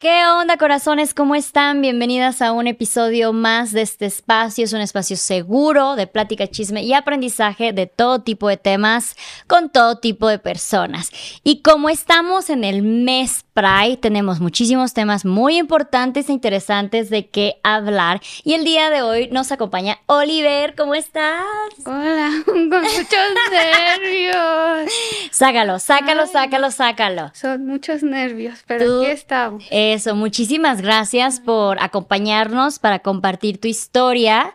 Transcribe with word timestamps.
¿Qué 0.00 0.24
onda, 0.28 0.56
corazones? 0.58 1.12
¿Cómo 1.12 1.34
están? 1.34 1.80
Bienvenidas 1.80 2.40
a 2.40 2.52
un 2.52 2.68
episodio 2.68 3.32
más 3.32 3.72
de 3.72 3.82
este 3.82 4.06
espacio. 4.06 4.62
Es 4.64 4.72
un 4.72 4.80
espacio 4.80 5.16
seguro 5.16 5.96
de 5.96 6.06
plática, 6.06 6.46
chisme 6.46 6.84
y 6.84 6.94
aprendizaje 6.94 7.72
de 7.72 7.88
todo 7.88 8.22
tipo 8.22 8.48
de 8.48 8.58
temas 8.58 9.16
con 9.48 9.70
todo 9.70 9.98
tipo 9.98 10.28
de 10.28 10.38
personas. 10.38 11.10
Y 11.42 11.62
como 11.62 11.88
estamos 11.88 12.48
en 12.48 12.62
el 12.62 12.82
mes 12.82 13.44
Pride, 13.58 13.96
tenemos 13.96 14.38
muchísimos 14.38 14.94
temas 14.94 15.24
muy 15.24 15.58
importantes 15.58 16.28
e 16.28 16.32
interesantes 16.32 17.10
de 17.10 17.28
qué 17.28 17.58
hablar. 17.64 18.20
Y 18.44 18.54
el 18.54 18.62
día 18.62 18.90
de 18.90 19.02
hoy 19.02 19.28
nos 19.32 19.50
acompaña 19.50 19.98
Oliver. 20.06 20.76
¿Cómo 20.76 20.94
estás? 20.94 21.42
Hola, 21.84 22.30
con 22.46 22.68
muchos 22.68 22.84
nervios. 23.50 24.92
Sácalo, 25.32 25.80
sácalo, 25.80 26.28
sácalo, 26.28 26.70
sácalo. 26.70 27.32
Son 27.34 27.66
muchos 27.66 28.04
nervios, 28.04 28.62
pero 28.64 29.00
aquí 29.00 29.10
estamos. 29.10 29.64
Eso, 29.94 30.14
muchísimas 30.14 30.82
gracias 30.82 31.40
por 31.40 31.82
acompañarnos 31.82 32.78
para 32.78 32.98
compartir 32.98 33.58
tu 33.58 33.68
historia. 33.68 34.54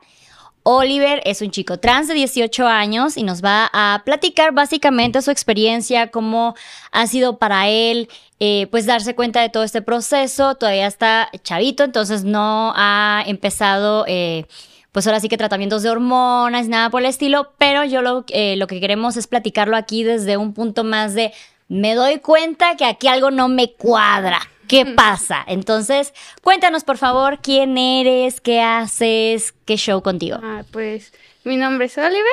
Oliver 0.61 1.23
es 1.25 1.41
un 1.41 1.49
chico 1.49 1.79
trans 1.79 2.07
de 2.07 2.13
18 2.13 2.67
años 2.67 3.17
y 3.17 3.23
nos 3.23 3.43
va 3.43 3.67
a 3.73 4.03
platicar 4.05 4.51
básicamente 4.51 5.23
su 5.23 5.31
experiencia, 5.31 6.11
cómo 6.11 6.53
ha 6.91 7.07
sido 7.07 7.39
para 7.39 7.67
él, 7.67 8.09
eh, 8.39 8.67
pues 8.69 8.85
darse 8.85 9.15
cuenta 9.15 9.41
de 9.41 9.49
todo 9.49 9.63
este 9.63 9.81
proceso. 9.81 10.53
Todavía 10.53 10.85
está 10.85 11.31
chavito, 11.41 11.83
entonces 11.83 12.23
no 12.23 12.71
ha 12.75 13.23
empezado, 13.25 14.05
eh, 14.07 14.45
pues 14.91 15.07
ahora 15.07 15.19
sí 15.19 15.29
que 15.29 15.37
tratamientos 15.37 15.81
de 15.81 15.89
hormonas, 15.89 16.67
nada 16.67 16.91
por 16.91 17.01
el 17.01 17.07
estilo, 17.07 17.53
pero 17.57 17.83
yo 17.85 18.03
lo, 18.03 18.23
eh, 18.27 18.55
lo 18.55 18.67
que 18.67 18.79
queremos 18.79 19.17
es 19.17 19.25
platicarlo 19.25 19.77
aquí 19.77 20.03
desde 20.03 20.37
un 20.37 20.53
punto 20.53 20.83
más 20.83 21.15
de, 21.15 21.33
me 21.69 21.95
doy 21.95 22.19
cuenta 22.19 22.77
que 22.77 22.85
aquí 22.85 23.07
algo 23.07 23.31
no 23.31 23.47
me 23.47 23.71
cuadra. 23.73 24.52
¿Qué 24.67 24.85
pasa? 24.85 25.43
Entonces, 25.47 26.13
cuéntanos 26.41 26.83
por 26.83 26.97
favor 26.97 27.39
quién 27.41 27.77
eres, 27.77 28.41
qué 28.41 28.61
haces, 28.61 29.53
qué 29.65 29.75
show 29.77 30.01
contigo. 30.01 30.39
Ah, 30.41 30.63
pues 30.71 31.13
mi 31.43 31.57
nombre 31.57 31.85
es 31.87 31.97
Oliver. 31.97 32.23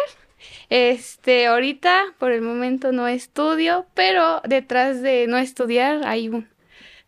Este, 0.68 1.46
ahorita 1.46 2.04
por 2.18 2.32
el 2.32 2.42
momento 2.42 2.92
no 2.92 3.08
estudio, 3.08 3.86
pero 3.94 4.40
detrás 4.44 5.02
de 5.02 5.26
no 5.26 5.36
estudiar 5.38 6.06
hay 6.06 6.28
un 6.28 6.48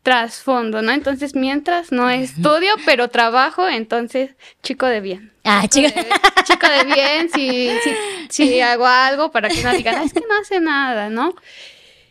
trasfondo, 0.02 0.82
¿no? 0.82 0.90
Entonces, 0.90 1.36
mientras 1.36 1.92
no 1.92 2.10
estudio, 2.10 2.72
pero 2.84 3.08
trabajo, 3.08 3.68
entonces, 3.68 4.30
chico 4.62 4.86
de 4.86 5.00
bien. 5.00 5.32
Ah, 5.44 5.64
chico, 5.68 5.88
de, 5.88 6.06
chico 6.44 6.66
de 6.68 6.84
bien, 6.92 7.30
si, 7.30 7.70
si, 8.28 8.44
si 8.48 8.60
hago 8.60 8.84
algo 8.86 9.30
para 9.30 9.48
que 9.48 9.62
no 9.62 9.72
digan, 9.72 9.94
"Ah, 9.96 10.02
es 10.04 10.12
que 10.12 10.20
no 10.20 10.34
hace 10.40 10.60
nada, 10.60 11.08
¿no? 11.08 11.34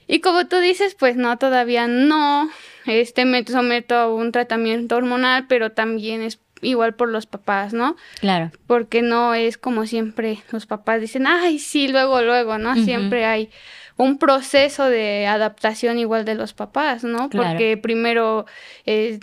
Y 0.07 0.21
como 0.21 0.47
tú 0.47 0.57
dices, 0.59 0.95
pues 0.97 1.17
no, 1.17 1.37
todavía 1.37 1.87
no. 1.87 2.49
Este 2.85 3.25
me 3.25 3.45
someto 3.45 3.95
a 3.95 4.13
un 4.13 4.31
tratamiento 4.31 4.95
hormonal, 4.95 5.47
pero 5.47 5.71
también 5.71 6.21
es 6.21 6.39
igual 6.61 6.93
por 6.93 7.09
los 7.09 7.25
papás, 7.25 7.73
¿no? 7.73 7.95
Claro. 8.19 8.51
Porque 8.67 9.01
no 9.01 9.33
es 9.33 9.57
como 9.57 9.85
siempre 9.85 10.39
los 10.51 10.65
papás 10.65 11.01
dicen, 11.01 11.27
ay, 11.27 11.59
sí, 11.59 11.87
luego, 11.87 12.21
luego, 12.21 12.57
¿no? 12.57 12.75
Siempre 12.75 13.25
hay 13.25 13.49
un 13.97 14.17
proceso 14.17 14.85
de 14.85 15.27
adaptación 15.27 15.99
igual 15.99 16.25
de 16.25 16.35
los 16.35 16.53
papás, 16.53 17.03
¿no? 17.03 17.29
Claro. 17.29 17.49
Porque 17.49 17.77
primero 17.77 18.45
eh, 18.85 19.19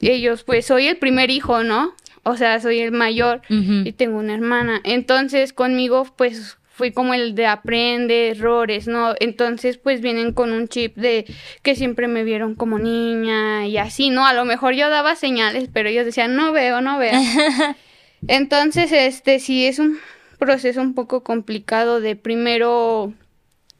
ellos, 0.00 0.44
pues 0.44 0.66
soy 0.66 0.86
el 0.86 0.96
primer 0.96 1.30
hijo, 1.30 1.62
¿no? 1.62 1.94
O 2.24 2.36
sea, 2.36 2.60
soy 2.60 2.78
el 2.78 2.92
mayor 2.92 3.42
y 3.48 3.92
tengo 3.92 4.18
una 4.18 4.34
hermana. 4.34 4.80
Entonces, 4.84 5.52
conmigo, 5.52 6.06
pues 6.16 6.56
fui 6.72 6.90
como 6.92 7.14
el 7.14 7.34
de 7.34 7.46
aprende 7.46 8.30
errores, 8.30 8.86
¿no? 8.88 9.14
Entonces, 9.20 9.78
pues 9.78 10.00
vienen 10.00 10.32
con 10.32 10.52
un 10.52 10.68
chip 10.68 10.96
de 10.96 11.26
que 11.62 11.74
siempre 11.74 12.08
me 12.08 12.24
vieron 12.24 12.54
como 12.54 12.78
niña 12.78 13.66
y 13.66 13.76
así, 13.78 14.10
¿no? 14.10 14.26
A 14.26 14.32
lo 14.32 14.44
mejor 14.44 14.74
yo 14.74 14.88
daba 14.90 15.14
señales, 15.14 15.68
pero 15.72 15.88
ellos 15.88 16.04
decían, 16.06 16.34
no 16.34 16.52
veo, 16.52 16.80
no 16.80 16.98
veo. 16.98 17.12
Entonces, 18.28 18.92
este 18.92 19.38
sí 19.38 19.66
es 19.66 19.78
un 19.78 19.98
proceso 20.38 20.80
un 20.80 20.94
poco 20.94 21.22
complicado 21.22 22.00
de 22.00 22.16
primero 22.16 23.12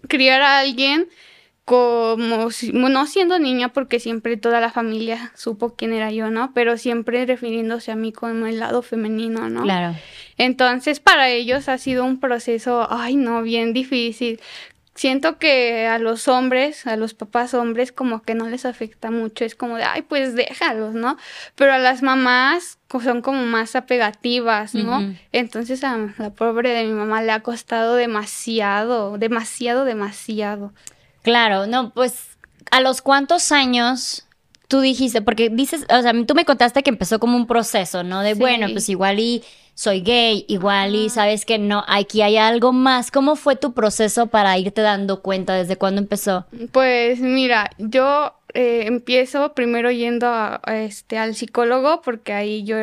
criar 0.09 0.43
a 0.43 0.59
alguien 0.59 1.09
como 1.65 2.51
si- 2.51 2.73
no 2.73 3.07
siendo 3.07 3.39
niña 3.39 3.69
porque 3.73 4.01
siempre 4.01 4.37
toda 4.37 4.61
la 4.61 4.71
familia 4.71 5.31
supo 5.37 5.77
quién 5.77 5.93
era 5.93 6.11
yo, 6.11 6.29
¿no? 6.31 6.53
Pero 6.55 6.77
siempre 6.77 7.25
refiriéndose 7.25 7.93
a 7.93 7.97
mí 7.97 8.13
como 8.13 8.47
el 8.47 8.59
lado 8.59 8.83
femenino, 8.83 9.49
¿no? 9.49 9.63
Claro. 9.63 9.95
Entonces, 10.37 11.01
para 11.01 11.29
ellos 11.29 11.69
ha 11.69 11.79
sido 11.79 12.05
un 12.05 12.21
proceso, 12.21 12.87
ay, 12.91 13.17
no, 13.17 13.43
bien 13.43 13.73
difícil. 13.73 14.41
Siento 14.95 15.39
que 15.39 15.87
a 15.87 15.99
los 15.99 16.29
hombres, 16.29 16.87
a 16.87 16.97
los 16.97 17.15
papás 17.15 17.55
hombres, 17.55 17.93
como 17.93 18.23
que 18.23 18.35
no 18.35 18.49
les 18.49 18.67
afecta 18.67 19.11
mucho, 19.11 19.45
es 19.45 19.55
como 19.55 19.77
de, 19.77 19.85
ay, 19.85 20.03
pues 20.03 20.35
déjalos, 20.35 20.95
¿no? 20.95 21.17
Pero 21.55 21.73
a 21.73 21.79
las 21.79 22.03
mamás 22.03 22.79
son 23.03 23.23
como 23.23 23.47
más 23.47 23.75
apegativas, 23.75 24.75
¿no? 24.75 25.15
Entonces 25.33 25.83
a 25.83 25.97
la 26.19 26.31
pobre 26.31 26.71
de 26.71 26.85
mi 26.85 26.93
mamá 26.93 27.23
le 27.23 27.33
ha 27.33 27.41
costado 27.41 27.95
demasiado, 27.95 29.17
demasiado, 29.17 29.87
demasiado. 29.87 30.75
Claro, 31.23 31.67
no, 31.67 31.91
pues 31.91 32.37
a 32.71 32.83
los 32.83 33.01
cuántos 33.01 33.51
años 33.51 34.27
tú 34.73 34.81
dijiste, 34.81 35.21
porque 35.21 35.51
dices, 35.51 35.85
o 35.91 36.01
sea, 36.01 36.15
tú 36.27 36.35
me 36.35 36.47
contaste 36.47 36.83
que 36.83 36.89
empezó 36.89 37.19
como 37.21 37.37
un 37.37 37.47
proceso, 37.47 38.03
¿no? 38.03 38.23
De 38.23 38.33
Sí. 38.33 38.41
bueno, 38.41 38.69
pues 38.73 38.89
igual 38.89 39.21
y 39.21 39.43
soy 39.75 40.01
gay, 40.01 40.47
igual 40.49 40.95
y 40.95 41.11
sabes 41.11 41.45
que 41.45 41.59
no, 41.59 41.85
aquí 41.87 42.23
hay 42.23 42.39
algo 42.39 42.73
más. 42.73 43.11
¿Cómo 43.11 43.37
fue 43.37 43.55
tu 43.55 43.75
proceso 43.75 44.29
para 44.29 44.57
irte 44.57 44.81
dando 44.81 45.21
cuenta? 45.21 45.53
¿Desde 45.53 45.77
cuándo 45.77 46.01
empezó? 46.01 46.47
Pues 46.73 47.21
mira, 47.21 47.69
yo 47.77 48.33
eh, 48.55 48.85
empiezo 48.87 49.55
primero 49.55 49.91
yendo 49.91 50.27
a, 50.29 50.61
este 50.67 51.19
al 51.19 51.35
psicólogo 51.35 52.03
porque 52.03 52.33
ahí 52.33 52.65
yo 52.65 52.77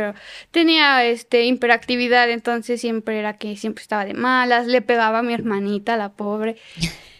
tenía 0.51 1.05
este 1.05 1.45
hiperactividad, 1.45 2.29
entonces 2.29 2.81
siempre 2.81 3.19
era 3.19 3.37
que 3.37 3.55
siempre 3.57 3.81
estaba 3.81 4.05
de 4.05 4.13
malas, 4.13 4.67
le 4.67 4.81
pegaba 4.81 5.19
a 5.19 5.23
mi 5.23 5.33
hermanita, 5.33 5.97
la 5.97 6.09
pobre. 6.09 6.57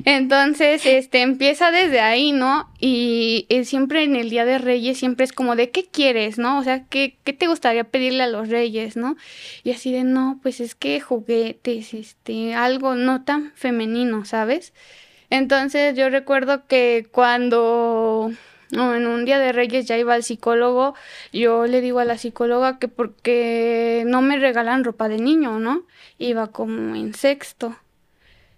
Entonces, 0.06 0.86
este 0.86 1.22
empieza 1.22 1.72
desde 1.72 2.00
ahí, 2.00 2.32
¿no? 2.32 2.72
Y, 2.80 3.46
eh, 3.50 3.66
siempre 3.66 4.04
en 4.04 4.16
el 4.16 4.30
Día 4.30 4.46
de 4.46 4.58
Reyes 4.58 4.98
siempre 4.98 5.26
es 5.26 5.34
como 5.34 5.56
de 5.56 5.72
¿qué 5.72 5.86
quieres, 5.86 6.38
no? 6.38 6.58
O 6.60 6.64
sea, 6.64 6.86
¿qué, 6.86 7.18
qué 7.26 7.34
te 7.34 7.48
gustaría 7.48 7.84
pedirle 7.84 8.24
a 8.24 8.28
los 8.28 8.48
Reyes, 8.48 8.96
no? 8.96 9.18
Y 9.64 9.72
así 9.72 9.92
de 9.92 10.06
no, 10.06 10.40
pues 10.42 10.62
es 10.62 10.74
que 10.74 11.02
juguetes, 11.02 11.94
este, 11.94 12.54
algo 12.54 12.96
no 12.96 13.24
tan 13.24 13.52
femenino, 13.56 14.24
¿sabes? 14.24 14.74
Entonces 15.30 15.96
yo 15.96 16.10
recuerdo 16.10 16.66
que 16.68 17.08
cuando 17.12 18.32
en 18.72 19.08
un 19.08 19.26
día 19.26 19.40
de 19.40 19.52
Reyes 19.52 19.88
ya 19.88 19.98
iba 19.98 20.14
al 20.14 20.24
psicólogo, 20.24 20.96
yo 21.34 21.66
le 21.66 21.82
digo 21.82 22.00
a 22.00 22.06
la 22.06 22.18
psicóloga 22.18 22.80
que 22.80 22.88
porque 22.88 24.04
no 24.06 24.22
me 24.22 24.38
regalan 24.38 24.84
ropa 24.84 25.10
de 25.10 25.18
niño, 25.18 25.60
¿no? 25.60 25.84
Iba 26.18 26.48
como 26.48 26.96
en 26.96 27.14
sexto. 27.14 27.76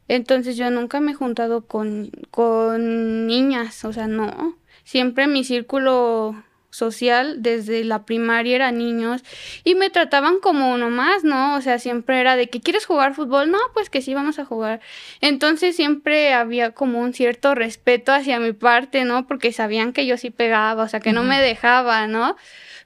Entonces 0.07 0.57
yo 0.57 0.69
nunca 0.71 0.99
me 0.99 1.11
he 1.11 1.15
juntado 1.15 1.65
con, 1.65 2.11
con 2.31 3.27
niñas, 3.27 3.85
o 3.85 3.93
sea, 3.93 4.07
no. 4.07 4.57
Siempre 4.83 5.27
mi 5.27 5.43
círculo 5.43 6.35
social 6.71 7.43
desde 7.43 7.83
la 7.83 8.05
primaria 8.05 8.55
era 8.55 8.71
niños 8.71 9.23
y 9.63 9.75
me 9.75 9.89
trataban 9.89 10.39
como 10.39 10.73
uno 10.73 10.89
más, 10.89 11.23
¿no? 11.23 11.55
O 11.55 11.61
sea, 11.61 11.77
siempre 11.77 12.19
era 12.19 12.35
de 12.35 12.49
que 12.49 12.61
quieres 12.61 12.85
jugar 12.85 13.13
fútbol, 13.13 13.51
no, 13.51 13.59
pues 13.73 13.89
que 13.89 14.01
sí 14.01 14.13
vamos 14.13 14.39
a 14.39 14.45
jugar. 14.45 14.81
Entonces 15.19 15.75
siempre 15.75 16.33
había 16.33 16.71
como 16.71 16.99
un 16.99 17.13
cierto 17.13 17.53
respeto 17.53 18.11
hacia 18.11 18.39
mi 18.39 18.53
parte, 18.53 19.05
¿no? 19.05 19.27
Porque 19.27 19.51
sabían 19.51 19.93
que 19.93 20.05
yo 20.05 20.17
sí 20.17 20.31
pegaba, 20.31 20.83
o 20.83 20.87
sea, 20.87 20.99
que 21.01 21.13
no 21.13 21.23
me 21.23 21.39
dejaba, 21.39 22.07
¿no? 22.07 22.35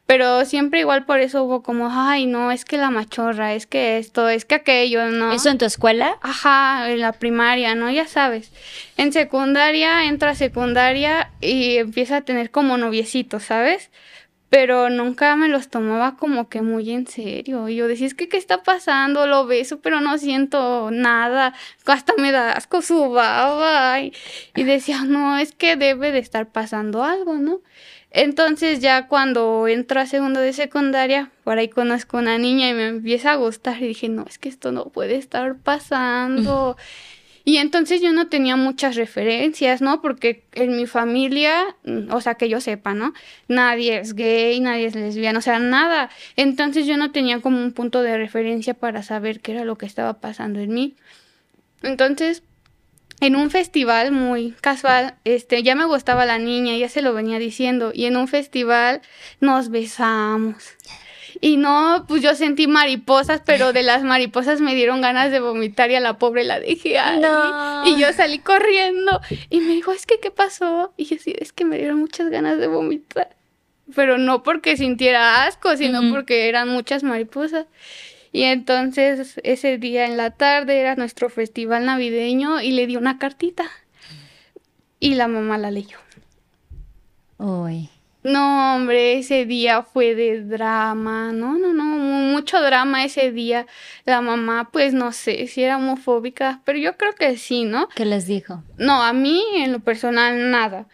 Pero 0.05 0.45
siempre 0.45 0.81
igual 0.81 1.05
por 1.05 1.19
eso 1.19 1.43
hubo 1.43 1.63
como, 1.63 1.89
ay, 1.91 2.27
no, 2.27 2.51
es 2.51 2.63
que 2.63 2.77
la 2.77 2.91
machorra, 2.91 3.55
es 3.55 3.65
que 3.65 3.97
esto, 3.97 4.29
es 4.29 4.45
que 4.45 4.55
aquello, 4.55 5.07
¿no? 5.07 5.31
¿Eso 5.31 5.49
en 5.49 5.57
tu 5.57 5.65
escuela? 5.65 6.19
Ajá, 6.21 6.91
en 6.91 7.01
la 7.01 7.13
primaria, 7.13 7.73
¿no? 7.73 7.89
Ya 7.89 8.05
sabes. 8.05 8.51
En 8.97 9.11
secundaria, 9.11 10.05
entra 10.05 10.31
a 10.31 10.35
secundaria 10.35 11.31
y 11.41 11.77
empieza 11.77 12.17
a 12.17 12.21
tener 12.21 12.51
como 12.51 12.77
noviecitos, 12.77 13.43
¿sabes? 13.45 13.89
Pero 14.51 14.91
nunca 14.91 15.35
me 15.35 15.47
los 15.47 15.69
tomaba 15.69 16.17
como 16.17 16.49
que 16.49 16.61
muy 16.61 16.91
en 16.91 17.07
serio. 17.07 17.67
Y 17.67 17.75
yo 17.75 17.87
decía, 17.87 18.05
es 18.05 18.13
que, 18.13 18.29
¿qué 18.29 18.37
está 18.37 18.61
pasando? 18.61 19.25
Lo 19.25 19.47
beso, 19.47 19.81
pero 19.81 20.01
no 20.01 20.19
siento 20.19 20.91
nada. 20.91 21.55
Hasta 21.87 22.13
me 22.17 22.31
da 22.31 22.51
asco 22.51 22.83
su 22.83 23.09
baba. 23.09 23.99
Y, 24.01 24.13
y 24.55 24.63
decía, 24.63 25.01
no, 25.01 25.39
es 25.39 25.51
que 25.51 25.75
debe 25.75 26.11
de 26.11 26.19
estar 26.19 26.47
pasando 26.47 27.03
algo, 27.03 27.33
¿no? 27.33 27.61
Entonces 28.17 28.79
ya 28.79 29.09
cuando 29.09 29.67
entro 29.67 29.99
a 29.99 30.05
segundo 30.05 30.39
de 30.39 30.53
secundaria, 30.53 31.31
por 31.43 31.57
ahí 31.57 31.67
conozco 31.67 32.15
a 32.15 32.21
una 32.21 32.37
niña 32.37 32.69
y 32.69 32.73
me 32.73 32.87
empieza 32.87 33.33
a 33.33 33.35
gustar 33.35 33.83
y 33.83 33.87
dije, 33.89 34.07
no, 34.07 34.25
es 34.25 34.39
que 34.39 34.47
esto 34.47 34.71
no 34.71 34.85
puede 34.85 35.15
estar 35.15 35.57
pasando. 35.57 36.77
Y 37.47 37.57
entonces 37.57 38.01
yo 38.01 38.11
no 38.11 38.27
tenía 38.27 38.55
muchas 38.55 38.95
referencias, 38.95 39.79
¿no? 39.79 40.01
Porque 40.01 40.45
en 40.53 40.75
mi 40.75 40.87
familia, 40.87 41.75
o 42.09 42.19
sea, 42.19 42.33
que 42.33 42.49
yo 42.49 42.59
sepa, 42.59 42.95
¿no? 42.95 43.13
Nadie 43.47 43.99
es 43.99 44.15
gay, 44.15 44.59
nadie 44.59 44.87
es 44.87 44.95
lesbiana, 44.95 45.37
o 45.37 45.41
sea, 45.43 45.59
nada. 45.59 46.09
Entonces 46.37 46.87
yo 46.87 46.97
no 46.97 47.11
tenía 47.11 47.41
como 47.41 47.61
un 47.61 47.71
punto 47.71 48.01
de 48.01 48.17
referencia 48.17 48.73
para 48.73 49.03
saber 49.03 49.41
qué 49.41 49.51
era 49.51 49.63
lo 49.63 49.77
que 49.77 49.85
estaba 49.85 50.15
pasando 50.15 50.59
en 50.59 50.73
mí. 50.73 50.95
Entonces, 51.83 52.41
en 53.21 53.35
un 53.35 53.49
festival 53.49 54.11
muy 54.11 54.51
casual, 54.61 55.15
este, 55.23 55.63
ya 55.63 55.75
me 55.75 55.85
gustaba 55.85 56.25
la 56.25 56.37
niña, 56.37 56.75
ya 56.77 56.89
se 56.89 57.01
lo 57.01 57.13
venía 57.13 57.39
diciendo, 57.39 57.91
y 57.93 58.05
en 58.05 58.17
un 58.17 58.27
festival 58.27 59.01
nos 59.39 59.69
besamos. 59.69 60.75
Y 61.41 61.57
no, 61.57 62.05
pues 62.07 62.21
yo 62.21 62.33
sentí 62.35 62.67
mariposas, 62.67 63.41
pero 63.45 63.73
de 63.73 63.83
las 63.83 64.03
mariposas 64.03 64.61
me 64.61 64.73
dieron 64.73 65.01
ganas 65.01 65.31
de 65.31 65.39
vomitar 65.39 65.91
y 65.91 65.95
a 65.95 65.99
la 65.99 66.17
pobre 66.17 66.43
la 66.43 66.59
dejé 66.59 66.97
ahí. 66.97 67.21
Y 67.85 67.99
yo 67.99 68.11
salí 68.13 68.39
corriendo 68.39 69.19
y 69.49 69.59
me 69.59 69.73
dijo, 69.73 69.91
es 69.91 70.05
que, 70.05 70.19
¿qué 70.19 70.31
pasó? 70.31 70.93
Y 70.97 71.05
yo 71.05 71.17
sí, 71.19 71.35
es 71.37 71.51
que 71.51 71.65
me 71.65 71.77
dieron 71.77 71.99
muchas 71.99 72.29
ganas 72.29 72.57
de 72.57 72.67
vomitar. 72.67 73.35
Pero 73.93 74.17
no 74.17 74.43
porque 74.43 74.77
sintiera 74.77 75.45
asco, 75.45 75.75
sino 75.77 76.01
porque 76.11 76.49
eran 76.49 76.69
muchas 76.69 77.03
mariposas. 77.03 77.65
Y 78.35 78.43
entonces 78.43 79.39
ese 79.43 79.77
día 79.77 80.05
en 80.05 80.17
la 80.17 80.31
tarde 80.31 80.77
era 80.77 80.95
nuestro 80.95 81.29
festival 81.29 81.85
navideño 81.85 82.59
y 82.59 82.71
le 82.71 82.85
di 82.85 82.97
una 82.97 83.17
cartita. 83.17 83.63
Y 84.99 85.15
la 85.15 85.29
mamá 85.29 85.57
la 85.57 85.71
leyó. 85.71 85.97
Uy. 87.37 87.89
No, 88.23 88.75
hombre, 88.75 89.19
ese 89.19 89.45
día 89.45 89.83
fue 89.83 90.15
de 90.15 90.43
drama. 90.43 91.31
No, 91.31 91.57
no, 91.57 91.73
no, 91.73 91.85
mucho 91.85 92.61
drama 92.61 93.05
ese 93.05 93.31
día. 93.31 93.67
La 94.03 94.19
mamá, 94.19 94.69
pues 94.69 94.93
no 94.93 95.13
sé 95.13 95.47
si 95.47 95.63
era 95.63 95.77
homofóbica, 95.77 96.59
pero 96.65 96.77
yo 96.77 96.97
creo 96.97 97.13
que 97.13 97.37
sí, 97.37 97.63
¿no? 97.63 97.87
¿Qué 97.95 98.03
les 98.03 98.27
dijo? 98.27 98.61
No, 98.77 99.01
a 99.01 99.13
mí 99.13 99.45
en 99.55 99.71
lo 99.71 99.79
personal 99.79 100.51
nada. 100.51 100.87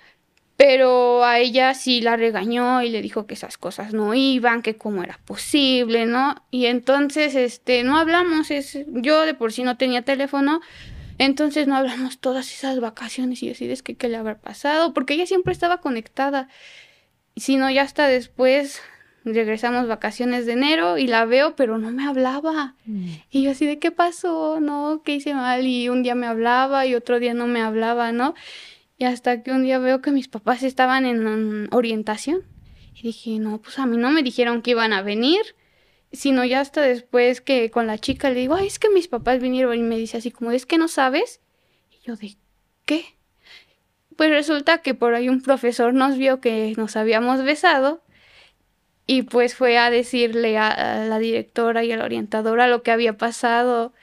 Pero 0.63 1.25
a 1.25 1.40
ella 1.40 1.74
sí 1.74 2.02
la 2.02 2.18
regañó 2.18 2.84
y 2.84 2.90
le 2.90 3.02
dijo 3.02 3.25
que 3.25 3.34
esas 3.34 3.58
cosas 3.58 3.96
no 3.96 4.13
iban, 4.13 4.62
que 4.62 4.78
cómo 4.78 5.02
era 5.02 5.19
posible, 5.25 6.06
¿no? 6.06 6.36
Y 6.52 6.68
entonces, 6.68 7.34
este, 7.34 7.84
no 7.84 7.98
hablamos, 7.98 8.52
es, 8.52 8.78
yo 8.86 9.22
de 9.25 9.34
por 9.34 9.52
sí 9.52 9.63
no 9.63 9.75
tenía 9.78 10.04
teléfono, 10.04 10.62
entonces 11.18 11.66
no 11.66 11.75
hablamos 11.75 12.19
todas 12.19 12.54
esas 12.54 12.80
vacaciones 12.80 13.42
y 13.42 13.48
decides 13.48 13.81
que 13.81 13.96
qué 13.96 14.08
le 14.08 14.18
habrá 14.18 14.38
pasado, 14.38 14.94
porque 14.94 15.16
ella 15.16 15.25
siempre 15.25 15.52
estaba 15.52 15.81
conectada. 15.81 16.48
Si 17.36 17.56
no, 17.56 17.72
ya 17.72 17.81
hasta 17.81 18.06
después 18.06 18.84
regresamos 19.25 19.88
vacaciones 19.88 20.46
de 20.46 20.54
enero 20.54 21.00
y 21.00 21.08
la 21.08 21.25
veo, 21.25 21.56
pero 21.56 21.80
no 21.80 21.90
me 21.90 22.06
hablaba. 22.06 22.75
Mm. 22.86 23.13
Y 23.31 23.42
yo 23.42 23.50
así 23.50 23.66
de 23.66 23.80
qué 23.80 23.90
pasó, 23.90 24.60
¿no? 24.60 25.02
¿Qué 25.04 25.16
hice 25.16 25.34
mal? 25.34 25.66
Y 25.66 25.90
un 25.90 26.04
día 26.04 26.13
me 26.13 26.28
hablaba 26.28 26.86
y 26.86 26.94
otro 26.94 27.19
día 27.19 27.34
no 27.34 27.48
me 27.48 27.63
hablaba, 27.63 28.12
¿no? 28.12 28.36
Y 29.01 29.03
hasta 29.03 29.42
que 29.42 29.50
un 29.50 29.63
día 29.63 29.80
veo 29.80 30.00
que 30.00 30.12
mis 30.12 30.27
papás 30.27 30.62
estaban 30.62 31.07
en 31.07 31.68
orientación. 31.74 32.44
Y 32.94 33.01
dije, 33.01 33.39
no, 33.39 33.59
pues 33.59 33.80
a 33.80 33.88
mí 33.88 33.98
no 33.98 34.12
me 34.12 34.21
dijeron 34.21 34.62
que 34.62 34.69
iban 34.69 34.94
a 34.94 35.01
venir. 35.01 35.42
Sino 36.12 36.45
ya 36.45 36.59
hasta 36.59 36.81
después 36.81 37.42
que 37.42 37.71
con 37.71 37.88
la 37.88 37.98
chica 37.98 38.30
le 38.30 38.42
digo, 38.42 38.57
es 38.57 38.77
que 38.77 38.92
mis 38.92 39.07
papás 39.07 39.42
vinieron 39.42 39.75
y 39.75 39.81
me 39.81 39.98
dice 39.98 40.18
así 40.18 40.30
como, 40.30 40.51
es 40.51 40.68
que 40.68 40.77
no 40.77 40.88
sabes. 40.88 41.42
Y 41.89 42.06
yo 42.06 42.15
de, 42.15 42.36
¿qué? 42.86 43.06
Pues 44.18 44.30
resulta 44.30 44.83
que 44.83 44.94
por 44.94 45.15
ahí 45.15 45.30
un 45.30 45.42
profesor 45.42 45.95
nos 45.95 46.19
vio 46.19 46.39
que 46.39 46.75
nos 46.77 46.95
habíamos 46.95 47.42
besado 47.42 48.03
y 49.07 49.24
pues 49.24 49.56
fue 49.56 49.80
a 49.80 49.89
decirle 49.89 50.59
a, 50.59 51.06
la 51.06 51.18
directora 51.18 51.83
y 51.83 51.92
a 51.92 51.98
la 51.98 52.06
orientadora 52.06 52.68
lo 52.68 52.83
que 52.83 52.92
había 52.92 53.18
pasado 53.18 53.94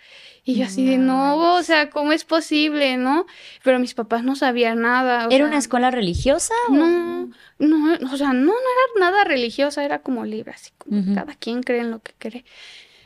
y 0.48 0.54
yo 0.54 0.64
así 0.64 0.86
de, 0.86 0.96
no, 0.96 1.56
o 1.56 1.62
sea, 1.62 1.90
¿cómo 1.90 2.12
es 2.12 2.24
posible, 2.24 2.96
no? 2.96 3.26
Pero 3.62 3.78
mis 3.78 3.92
papás 3.92 4.24
no 4.24 4.34
sabían 4.34 4.80
nada. 4.80 5.28
¿Era 5.30 5.44
una 5.44 5.58
escuela 5.58 5.90
religiosa? 5.90 6.54
No, 6.70 7.28
no, 7.58 7.98
o 8.10 8.16
sea, 8.16 8.32
no, 8.32 8.46
no 8.46 8.52
era 8.52 9.10
nada 9.10 9.24
religiosa, 9.24 9.84
era 9.84 9.98
como 9.98 10.24
libre, 10.24 10.52
así 10.52 10.70
como 10.78 11.14
cada 11.14 11.34
quien 11.34 11.62
cree 11.62 11.80
en 11.80 11.90
lo 11.90 11.98
que 11.98 12.12
cree. 12.16 12.46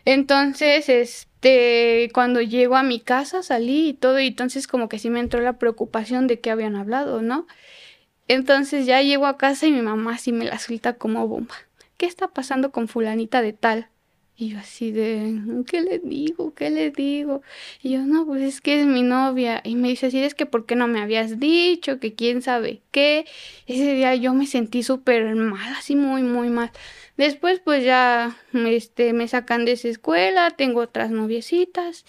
Entonces, 0.05 0.89
este, 0.89 2.11
cuando 2.15 2.41
llego 2.41 2.77
a 2.77 2.85
mi 2.85 3.01
casa 3.01 3.43
salí 3.43 3.89
y 3.89 3.95
todo, 3.95 4.21
y 4.21 4.29
entonces 4.29 4.69
como 4.69 4.89
que 4.89 5.01
sí 5.01 5.11
me 5.11 5.19
entró 5.19 5.41
la 5.41 5.59
preocupación 5.59 6.29
de 6.29 6.39
que 6.39 6.53
habían 6.53 6.77
hablado, 6.77 7.23
¿no? 7.23 7.49
Entonces 8.29 8.87
ya 8.87 9.03
llego 9.03 9.27
a 9.27 9.37
casa 9.37 9.67
y 9.67 9.73
mi 9.73 9.83
mamá 9.83 10.17
sí 10.19 10.31
me 10.31 10.45
la 10.45 10.61
suelta 10.61 10.93
como 10.93 11.27
bomba. 11.27 11.57
¿Qué 11.97 12.07
está 12.07 12.29
pasando 12.29 12.71
con 12.71 12.87
fulanita 12.87 13.43
de 13.43 13.53
tal? 13.53 13.89
Y 14.43 14.49
yo 14.49 14.59
así 14.59 14.91
de, 14.91 15.41
¿qué 15.69 15.83
le 15.83 16.01
digo? 16.01 16.53
¿Qué 16.53 16.69
le 16.69 16.91
digo? 16.91 17.43
Y 17.81 17.91
yo, 17.91 18.01
no, 18.01 18.27
pues 18.27 18.43
es 18.43 18.61
que 18.61 18.81
es 18.81 18.87
mi 18.87 19.03
novia. 19.03 19.61
Y 19.63 19.77
me 19.77 19.87
dice 19.87 20.07
así, 20.07 20.19
es 20.19 20.35
que 20.35 20.47
¿por 20.47 20.67
qué 20.67 20.75
no 20.75 20.89
me 20.89 21.01
habías 21.01 21.39
dicho? 21.39 22.01
Que 22.01 22.15
quién 22.15 22.43
sabe 22.43 22.81
qué. 22.91 23.25
Ese 23.69 23.95
día 23.95 24.17
yo 24.17 24.35
me 24.35 24.49
sentí 24.49 24.83
súper 24.83 25.37
mal, 25.37 25.75
así 25.75 25.95
muy, 25.95 26.25
muy 26.25 26.49
mal. 26.51 26.73
Después 27.17 27.61
pues 27.61 27.85
ya 27.85 28.37
este, 28.53 29.13
me 29.13 29.29
sacan 29.29 29.65
de 29.65 29.73
esa 29.73 29.87
escuela, 29.87 30.51
tengo 30.51 30.81
otras 30.81 31.13
noviecitas. 31.13 32.05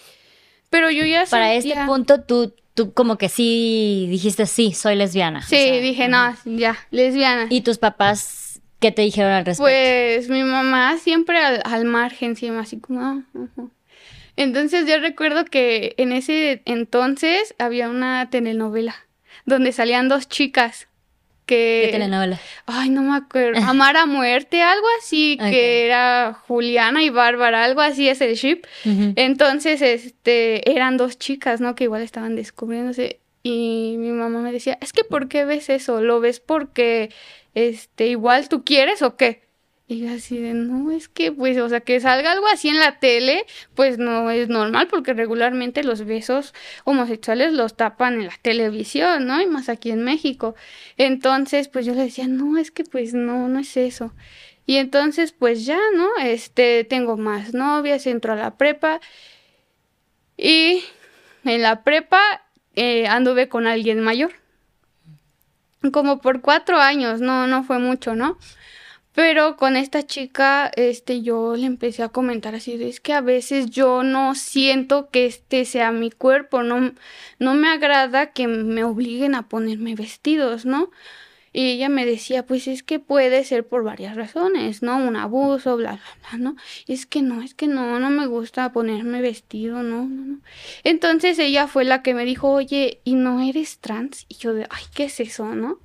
Pero 0.70 0.90
yo 0.90 1.04
ya 1.04 1.26
Para 1.26 1.54
este 1.54 1.76
punto 1.86 2.22
tú, 2.22 2.52
tú 2.74 2.92
como 2.94 3.16
que 3.16 3.28
sí 3.28 4.08
dijiste, 4.10 4.46
sí, 4.46 4.72
soy 4.72 4.96
lesbiana. 4.96 5.40
Sí, 5.42 5.78
dije, 5.78 6.08
no, 6.08 6.34
ya, 6.46 6.76
lesbiana. 6.90 7.46
¿Y 7.48 7.60
tus 7.60 7.78
papás 7.78 8.43
¿Qué 8.84 8.92
te 8.92 9.00
dijeron 9.00 9.32
al 9.32 9.46
respecto? 9.46 9.62
Pues 9.62 10.28
mi 10.28 10.42
mamá 10.42 10.98
siempre 10.98 11.38
al, 11.38 11.86
margen, 11.86 12.36
siempre 12.36 12.60
así 12.60 12.80
como... 12.80 13.00
Ah, 13.00 13.22
entonces 14.36 14.86
yo 14.86 14.98
recuerdo 14.98 15.46
que 15.46 15.94
en 15.96 16.12
ese 16.12 16.60
entonces 16.66 17.54
había 17.58 17.88
una 17.88 18.28
telenovela 18.28 18.94
donde 19.46 19.72
salían 19.72 20.10
dos 20.10 20.28
chicas 20.28 20.86
que... 21.46 21.84
¿Qué 21.86 21.92
telenovela? 21.92 22.38
Ay, 22.66 22.90
no 22.90 23.00
me 23.00 23.16
acuerdo. 23.16 23.58
Amar 23.66 23.96
a 23.96 24.04
muerte, 24.04 24.60
algo 24.60 24.86
así, 24.98 25.38
que 25.38 25.86
era 25.86 26.38
Juliana 26.46 27.02
y 27.02 27.08
Bárbara, 27.08 27.64
algo 27.64 27.80
así 27.80 28.10
es 28.10 28.20
el 28.20 28.34
ship. 28.34 28.66
Entonces, 28.84 29.80
este, 29.80 30.70
eran 30.70 30.98
dos 30.98 31.18
chicas, 31.18 31.62
¿no? 31.62 31.74
Que 31.74 31.84
igual 31.84 32.02
estaban 32.02 32.36
descubriéndose. 32.36 33.20
Y 33.42 33.96
mi 33.98 34.10
mamá 34.10 34.40
me 34.40 34.52
decía, 34.52 34.76
es 34.82 34.92
que 34.92 35.04
¿por 35.04 35.28
qué 35.28 35.46
ves 35.46 35.70
eso? 35.70 36.02
¿Lo 36.02 36.20
ves 36.20 36.40
porque 36.40 37.10
este, 37.54 38.08
igual 38.08 38.48
tú 38.48 38.64
quieres 38.64 39.02
o 39.02 39.16
qué? 39.16 39.44
Y 39.86 40.06
así 40.06 40.38
de, 40.38 40.54
no, 40.54 40.90
es 40.92 41.08
que, 41.08 41.30
pues, 41.30 41.58
o 41.58 41.68
sea, 41.68 41.80
que 41.80 42.00
salga 42.00 42.32
algo 42.32 42.46
así 42.46 42.68
en 42.68 42.78
la 42.78 42.98
tele, 43.00 43.44
pues 43.74 43.98
no 43.98 44.30
es 44.30 44.48
normal, 44.48 44.88
porque 44.88 45.12
regularmente 45.12 45.84
los 45.84 46.06
besos 46.06 46.54
homosexuales 46.84 47.52
los 47.52 47.76
tapan 47.76 48.14
en 48.14 48.26
la 48.26 48.32
televisión, 48.40 49.26
¿no? 49.26 49.42
Y 49.42 49.46
más 49.46 49.68
aquí 49.68 49.90
en 49.90 50.02
México. 50.02 50.54
Entonces, 50.96 51.68
pues 51.68 51.84
yo 51.84 51.94
le 51.94 52.04
decía, 52.04 52.26
no, 52.28 52.56
es 52.56 52.70
que, 52.70 52.84
pues, 52.84 53.12
no, 53.12 53.48
no 53.48 53.58
es 53.58 53.76
eso. 53.76 54.14
Y 54.66 54.76
entonces, 54.76 55.32
pues 55.32 55.66
ya, 55.66 55.78
¿no? 55.94 56.08
Este, 56.22 56.84
tengo 56.84 57.18
más 57.18 57.52
novias, 57.52 58.06
entro 58.06 58.32
a 58.32 58.36
la 58.36 58.56
prepa. 58.56 59.00
Y 60.38 60.82
en 61.44 61.62
la 61.62 61.84
prepa 61.84 62.42
eh, 62.74 63.06
anduve 63.06 63.48
con 63.48 63.66
alguien 63.66 64.00
mayor 64.00 64.32
como 65.92 66.20
por 66.20 66.40
cuatro 66.40 66.78
años, 66.78 67.20
no, 67.20 67.46
no 67.46 67.64
fue 67.64 67.78
mucho, 67.78 68.14
¿no? 68.14 68.38
Pero 69.14 69.56
con 69.56 69.76
esta 69.76 70.04
chica, 70.04 70.70
este, 70.74 71.22
yo 71.22 71.54
le 71.56 71.66
empecé 71.66 72.02
a 72.02 72.08
comentar 72.08 72.56
así, 72.56 72.82
es 72.82 73.00
que 73.00 73.12
a 73.12 73.20
veces 73.20 73.70
yo 73.70 74.02
no 74.02 74.34
siento 74.34 75.08
que 75.10 75.26
este 75.26 75.64
sea 75.64 75.92
mi 75.92 76.10
cuerpo, 76.10 76.64
no, 76.64 76.92
no 77.38 77.54
me 77.54 77.68
agrada 77.68 78.32
que 78.32 78.48
me 78.48 78.82
obliguen 78.82 79.36
a 79.36 79.48
ponerme 79.48 79.94
vestidos, 79.94 80.66
¿no? 80.66 80.90
Y 81.56 81.70
ella 81.70 81.88
me 81.88 82.04
decía, 82.04 82.44
pues 82.44 82.66
es 82.66 82.82
que 82.82 82.98
puede 82.98 83.44
ser 83.44 83.64
por 83.64 83.84
varias 83.84 84.16
razones, 84.16 84.82
¿no? 84.82 84.96
Un 84.96 85.14
abuso, 85.14 85.76
bla, 85.76 85.92
bla, 85.92 86.28
bla, 86.28 86.38
¿no? 86.38 86.56
Es 86.88 87.06
que 87.06 87.22
no, 87.22 87.42
es 87.42 87.54
que 87.54 87.68
no, 87.68 88.00
no 88.00 88.10
me 88.10 88.26
gusta 88.26 88.72
ponerme 88.72 89.20
vestido, 89.20 89.84
no, 89.84 90.04
no, 90.04 90.24
no. 90.24 90.40
Entonces 90.82 91.38
ella 91.38 91.68
fue 91.68 91.84
la 91.84 92.02
que 92.02 92.12
me 92.12 92.24
dijo, 92.24 92.50
oye, 92.50 93.00
¿y 93.04 93.14
no 93.14 93.40
eres 93.40 93.78
trans? 93.78 94.26
Y 94.28 94.34
yo 94.34 94.52
de, 94.52 94.66
ay, 94.68 94.82
¿qué 94.96 95.04
es 95.04 95.20
eso, 95.20 95.54
no? 95.54 95.78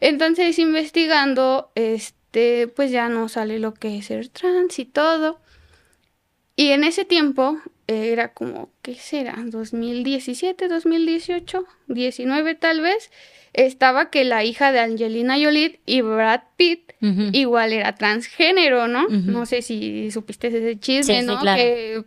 Entonces 0.00 0.58
investigando, 0.58 1.70
este, 1.74 2.66
pues 2.68 2.90
ya 2.90 3.10
no 3.10 3.28
sale 3.28 3.58
lo 3.58 3.74
que 3.74 3.98
es 3.98 4.06
ser 4.06 4.28
trans 4.28 4.78
y 4.78 4.86
todo. 4.86 5.38
Y 6.56 6.70
en 6.70 6.82
ese 6.82 7.04
tiempo 7.04 7.60
era 7.86 8.32
como, 8.32 8.70
¿qué 8.80 8.94
será? 8.94 9.36
2017, 9.44 10.66
2018, 10.66 11.66
19 11.88 12.54
tal 12.54 12.80
vez 12.80 13.10
estaba 13.54 14.10
que 14.10 14.24
la 14.24 14.44
hija 14.44 14.72
de 14.72 14.80
Angelina 14.80 15.36
Jolie 15.40 15.80
y 15.86 16.02
Brad 16.02 16.42
Pitt 16.56 16.92
igual 17.32 17.72
era 17.72 17.94
transgénero, 17.94 18.88
¿no? 18.88 19.08
No 19.08 19.46
sé 19.46 19.62
si 19.62 20.10
supiste 20.10 20.48
ese 20.48 20.78
chisme, 20.78 21.22
¿no? 21.22 21.40
Que 21.40 22.04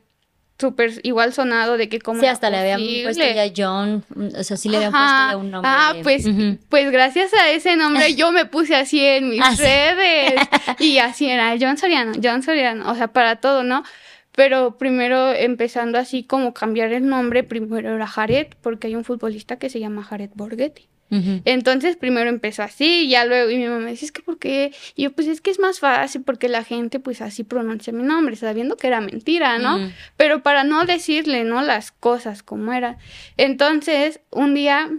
súper 0.59 0.91
igual 1.03 1.33
sonado 1.33 1.77
de 1.77 1.87
que 1.87 1.99
como 1.99 2.19
sí 2.19 2.25
hasta 2.25 2.49
le 2.49 2.57
habían 2.57 2.81
puesto 3.03 3.23
ya 3.23 3.51
John 3.55 4.03
o 4.35 4.43
sea 4.43 4.57
sí 4.57 4.69
le 4.69 4.77
habían 4.77 4.91
puesto 4.91 5.07
ya 5.07 5.37
un 5.37 5.51
nombre. 5.51 5.71
Ah 5.71 5.93
pues 6.01 6.25
pues 6.69 6.91
gracias 6.91 7.31
a 7.35 7.51
ese 7.51 7.75
nombre 7.75 8.15
yo 8.15 8.31
me 8.31 8.45
puse 8.45 8.75
así 8.75 8.99
en 8.99 9.29
mis 9.29 9.41
ah, 9.41 9.53
redes 9.55 10.41
y 10.79 10.97
así 10.97 11.29
era 11.29 11.55
John 11.59 11.77
Soriano 11.77 12.13
John 12.21 12.41
Soriano 12.41 12.89
o 12.89 12.95
sea 12.95 13.09
para 13.09 13.35
todo 13.35 13.63
no 13.63 13.83
pero 14.31 14.77
primero 14.79 15.31
empezando 15.31 15.99
así 15.99 16.23
como 16.23 16.55
cambiar 16.55 16.91
el 16.91 17.07
nombre 17.07 17.43
primero 17.43 17.95
era 17.95 18.07
Jared 18.07 18.47
porque 18.61 18.87
hay 18.87 18.95
un 18.95 19.03
futbolista 19.03 19.57
que 19.57 19.69
se 19.69 19.79
llama 19.79 20.03
Jared 20.03 20.31
Borghetti 20.33 20.89
Entonces 21.09 21.95
primero 21.95 22.29
empezó 22.29 22.63
así, 22.63 23.05
y 23.05 23.09
ya 23.09 23.25
luego, 23.25 23.49
y 23.49 23.57
mi 23.57 23.67
mamá 23.67 23.87
dice, 23.89 24.05
es 24.05 24.11
que 24.11 24.21
¿por 24.21 24.37
qué? 24.39 24.73
Y 24.95 25.03
yo, 25.03 25.11
pues 25.13 25.27
es 25.27 25.41
que 25.41 25.51
es 25.51 25.59
más 25.59 25.79
fácil 25.79 26.23
porque 26.23 26.49
la 26.49 26.63
gente 26.63 26.99
pues 26.99 27.21
así 27.21 27.43
pronuncia 27.43 27.93
mi 27.93 28.03
nombre, 28.03 28.35
sabiendo 28.35 28.75
que 28.75 28.87
era 28.87 28.99
mentira, 28.99 29.57
¿no? 29.57 29.91
Pero 30.17 30.43
para 30.43 30.63
no 30.63 30.85
decirle, 30.85 31.43
¿no? 31.43 31.61
Las 31.61 31.91
cosas 31.91 32.43
como 32.43 32.73
eran. 32.73 32.97
Entonces, 33.37 34.19
un 34.31 34.53
día, 34.53 34.89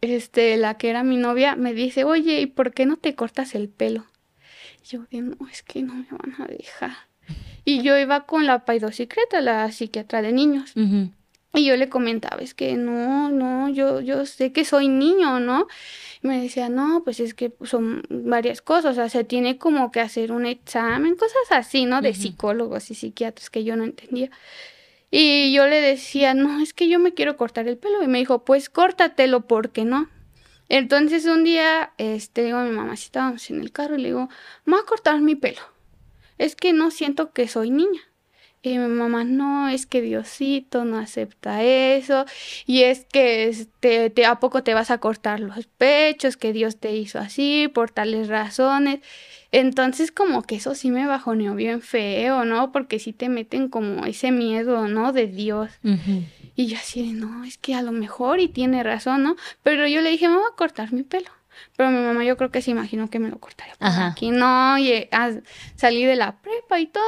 este, 0.00 0.56
la 0.56 0.74
que 0.74 0.90
era 0.90 1.02
mi 1.02 1.16
novia 1.16 1.56
me 1.56 1.74
dice, 1.74 2.04
oye, 2.04 2.40
¿y 2.40 2.46
por 2.46 2.72
qué 2.72 2.86
no 2.86 2.96
te 2.96 3.14
cortas 3.14 3.54
el 3.54 3.68
pelo? 3.68 4.06
Y 4.84 4.88
yo, 4.88 5.00
no, 5.10 5.36
es 5.50 5.62
que 5.62 5.82
no 5.82 5.94
me 5.94 6.06
van 6.10 6.40
a 6.40 6.46
dejar. 6.46 6.96
Y 7.64 7.82
yo 7.82 7.98
iba 7.98 8.26
con 8.26 8.46
la 8.46 8.64
paidosicreta, 8.64 9.40
la 9.40 9.70
psiquiatra 9.72 10.22
de 10.22 10.32
niños. 10.32 10.72
Y 11.56 11.64
yo 11.64 11.76
le 11.78 11.88
comentaba, 11.88 12.42
es 12.42 12.52
que 12.52 12.74
no, 12.76 13.30
no, 13.30 13.70
yo, 13.70 14.02
yo 14.02 14.26
sé 14.26 14.52
que 14.52 14.66
soy 14.66 14.88
niño, 14.88 15.40
¿no? 15.40 15.66
Y 16.22 16.28
me 16.28 16.42
decía, 16.42 16.68
no, 16.68 17.02
pues 17.02 17.18
es 17.18 17.32
que 17.32 17.54
son 17.64 18.02
varias 18.10 18.60
cosas, 18.60 18.92
o 18.92 18.94
sea, 18.94 19.08
se 19.08 19.24
tiene 19.24 19.56
como 19.56 19.90
que 19.90 20.00
hacer 20.00 20.32
un 20.32 20.44
examen, 20.44 21.16
cosas 21.16 21.50
así, 21.52 21.86
¿no? 21.86 22.02
De 22.02 22.12
psicólogos 22.12 22.90
y 22.90 22.94
psiquiatras 22.94 23.48
que 23.48 23.64
yo 23.64 23.74
no 23.74 23.84
entendía. 23.84 24.30
Y 25.10 25.50
yo 25.54 25.66
le 25.66 25.80
decía, 25.80 26.34
no, 26.34 26.60
es 26.60 26.74
que 26.74 26.88
yo 26.88 26.98
me 26.98 27.14
quiero 27.14 27.38
cortar 27.38 27.66
el 27.68 27.78
pelo. 27.78 28.02
Y 28.02 28.06
me 28.06 28.18
dijo, 28.18 28.44
pues 28.44 28.68
córtatelo, 28.68 29.46
¿por 29.46 29.70
qué 29.70 29.86
no? 29.86 30.10
Entonces 30.68 31.24
un 31.24 31.42
día, 31.42 31.94
este, 31.96 32.44
digo 32.44 32.58
a 32.58 32.64
mi 32.64 32.76
mamá, 32.76 32.96
si 32.96 33.04
estábamos 33.04 33.48
en 33.48 33.62
el 33.62 33.72
carro, 33.72 33.96
y 33.96 34.02
le 34.02 34.08
digo, 34.08 34.28
me 34.66 34.74
voy 34.74 34.82
a 34.82 34.86
cortar 34.86 35.18
mi 35.22 35.36
pelo. 35.36 35.62
Es 36.36 36.54
que 36.54 36.74
no 36.74 36.90
siento 36.90 37.32
que 37.32 37.48
soy 37.48 37.70
niña. 37.70 38.02
Y 38.70 38.78
mi 38.78 38.88
mamá, 38.88 39.24
no, 39.24 39.68
es 39.68 39.86
que 39.86 40.00
Diosito 40.02 40.84
no 40.84 40.98
acepta 40.98 41.62
eso. 41.62 42.24
Y 42.66 42.82
es 42.82 43.04
que 43.04 43.48
este, 43.48 44.10
te, 44.10 44.26
a 44.26 44.40
poco 44.40 44.62
te 44.62 44.74
vas 44.74 44.90
a 44.90 44.98
cortar 44.98 45.40
los 45.40 45.66
pechos, 45.66 46.36
que 46.36 46.52
Dios 46.52 46.78
te 46.78 46.96
hizo 46.96 47.18
así 47.18 47.68
por 47.72 47.90
tales 47.90 48.28
razones. 48.28 49.00
Entonces 49.52 50.10
como 50.10 50.42
que 50.42 50.56
eso 50.56 50.74
sí 50.74 50.90
me 50.90 51.06
bajoneó 51.06 51.54
bien 51.54 51.80
feo, 51.80 52.44
¿no? 52.44 52.72
Porque 52.72 52.98
sí 52.98 53.12
te 53.12 53.28
meten 53.28 53.68
como 53.68 54.04
ese 54.04 54.32
miedo, 54.32 54.88
¿no? 54.88 55.12
De 55.12 55.26
Dios. 55.28 55.70
Y 56.56 56.66
yo 56.66 56.76
así 56.76 57.06
de, 57.06 57.12
no, 57.12 57.44
es 57.44 57.58
que 57.58 57.74
a 57.74 57.82
lo 57.82 57.92
mejor 57.92 58.40
y 58.40 58.48
tiene 58.48 58.82
razón, 58.82 59.22
¿no? 59.22 59.36
Pero 59.62 59.86
yo 59.86 60.00
le 60.00 60.10
dije, 60.10 60.28
me 60.28 60.36
voy 60.36 60.44
a 60.50 60.56
cortar 60.56 60.92
mi 60.92 61.04
pelo. 61.04 61.30
Pero 61.76 61.90
mi 61.90 61.98
mamá 61.98 62.24
yo 62.24 62.36
creo 62.36 62.50
que 62.50 62.62
se 62.62 62.70
imaginó 62.70 63.08
que 63.10 63.18
me 63.18 63.28
lo 63.28 63.38
cortaría. 63.38 63.74
Aquí 63.80 64.30
no, 64.30 64.78
y 64.78 65.08
ah, 65.12 65.32
salí 65.76 66.04
de 66.04 66.16
la 66.16 66.36
prepa 66.40 66.80
y 66.80 66.86
todo. 66.86 67.04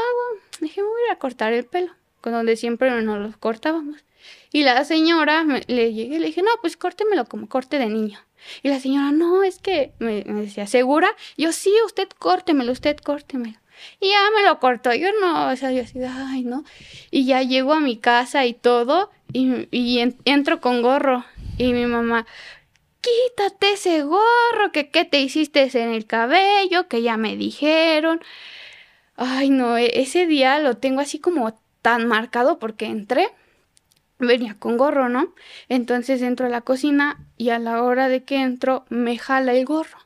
Dije, 0.61 0.83
me 0.83 0.89
voy 0.89 1.11
a 1.11 1.17
cortar 1.17 1.53
el 1.53 1.65
pelo, 1.65 1.93
con 2.21 2.33
donde 2.33 2.57
siempre 2.57 2.91
nos 3.03 3.19
lo 3.19 3.39
cortábamos. 3.39 4.05
Y 4.53 4.63
la 4.63 4.85
señora, 4.85 5.45
le 5.45 5.93
llegué 5.93 6.17
y 6.17 6.19
le 6.19 6.27
dije, 6.27 6.43
no, 6.43 6.51
pues 6.61 6.77
córtemelo 6.77 7.27
como 7.27 7.49
corte 7.49 7.79
de 7.79 7.87
niño. 7.87 8.19
Y 8.63 8.69
la 8.69 8.81
señora, 8.81 9.13
no, 9.13 9.43
es 9.43 9.59
que 9.59 9.93
me, 9.99 10.23
decía, 10.25 10.67
¿segura? 10.67 11.09
Yo, 11.37 11.53
sí, 11.53 11.73
usted 11.85 12.09
córtemelo, 12.19 12.73
usted 12.73 12.97
córtemelo. 12.97 13.59
Y 14.01 14.09
ya 14.09 14.19
me 14.35 14.43
lo 14.43 14.59
cortó. 14.59 14.93
Yo 14.95 15.09
no, 15.21 15.51
o 15.51 15.57
sea, 15.57 15.71
yo 15.71 15.83
así, 15.83 16.01
ay, 16.03 16.43
no. 16.43 16.65
Y 17.11 17.27
ya 17.27 17.43
llego 17.43 17.75
a 17.75 17.81
mi 17.81 17.97
casa 17.97 18.47
y 18.47 18.55
todo, 18.55 19.11
y, 19.33 19.69
y 19.71 20.15
entro 20.25 20.61
con 20.61 20.83
gorro. 20.83 21.25
Y 21.59 21.73
mi 21.73 21.87
mamá, 21.87 22.27
quítate 23.01 23.73
ese 23.73 24.03
gorro, 24.03 24.73
que 24.73 24.91
qué 24.91 25.05
te 25.05 25.21
hiciste 25.21 25.69
en 25.75 25.91
el 25.91 26.07
cabello, 26.07 26.89
que 26.89 27.03
ya 27.03 27.17
me 27.17 27.37
dijeron. 27.37 28.21
Ay, 29.17 29.51
no, 29.51 29.77
e, 29.77 30.01
ese 30.01 30.27
día 30.27 30.59
lo 30.59 30.77
tengo 30.77 31.01
así 31.01 31.19
como 31.19 31.59
tan 31.83 32.07
marcado 32.07 32.59
porque 32.59 32.87
entré, 32.87 33.29
venía 34.19 34.55
con 34.59 34.77
gorro, 34.77 35.09
¿no? 35.09 35.35
Entonces 35.69 36.23
entro 36.23 36.47
a 36.47 36.51
la 36.51 36.61
cocina 36.61 37.25
y 37.37 37.51
a 37.51 37.59
la 37.59 37.83
hora 37.83 38.09
de 38.09 38.25
que 38.25 38.41
entro 38.41 38.85
me 38.89 39.19
jala 39.19 39.55
el 39.55 39.65
gorro 39.65 39.99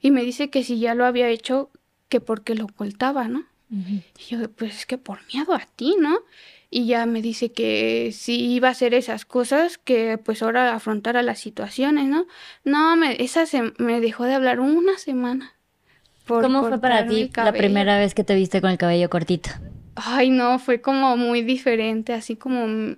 y 0.00 0.10
me 0.10 0.22
dice 0.22 0.50
que 0.50 0.64
si 0.64 0.78
ya 0.78 0.94
lo 0.94 1.04
había 1.04 1.28
hecho, 1.28 1.70
que 2.08 2.20
porque 2.20 2.54
lo 2.54 2.64
ocultaba, 2.64 3.28
¿no? 3.28 3.44
Y 3.70 4.02
yo, 4.28 4.50
pues 4.50 4.76
es 4.76 4.86
que 4.86 4.96
por 4.96 5.18
miedo 5.32 5.54
a 5.54 5.66
ti, 5.76 5.96
¿no? 5.98 6.20
Y 6.70 6.86
ya 6.86 7.06
me 7.06 7.22
dice 7.22 7.52
que 7.52 8.10
si 8.12 8.52
iba 8.52 8.68
a 8.68 8.72
hacer 8.72 8.94
esas 8.94 9.24
cosas, 9.24 9.78
que 9.78 10.18
pues 10.18 10.42
ahora 10.42 10.74
afrontara 10.74 11.22
las 11.22 11.38
situaciones, 11.38 12.06
¿no? 12.08 12.26
No, 12.64 12.96
me, 12.96 13.22
esa 13.22 13.46
se, 13.46 13.72
me 13.78 14.00
dejó 14.00 14.24
de 14.24 14.34
hablar 14.34 14.60
una 14.60 14.98
semana. 14.98 15.54
¿Cómo 16.26 16.62
fue 16.62 16.78
para 16.78 17.06
ti 17.06 17.30
la 17.34 17.52
primera 17.52 17.98
vez 17.98 18.14
que 18.14 18.22
te 18.22 18.34
viste 18.34 18.60
con 18.60 18.70
el 18.70 18.76
cabello 18.76 19.08
cortito? 19.08 19.50
Ay, 19.94 20.30
no, 20.30 20.58
fue 20.58 20.80
como 20.80 21.16
muy 21.16 21.42
diferente, 21.42 22.12
así 22.12 22.36
como, 22.36 22.94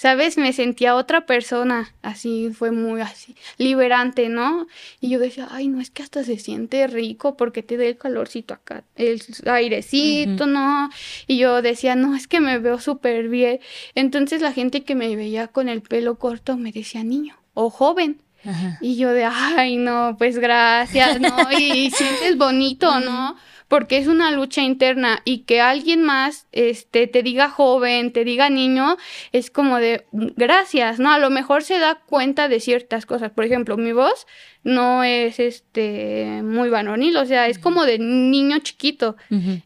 ¿sabes? 0.00 0.38
Me 0.38 0.54
sentía 0.54 0.94
otra 0.94 1.26
persona, 1.26 1.92
así 2.00 2.48
fue 2.54 2.70
muy 2.70 3.02
así, 3.02 3.36
liberante, 3.58 4.30
¿no? 4.30 4.66
Y 4.98 5.10
yo 5.10 5.18
decía, 5.18 5.46
ay, 5.50 5.68
no, 5.68 5.78
es 5.78 5.90
que 5.90 6.02
hasta 6.02 6.24
se 6.24 6.38
siente 6.38 6.86
rico 6.86 7.36
porque 7.36 7.62
te 7.62 7.76
da 7.76 7.84
el 7.84 7.98
calorcito 7.98 8.54
acá, 8.54 8.82
el 8.96 9.20
airecito, 9.44 10.46
¿no? 10.46 10.88
Y 11.26 11.36
yo 11.36 11.60
decía, 11.60 11.96
no, 11.96 12.16
es 12.16 12.28
que 12.28 12.40
me 12.40 12.58
veo 12.58 12.80
súper 12.80 13.28
bien. 13.28 13.60
Entonces 13.94 14.40
la 14.40 14.54
gente 14.54 14.84
que 14.84 14.94
me 14.94 15.14
veía 15.16 15.48
con 15.48 15.68
el 15.68 15.82
pelo 15.82 16.14
corto 16.18 16.56
me 16.56 16.72
decía 16.72 17.04
niño 17.04 17.36
o 17.52 17.68
joven. 17.68 18.22
Y 18.80 18.96
yo 18.96 19.12
de, 19.12 19.26
ay, 19.26 19.76
no, 19.76 20.16
pues 20.16 20.38
gracias, 20.38 21.20
¿no? 21.20 21.52
Y, 21.52 21.90
sientes 21.90 22.38
bonito, 22.38 23.00
¿no? 23.00 23.36
Porque 23.70 23.98
es 23.98 24.08
una 24.08 24.32
lucha 24.32 24.62
interna 24.62 25.22
y 25.24 25.44
que 25.44 25.60
alguien 25.60 26.02
más 26.02 26.48
este, 26.50 27.06
te 27.06 27.22
diga 27.22 27.48
joven, 27.48 28.12
te 28.12 28.24
diga 28.24 28.50
niño, 28.50 28.96
es 29.30 29.48
como 29.52 29.78
de, 29.78 30.06
gracias, 30.10 30.98
¿no? 30.98 31.12
A 31.12 31.20
lo 31.20 31.30
mejor 31.30 31.62
se 31.62 31.78
da 31.78 32.00
cuenta 32.04 32.48
de 32.48 32.58
ciertas 32.58 33.06
cosas. 33.06 33.30
Por 33.30 33.44
ejemplo, 33.44 33.76
mi 33.76 33.92
voz 33.92 34.26
no 34.64 35.04
es 35.04 35.38
este 35.38 36.40
muy 36.42 36.68
varonil, 36.68 37.16
o 37.16 37.26
sea, 37.26 37.46
es 37.46 37.60
como 37.60 37.84
de 37.84 38.00
niño 38.00 38.58
chiquito 38.58 39.16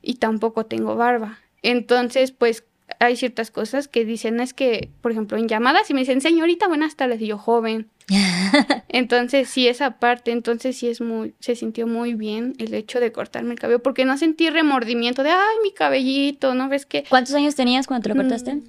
y 0.03 0.17
tampoco 0.17 0.67
tengo 0.67 0.97
barba. 0.97 1.39
Entonces, 1.63 2.31
pues 2.31 2.63
hay 2.99 3.17
ciertas 3.17 3.51
cosas 3.51 3.89
que 3.89 4.05
dicen, 4.05 4.41
es 4.41 4.55
que, 4.55 4.91
por 5.01 5.13
ejemplo, 5.13 5.39
en 5.39 5.49
llamadas, 5.49 5.89
y 5.91 5.95
me 5.95 6.01
dicen, 6.01 6.21
señorita, 6.21 6.69
buenas 6.69 6.97
tardes, 6.97 7.21
y 7.21 7.27
yo, 7.27 7.39
joven. 7.39 7.89
entonces, 8.89 9.49
sí, 9.49 9.69
esa 9.69 9.99
parte, 9.99 10.33
entonces 10.33 10.77
sí 10.77 10.89
es 10.89 11.01
muy, 11.01 11.35
se 11.41 11.55
sintió 11.57 11.87
muy 11.87 12.15
bien 12.15 12.55
el 12.59 12.75
hecho 12.75 13.01
de 13.01 13.13
cortarme 13.13 13.53
el 13.53 13.59
cabello, 13.59 13.83
porque 13.83 14.05
no 14.05 14.19
sentí 14.19 14.51
remordimiento 14.51 15.23
de, 15.23 15.31
ay, 15.31 15.57
mi 15.63 15.73
cabellito, 15.73 16.55
¿no 16.55 16.69
ves 16.69 16.87
que? 16.87 17.05
¿Cuántos 17.09 17.35
años 17.35 17.55
tenías 17.55 17.87
cuando 17.87 18.05
te 18.05 18.09
lo 18.11 18.17
cortaste? 18.17 18.61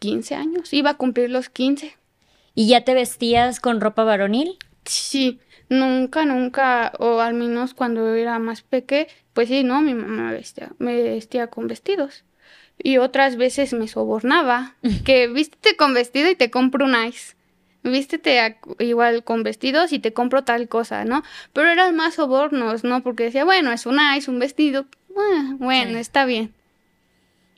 15 0.00 0.34
mm, 0.34 0.38
años, 0.38 0.72
iba 0.72 0.90
a 0.90 0.94
cumplir 0.94 1.30
los 1.30 1.48
15. 1.48 1.96
¿Y 2.54 2.68
ya 2.68 2.84
te 2.84 2.94
vestías 2.94 3.60
con 3.60 3.80
ropa 3.80 4.04
varonil? 4.04 4.58
Sí, 4.84 5.38
nunca, 5.68 6.24
nunca, 6.24 6.92
o 6.98 7.20
al 7.20 7.34
menos 7.34 7.74
cuando 7.74 8.14
era 8.14 8.38
más 8.40 8.62
pequeña, 8.62 9.06
pues 9.32 9.48
sí, 9.48 9.62
no, 9.62 9.80
mi 9.80 9.94
mamá 9.94 10.32
vestía, 10.32 10.72
me 10.78 11.00
vestía 11.00 11.46
con 11.46 11.68
vestidos 11.68 12.24
y 12.78 12.98
otras 12.98 13.36
veces 13.36 13.72
me 13.72 13.88
sobornaba, 13.88 14.74
que 15.04 15.28
vístete 15.28 15.76
con 15.76 15.94
vestido 15.94 16.30
y 16.30 16.34
te 16.34 16.50
compro 16.50 16.84
un 16.84 16.96
ice. 17.06 17.34
Vístete 17.84 18.58
igual 18.78 19.24
con 19.24 19.42
vestidos 19.42 19.92
y 19.92 19.98
te 19.98 20.12
compro 20.12 20.44
tal 20.44 20.68
cosa, 20.68 21.04
¿no? 21.04 21.24
Pero 21.52 21.68
eran 21.68 21.96
más 21.96 22.14
sobornos, 22.14 22.84
¿no? 22.84 23.02
Porque 23.02 23.24
decía, 23.24 23.44
bueno, 23.44 23.72
es 23.72 23.86
un 23.86 23.98
ice, 24.16 24.30
un 24.30 24.38
vestido, 24.38 24.86
ah, 25.16 25.54
bueno, 25.58 25.98
está 25.98 26.24
bien. 26.24 26.52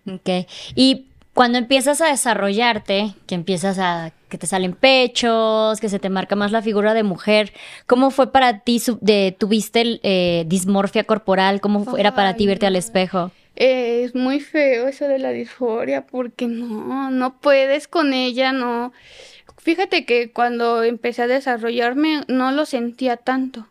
Ok. 0.07 0.47
Y 0.75 1.07
cuando 1.35 1.59
empiezas 1.59 2.01
a 2.01 2.07
desarrollarte, 2.07 3.15
que 3.27 3.35
empiezas 3.35 3.79
a 3.79 4.13
que 4.29 4.39
te 4.39 4.47
salen 4.47 4.73
pechos, 4.73 5.81
que 5.81 5.89
se 5.89 5.99
te 5.99 6.09
marca 6.09 6.37
más 6.37 6.53
la 6.53 6.63
figura 6.63 6.95
de 6.95 7.03
mujer, 7.03 7.53
¿cómo 7.87 8.11
fue 8.11 8.33
para 8.33 8.61
ti? 8.61 8.81
De, 9.01 9.37
¿Tuviste 9.39 10.01
eh, 10.03 10.45
dismorfia 10.47 11.05
corporal? 11.05 11.61
¿Cómo 11.61 11.97
era 11.99 12.15
para 12.15 12.35
ti 12.35 12.47
verte 12.47 12.67
al 12.67 12.77
espejo? 12.77 13.31
Es 13.57 14.15
muy 14.15 14.41
feo 14.41 14.89
eso 14.89 15.07
de 15.07 15.19
la 15.19 15.31
disforia 15.31 16.07
porque 16.07 16.47
no, 16.47 17.11
no 17.11 17.39
puedes 17.41 17.89
con 17.89 18.13
ella, 18.13 18.53
no. 18.53 18.93
Fíjate 19.59 20.05
que 20.05 20.31
cuando 20.33 20.83
empecé 20.83 21.23
a 21.23 21.27
desarrollarme 21.27 22.23
no 22.29 22.53
lo 22.53 22.67
sentía 22.67 23.17
tanto, 23.17 23.69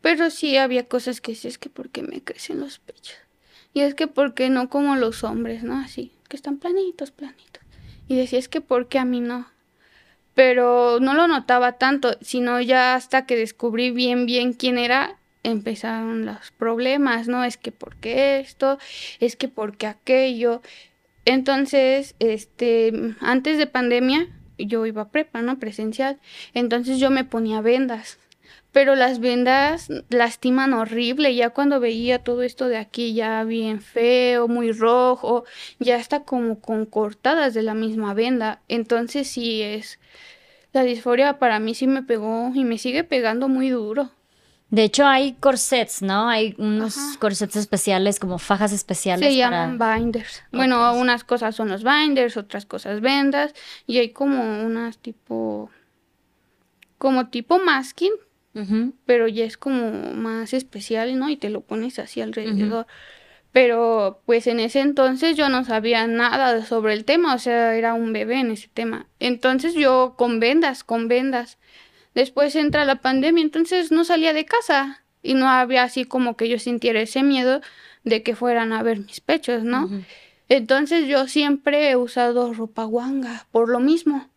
pero 0.00 0.30
sí 0.30 0.56
había 0.56 0.86
cosas 0.86 1.20
que 1.20 1.34
sí 1.34 1.48
es 1.48 1.58
que 1.58 1.70
porque 1.70 2.02
me 2.02 2.22
crecen 2.22 2.60
los 2.60 2.78
pechos 2.78 3.16
y 3.76 3.80
es 3.80 3.94
que 3.94 4.06
porque 4.06 4.48
no 4.48 4.70
como 4.70 4.96
los 4.96 5.22
hombres, 5.22 5.62
¿no? 5.62 5.78
Así, 5.78 6.12
que 6.28 6.36
están 6.36 6.56
planitos, 6.56 7.10
planitos. 7.10 7.62
Y 8.08 8.16
decía 8.16 8.38
es 8.38 8.48
que 8.48 8.62
porque 8.62 8.98
a 8.98 9.04
mí 9.04 9.20
no. 9.20 9.48
Pero 10.34 10.98
no 11.00 11.12
lo 11.12 11.28
notaba 11.28 11.72
tanto, 11.72 12.16
sino 12.22 12.60
ya 12.62 12.94
hasta 12.94 13.26
que 13.26 13.36
descubrí 13.36 13.90
bien 13.90 14.24
bien 14.24 14.54
quién 14.54 14.78
era 14.78 15.18
empezaron 15.46 16.26
los 16.26 16.50
problemas, 16.52 17.28
¿no? 17.28 17.44
Es 17.44 17.56
que 17.56 17.72
porque 17.72 18.40
esto, 18.40 18.78
es 19.20 19.36
que 19.36 19.48
porque 19.48 19.86
aquello. 19.86 20.60
Entonces, 21.24 22.14
este, 22.18 22.92
antes 23.20 23.58
de 23.58 23.66
pandemia, 23.66 24.28
yo 24.58 24.86
iba 24.86 25.02
a 25.02 25.10
prepa, 25.10 25.42
¿no? 25.42 25.58
Presencial. 25.58 26.18
Entonces 26.54 26.98
yo 26.98 27.10
me 27.10 27.24
ponía 27.24 27.60
vendas. 27.60 28.18
Pero 28.72 28.94
las 28.94 29.20
vendas 29.20 29.88
lastiman 30.10 30.74
horrible. 30.74 31.34
Ya 31.34 31.50
cuando 31.50 31.80
veía 31.80 32.18
todo 32.18 32.42
esto 32.42 32.68
de 32.68 32.76
aquí 32.76 33.14
ya 33.14 33.42
bien 33.44 33.80
feo, 33.80 34.48
muy 34.48 34.72
rojo, 34.72 35.44
ya 35.78 35.96
está 35.96 36.24
como 36.24 36.60
con 36.60 36.86
cortadas 36.86 37.54
de 37.54 37.62
la 37.62 37.74
misma 37.74 38.14
venda. 38.14 38.60
Entonces 38.68 39.28
sí 39.28 39.62
es 39.62 39.98
la 40.72 40.82
disforia 40.82 41.38
para 41.38 41.58
mí 41.58 41.74
sí 41.74 41.86
me 41.86 42.02
pegó 42.02 42.52
y 42.54 42.64
me 42.64 42.76
sigue 42.76 43.02
pegando 43.02 43.48
muy 43.48 43.70
duro. 43.70 44.10
De 44.68 44.82
hecho, 44.82 45.06
hay 45.06 45.34
corsets, 45.34 46.02
¿no? 46.02 46.28
Hay 46.28 46.54
unos 46.58 46.96
corsets 47.20 47.54
especiales, 47.54 48.18
como 48.18 48.38
fajas 48.38 48.72
especiales. 48.72 49.28
Se 49.28 49.36
llaman 49.36 49.78
binders. 49.78 50.42
Bueno, 50.50 50.92
unas 50.94 51.22
cosas 51.22 51.54
son 51.54 51.68
los 51.68 51.84
binders, 51.84 52.36
otras 52.36 52.66
cosas 52.66 53.00
vendas, 53.00 53.54
y 53.86 53.98
hay 53.98 54.10
como 54.10 54.64
unas 54.64 54.98
tipo. 54.98 55.70
como 56.98 57.28
tipo 57.28 57.58
masking, 57.58 58.12
pero 59.04 59.28
ya 59.28 59.44
es 59.44 59.56
como 59.56 60.12
más 60.14 60.52
especial, 60.52 61.18
¿no? 61.18 61.28
Y 61.28 61.36
te 61.36 61.50
lo 61.50 61.60
pones 61.60 61.98
así 61.98 62.20
alrededor. 62.20 62.86
Pero 63.52 64.20
pues 64.26 64.46
en 64.48 64.60
ese 64.60 64.80
entonces 64.80 65.36
yo 65.36 65.48
no 65.48 65.64
sabía 65.64 66.06
nada 66.06 66.64
sobre 66.66 66.92
el 66.92 67.04
tema, 67.04 67.34
o 67.34 67.38
sea, 67.38 67.74
era 67.74 67.94
un 67.94 68.12
bebé 68.12 68.40
en 68.40 68.50
ese 68.50 68.68
tema. 68.68 69.06
Entonces 69.20 69.74
yo 69.74 70.14
con 70.18 70.40
vendas, 70.40 70.84
con 70.84 71.08
vendas. 71.08 71.56
Después 72.16 72.56
entra 72.56 72.86
la 72.86 73.02
pandemia, 73.02 73.42
entonces 73.42 73.92
no 73.92 74.02
salía 74.02 74.32
de 74.32 74.46
casa 74.46 75.02
y 75.22 75.34
no 75.34 75.50
había 75.50 75.82
así 75.82 76.06
como 76.06 76.34
que 76.34 76.48
yo 76.48 76.58
sintiera 76.58 77.02
ese 77.02 77.22
miedo 77.22 77.60
de 78.04 78.22
que 78.22 78.34
fueran 78.34 78.72
a 78.72 78.82
ver 78.82 79.00
mis 79.00 79.20
pechos, 79.20 79.64
¿no? 79.64 79.90
Entonces 80.48 81.08
yo 81.08 81.28
siempre 81.28 81.90
he 81.90 81.96
usado 81.96 82.54
ropa 82.54 82.84
guanga 82.84 83.46
por 83.52 83.68
lo 83.68 83.80
mismo. 83.80 84.30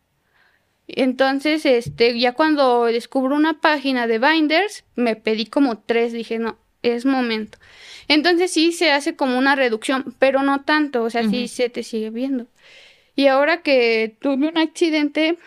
Entonces, 0.89 1.65
este, 1.65 2.19
ya 2.19 2.33
cuando 2.33 2.83
descubro 2.83 3.33
una 3.33 3.62
página 3.62 4.07
de 4.07 4.19
binders, 4.19 4.83
me 4.95 5.15
pedí 5.15 5.45
como 5.45 5.77
tres, 5.77 6.12
dije, 6.12 6.38
no, 6.38 6.57
es 6.83 7.05
momento. 7.05 7.59
Entonces 8.09 8.51
sí 8.51 8.74
se 8.74 8.91
hace 8.91 9.15
como 9.15 9.38
una 9.38 9.55
reducción, 9.55 10.13
pero 10.19 10.43
no 10.43 10.63
tanto, 10.63 11.03
o 11.03 11.09
sea, 11.09 11.24
sí 11.29 11.48
se 11.48 11.69
te 11.69 11.83
sigue 11.83 12.09
viendo. 12.09 12.48
Y 13.15 13.27
ahora 13.27 13.62
que 13.62 14.17
tuve 14.19 14.50
un 14.50 14.57
accidente, 14.57 15.38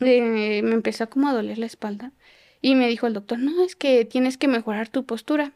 me 0.00 0.58
empezó 0.58 1.08
como 1.10 1.28
a 1.28 1.32
doler 1.32 1.58
la 1.58 1.66
espalda 1.66 2.12
y 2.60 2.74
me 2.74 2.88
dijo 2.88 3.06
el 3.06 3.14
doctor, 3.14 3.38
no, 3.38 3.62
es 3.62 3.76
que 3.76 4.04
tienes 4.04 4.36
que 4.36 4.48
mejorar 4.48 4.88
tu 4.88 5.04
postura. 5.04 5.52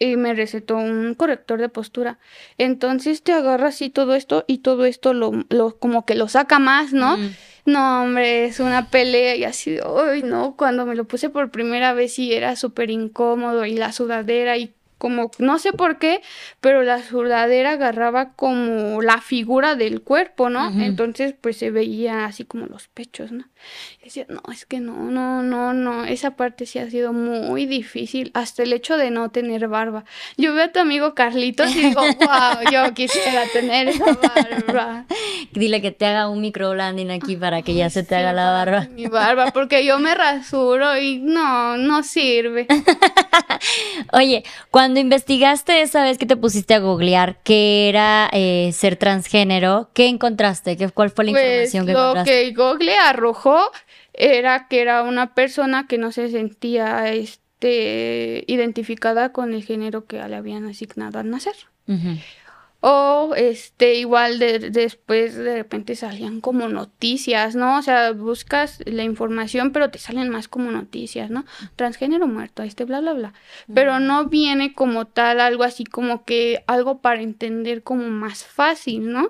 Y 0.00 0.16
me 0.16 0.32
recetó 0.32 0.76
un 0.76 1.14
corrector 1.16 1.60
de 1.60 1.68
postura. 1.68 2.20
Entonces 2.56 3.22
te 3.24 3.32
agarras 3.32 3.74
así 3.74 3.90
todo 3.90 4.14
esto 4.14 4.44
y 4.46 4.58
todo 4.58 4.84
esto 4.84 5.12
lo, 5.12 5.32
lo 5.48 5.76
como 5.76 6.06
que 6.06 6.14
lo 6.14 6.28
saca 6.28 6.60
más, 6.60 6.92
¿no? 6.92 7.16
No, 7.64 8.04
hombre, 8.04 8.44
es 8.44 8.60
una 8.60 8.90
pelea 8.90 9.34
y 9.34 9.42
así, 9.42 9.78
ay, 9.84 10.22
no, 10.22 10.54
cuando 10.56 10.86
me 10.86 10.94
lo 10.94 11.04
puse 11.04 11.30
por 11.30 11.50
primera 11.50 11.94
vez 11.94 12.14
sí 12.14 12.32
era 12.32 12.54
súper 12.54 12.90
incómodo 12.90 13.66
y 13.66 13.74
la 13.74 13.90
sudadera 13.92 14.56
y 14.56 14.72
como 14.98 15.30
no 15.38 15.58
sé 15.58 15.72
por 15.72 15.98
qué, 15.98 16.22
pero 16.60 16.82
la 16.82 17.02
sudadera 17.02 17.72
agarraba 17.72 18.32
como 18.34 19.00
la 19.02 19.20
figura 19.20 19.74
del 19.74 20.02
cuerpo, 20.02 20.48
¿no? 20.48 20.70
Entonces, 20.80 21.34
pues 21.40 21.56
se 21.56 21.70
veía 21.70 22.24
así 22.24 22.44
como 22.44 22.66
los 22.66 22.88
pechos, 22.88 23.30
¿no? 23.32 23.44
Y 24.00 24.04
decía, 24.04 24.26
no, 24.28 24.40
es 24.52 24.64
que 24.66 24.80
no, 24.80 25.10
no, 25.10 25.42
no, 25.42 25.72
no, 25.72 26.04
esa 26.04 26.32
parte 26.32 26.66
sí 26.66 26.78
ha 26.78 26.88
sido 26.90 27.12
muy 27.12 27.66
difícil, 27.66 28.30
hasta 28.34 28.62
el 28.62 28.72
hecho 28.72 28.96
de 28.96 29.10
no 29.10 29.30
tener 29.30 29.68
barba. 29.68 30.04
Yo 30.36 30.54
veo 30.54 30.64
a 30.64 30.72
tu 30.72 30.80
amigo 30.80 31.14
Carlitos 31.14 31.74
y 31.74 31.80
digo, 31.80 32.00
wow, 32.20 32.70
yo 32.72 32.94
quisiera 32.94 33.42
tener 33.52 33.88
esa 33.88 34.04
barba. 34.12 35.06
Dile 35.52 35.80
que 35.80 35.90
te 35.90 36.06
haga 36.06 36.28
un 36.28 36.40
microblanding 36.40 37.10
aquí 37.10 37.36
para 37.36 37.62
que 37.62 37.74
ya 37.74 37.90
se 37.90 38.02
te 38.02 38.16
haga 38.16 38.32
la 38.32 38.50
barba. 38.50 38.88
Mi 38.90 39.06
barba, 39.06 39.50
porque 39.52 39.84
yo 39.84 39.98
me 39.98 40.14
rasuro 40.14 40.96
y 40.98 41.18
no, 41.18 41.76
no 41.76 42.02
sirve. 42.02 42.66
Oye, 44.12 44.44
cuando 44.70 45.00
investigaste 45.00 45.82
esa 45.82 46.02
vez 46.02 46.18
que 46.18 46.26
te 46.26 46.36
pusiste 46.36 46.74
a 46.74 46.78
googlear 46.78 47.38
qué 47.42 47.88
era 47.88 48.28
eh, 48.32 48.70
ser 48.72 48.96
transgénero, 48.96 49.90
¿qué 49.94 50.06
encontraste? 50.06 50.76
¿Qué, 50.76 50.88
¿Cuál 50.90 51.10
fue 51.10 51.24
la 51.24 51.32
pues, 51.32 51.44
información 51.44 51.86
que 51.86 51.92
lo 51.92 51.98
encontraste? 51.98 52.30
Lo 52.30 52.54
que 52.54 52.54
Google 52.54 52.96
arrojó 52.96 53.47
era 54.12 54.68
que 54.68 54.80
era 54.80 55.02
una 55.02 55.34
persona 55.34 55.86
que 55.86 55.98
no 55.98 56.12
se 56.12 56.28
sentía 56.30 57.12
este, 57.12 58.44
identificada 58.46 59.32
con 59.32 59.54
el 59.54 59.64
género 59.64 60.06
que 60.06 60.16
le 60.16 60.36
habían 60.36 60.66
asignado 60.66 61.18
al 61.18 61.30
nacer. 61.30 61.54
O 62.80 63.34
este, 63.36 63.94
igual 63.94 64.38
de, 64.38 64.70
después 64.70 65.34
de 65.34 65.56
repente 65.56 65.96
salían 65.96 66.40
como 66.40 66.68
noticias, 66.68 67.56
¿no? 67.56 67.78
O 67.78 67.82
sea, 67.82 68.12
buscas 68.12 68.80
la 68.86 69.02
información, 69.02 69.72
pero 69.72 69.90
te 69.90 69.98
salen 69.98 70.28
más 70.28 70.46
como 70.46 70.70
noticias, 70.70 71.28
¿no? 71.28 71.44
Transgénero 71.74 72.28
muerto, 72.28 72.62
este, 72.62 72.84
bla, 72.84 73.00
bla, 73.00 73.14
bla. 73.14 73.32
Pero 73.74 73.98
no 73.98 74.26
viene 74.26 74.74
como 74.74 75.06
tal 75.06 75.40
algo 75.40 75.64
así 75.64 75.82
como 75.82 76.24
que 76.24 76.62
algo 76.68 77.00
para 77.00 77.20
entender 77.20 77.82
como 77.82 78.10
más 78.10 78.44
fácil, 78.44 79.10
¿no? 79.10 79.28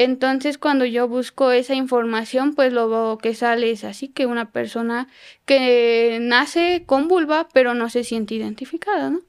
Entonces, 0.00 0.58
cuando 0.58 0.84
yo 0.84 1.08
busco 1.08 1.50
esa 1.50 1.74
información, 1.74 2.54
pues 2.54 2.72
lo 2.72 3.18
que 3.20 3.34
sale 3.34 3.72
es 3.72 3.82
así 3.82 4.06
que 4.06 4.26
una 4.26 4.52
persona 4.52 5.08
que 5.44 6.18
nace 6.20 6.84
con 6.86 7.08
vulva, 7.08 7.48
pero 7.52 7.74
no 7.74 7.90
se 7.90 8.04
siente 8.04 8.36
identificada, 8.36 9.10
¿no? 9.10 9.22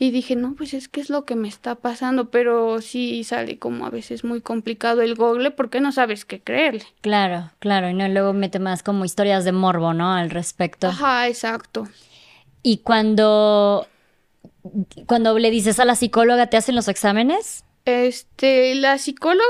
Y 0.00 0.10
dije, 0.10 0.34
no, 0.34 0.56
pues 0.56 0.74
es 0.74 0.88
que 0.88 1.00
es 1.00 1.10
lo 1.10 1.24
que 1.24 1.36
me 1.36 1.46
está 1.46 1.76
pasando, 1.76 2.28
pero 2.32 2.80
sí 2.80 3.22
sale 3.22 3.60
como 3.60 3.86
a 3.86 3.90
veces 3.90 4.24
muy 4.24 4.40
complicado 4.40 5.00
el 5.00 5.14
google 5.14 5.52
porque 5.52 5.80
no 5.80 5.92
sabes 5.92 6.24
qué 6.24 6.40
creerle. 6.40 6.86
Claro, 7.02 7.52
claro, 7.60 7.88
y 7.88 7.94
no 7.94 8.08
luego 8.08 8.32
mete 8.32 8.58
más 8.58 8.82
como 8.82 9.04
historias 9.04 9.44
de 9.44 9.52
morbo, 9.52 9.94
¿no? 9.94 10.12
Al 10.12 10.30
respecto. 10.30 10.88
Ajá, 10.88 11.28
exacto. 11.28 11.86
Y 12.64 12.78
cuando, 12.78 13.86
cuando 15.06 15.38
le 15.38 15.52
dices 15.52 15.78
a 15.78 15.84
la 15.84 15.94
psicóloga, 15.94 16.48
¿te 16.48 16.56
hacen 16.56 16.74
los 16.74 16.88
exámenes? 16.88 17.64
Este, 17.90 18.74
la 18.74 18.98
psicóloga, 18.98 19.44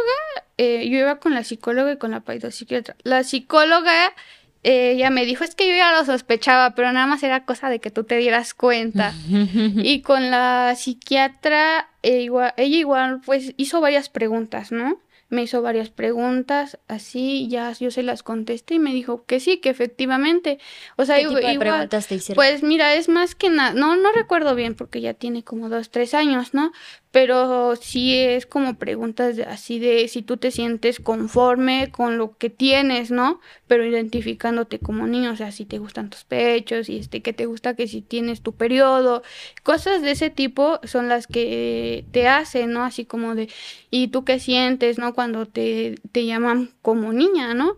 eh, 0.58 0.88
yo 0.88 0.98
iba 0.98 1.20
con 1.20 1.34
la 1.34 1.44
psicóloga 1.44 1.92
y 1.92 1.98
con 1.98 2.10
la 2.10 2.22
psiquiatra. 2.50 2.96
La 3.02 3.24
psicóloga 3.24 4.14
ella 4.62 5.08
me 5.10 5.24
dijo, 5.24 5.42
es 5.44 5.54
que 5.54 5.68
yo 5.68 5.74
ya 5.74 5.92
lo 5.92 6.04
sospechaba, 6.04 6.74
pero 6.74 6.92
nada 6.92 7.06
más 7.06 7.22
era 7.22 7.44
cosa 7.44 7.70
de 7.70 7.80
que 7.80 7.90
tú 7.90 8.04
te 8.04 8.16
dieras 8.16 8.52
cuenta. 8.52 9.14
y 9.30 10.02
con 10.02 10.30
la 10.30 10.74
psiquiatra, 10.76 11.88
eh, 12.02 12.22
igual, 12.22 12.52
ella 12.56 12.76
igual, 12.76 13.20
pues 13.24 13.54
hizo 13.56 13.80
varias 13.80 14.08
preguntas, 14.08 14.70
¿no? 14.70 14.98
me 15.30 15.44
hizo 15.44 15.62
varias 15.62 15.90
preguntas, 15.90 16.78
así 16.88 17.46
ya 17.48 17.72
yo 17.72 17.92
se 17.92 18.02
las 18.02 18.24
contesté 18.24 18.74
y 18.74 18.78
me 18.80 18.92
dijo 18.92 19.24
que 19.24 19.38
sí, 19.38 19.58
que 19.58 19.70
efectivamente. 19.70 20.58
O 20.96 21.04
sea, 21.04 21.16
¿Qué 21.16 21.28
tipo 21.28 21.34
de 21.36 21.58
preguntas 21.58 22.08
te 22.08 22.16
hicieron? 22.16 22.34
Pues 22.34 22.64
mira, 22.64 22.94
es 22.94 23.08
más 23.08 23.36
que 23.36 23.48
nada, 23.48 23.72
no, 23.72 23.96
no 23.96 24.10
recuerdo 24.10 24.56
bien 24.56 24.74
porque 24.74 25.00
ya 25.00 25.14
tiene 25.14 25.44
como 25.44 25.68
dos, 25.68 25.90
tres 25.90 26.14
años, 26.14 26.52
¿no? 26.52 26.72
Pero 27.12 27.74
sí 27.74 28.14
es 28.16 28.46
como 28.46 28.74
preguntas 28.74 29.36
así 29.40 29.80
de 29.80 30.06
si 30.06 30.22
tú 30.22 30.36
te 30.36 30.52
sientes 30.52 31.00
conforme 31.00 31.90
con 31.90 32.18
lo 32.18 32.36
que 32.38 32.50
tienes, 32.50 33.10
¿no? 33.10 33.40
Pero 33.66 33.84
identificándote 33.84 34.78
como 34.78 35.06
niño, 35.08 35.32
o 35.32 35.36
sea, 35.36 35.50
si 35.50 35.64
te 35.64 35.78
gustan 35.78 36.08
tus 36.08 36.22
pechos 36.24 36.88
y 36.88 36.98
este, 36.98 37.20
que 37.20 37.32
te 37.32 37.46
gusta 37.46 37.74
que 37.74 37.88
si 37.88 38.00
tienes 38.00 38.42
tu 38.42 38.52
periodo, 38.54 39.22
cosas 39.64 40.02
de 40.02 40.12
ese 40.12 40.30
tipo 40.30 40.78
son 40.84 41.08
las 41.08 41.26
que 41.26 42.04
te 42.12 42.28
hacen, 42.28 42.72
¿no? 42.72 42.84
Así 42.84 43.04
como 43.04 43.34
de, 43.34 43.48
¿y 43.90 44.08
tú 44.08 44.24
qué 44.24 44.38
sientes, 44.38 44.98
¿no? 44.98 45.14
Cuando 45.14 45.46
te, 45.46 45.96
te 46.12 46.26
llaman 46.26 46.70
como 46.80 47.12
niña, 47.12 47.54
¿no? 47.54 47.76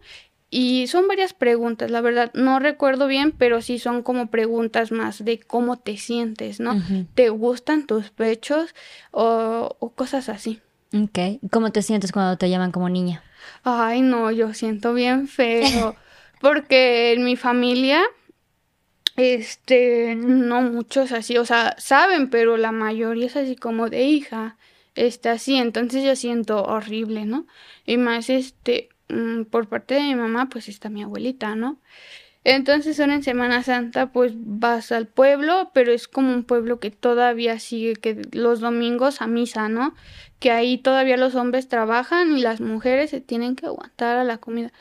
Y 0.54 0.86
son 0.86 1.08
varias 1.08 1.32
preguntas, 1.32 1.90
la 1.90 2.02
verdad, 2.02 2.30
no 2.34 2.58
recuerdo 2.58 3.06
bien, 3.06 3.32
pero 3.32 3.62
sí 3.62 3.78
son 3.78 4.02
como 4.02 4.26
preguntas 4.26 4.92
más 4.92 5.24
de 5.24 5.40
cómo 5.40 5.78
te 5.78 5.96
sientes, 5.96 6.60
¿no? 6.60 6.76
¿Te 7.14 7.30
gustan 7.30 7.86
tus 7.86 8.10
pechos 8.10 8.74
o, 9.12 9.74
o, 9.78 9.90
cosas 9.92 10.28
así? 10.28 10.60
Ok, 10.92 11.40
¿cómo 11.50 11.72
te 11.72 11.80
sientes 11.80 12.12
cuando 12.12 12.36
te 12.36 12.50
llaman 12.50 12.70
como 12.70 12.90
niña? 12.90 13.22
Ay, 13.64 14.02
no, 14.02 14.30
yo 14.30 14.52
siento 14.52 14.92
bien 14.92 15.26
feo, 15.26 15.96
porque 16.42 17.14
en 17.14 17.24
mi 17.24 17.36
familia, 17.36 18.02
este, 19.16 20.14
no 20.16 20.60
muchos 20.60 21.12
así, 21.12 21.38
o 21.38 21.46
sea, 21.46 21.74
saben, 21.78 22.28
pero 22.28 22.58
la 22.58 22.72
mayoría 22.72 23.24
es 23.24 23.36
así 23.36 23.56
como 23.56 23.88
de 23.88 24.02
hija, 24.02 24.58
está 24.96 25.32
así, 25.32 25.56
entonces 25.56 26.04
yo 26.04 26.14
siento 26.14 26.62
horrible, 26.62 27.24
¿no? 27.24 27.46
Y 27.86 27.96
más, 27.96 28.28
este, 28.28 28.90
Mm, 29.08 29.44
por 29.44 29.68
parte 29.68 29.94
de 29.94 30.02
mi 30.02 30.14
mamá, 30.14 30.48
pues 30.48 30.68
está 30.68 30.88
mi 30.88 31.02
abuelita, 31.02 31.54
¿no? 31.56 31.80
Entonces 32.44 32.98
ahora 33.00 33.14
en 33.14 33.22
Semana 33.22 33.62
Santa 33.62 34.12
pues 34.12 34.32
vas 34.36 34.92
al 34.92 35.06
pueblo, 35.08 35.70
pero 35.74 35.92
es 35.92 36.08
como 36.08 36.32
un 36.34 36.44
pueblo 36.44 36.80
que 36.80 36.90
todavía 36.90 37.58
sigue 37.60 37.94
que 37.96 38.22
los 38.32 38.60
domingos 38.60 39.22
a 39.22 39.26
misa, 39.28 39.68
¿no? 39.68 39.94
Que 40.40 40.50
ahí 40.50 40.78
todavía 40.78 41.16
los 41.16 41.34
hombres 41.36 41.68
trabajan 41.68 42.36
y 42.36 42.42
las 42.42 42.60
mujeres 42.60 43.10
se 43.10 43.20
tienen 43.20 43.56
que 43.56 43.66
aguantar 43.66 44.18
a 44.18 44.24
la 44.24 44.38
comida. 44.38 44.72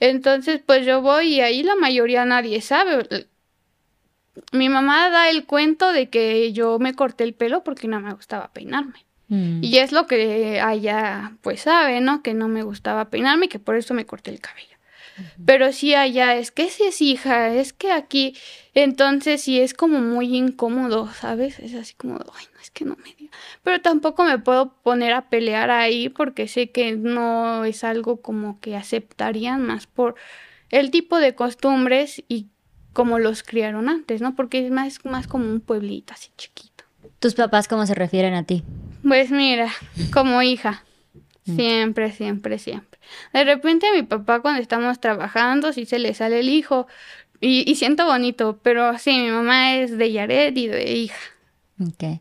Entonces 0.00 0.60
pues 0.66 0.86
yo 0.86 1.02
voy 1.02 1.36
y 1.36 1.40
ahí 1.40 1.62
la 1.62 1.76
mayoría 1.76 2.24
nadie 2.26 2.60
sabe. 2.60 3.08
Mi 4.52 4.68
mamá 4.68 5.08
da 5.10 5.30
el 5.30 5.46
cuento 5.46 5.92
de 5.92 6.10
que 6.10 6.52
yo 6.52 6.78
me 6.78 6.94
corté 6.94 7.24
el 7.24 7.34
pelo 7.34 7.62
porque 7.64 7.88
no 7.88 8.00
me 8.00 8.12
gustaba 8.14 8.52
peinarme. 8.52 9.04
Mm. 9.28 9.62
Y 9.62 9.78
es 9.78 9.92
lo 9.92 10.06
que 10.06 10.60
allá 10.60 11.36
pues 11.42 11.62
sabe, 11.62 12.00
¿no? 12.00 12.22
Que 12.22 12.34
no 12.34 12.48
me 12.48 12.62
gustaba 12.62 13.10
peinarme 13.10 13.46
y 13.46 13.48
que 13.48 13.58
por 13.58 13.76
eso 13.76 13.94
me 13.94 14.06
corté 14.06 14.30
el 14.30 14.40
cabello. 14.40 14.76
Pero 15.46 15.72
sí 15.72 15.94
allá 15.94 16.36
es 16.36 16.50
que 16.50 16.68
si 16.68 16.84
es 16.84 17.00
hija, 17.00 17.54
es 17.54 17.72
que 17.72 17.90
aquí, 17.90 18.36
entonces 18.74 19.40
sí 19.40 19.58
es 19.60 19.72
como 19.72 20.00
muy 20.00 20.36
incómodo, 20.36 21.10
¿sabes? 21.12 21.58
Es 21.58 21.74
así 21.74 21.94
como, 21.94 22.16
ay, 22.16 22.44
no, 22.52 22.60
es 22.60 22.70
que 22.70 22.84
no 22.84 22.96
me 22.96 23.14
diga. 23.16 23.32
Pero 23.62 23.80
tampoco 23.80 24.24
me 24.24 24.38
puedo 24.38 24.74
poner 24.82 25.14
a 25.14 25.30
pelear 25.30 25.70
ahí 25.70 26.10
porque 26.10 26.48
sé 26.48 26.70
que 26.70 26.96
no 26.96 27.64
es 27.64 27.82
algo 27.82 28.20
como 28.20 28.60
que 28.60 28.76
aceptarían 28.76 29.62
más 29.62 29.86
por 29.86 30.16
el 30.70 30.90
tipo 30.90 31.18
de 31.18 31.34
costumbres 31.34 32.22
y 32.28 32.48
cómo 32.92 33.18
los 33.18 33.42
criaron 33.42 33.88
antes, 33.88 34.20
¿no? 34.20 34.34
Porque 34.34 34.64
es 34.66 34.70
más, 34.70 35.04
más 35.04 35.26
como 35.26 35.48
un 35.48 35.60
pueblito 35.60 36.12
así 36.12 36.30
chiquito. 36.36 36.75
¿Tus 37.26 37.34
papás 37.34 37.66
cómo 37.66 37.84
se 37.86 37.94
refieren 37.96 38.34
a 38.34 38.44
ti? 38.44 38.62
Pues 39.02 39.32
mira, 39.32 39.68
como 40.12 40.42
hija. 40.42 40.84
Mm. 41.44 41.56
Siempre, 41.56 42.12
siempre, 42.12 42.58
siempre. 42.60 43.00
De 43.32 43.42
repente 43.42 43.88
a 43.88 43.92
mi 43.92 44.04
papá 44.04 44.42
cuando 44.42 44.62
estamos 44.62 45.00
trabajando, 45.00 45.72
sí 45.72 45.86
se 45.86 45.98
le 45.98 46.14
sale 46.14 46.38
el 46.38 46.48
hijo 46.48 46.86
y, 47.40 47.74
siento 47.74 48.06
bonito, 48.06 48.60
pero 48.62 48.96
sí, 48.96 49.10
mi 49.10 49.30
mamá 49.30 49.74
es 49.74 49.98
de 49.98 50.12
Yaret 50.12 50.56
y 50.56 50.68
de 50.68 50.92
hija. 50.92 51.18
Ok. 51.82 52.20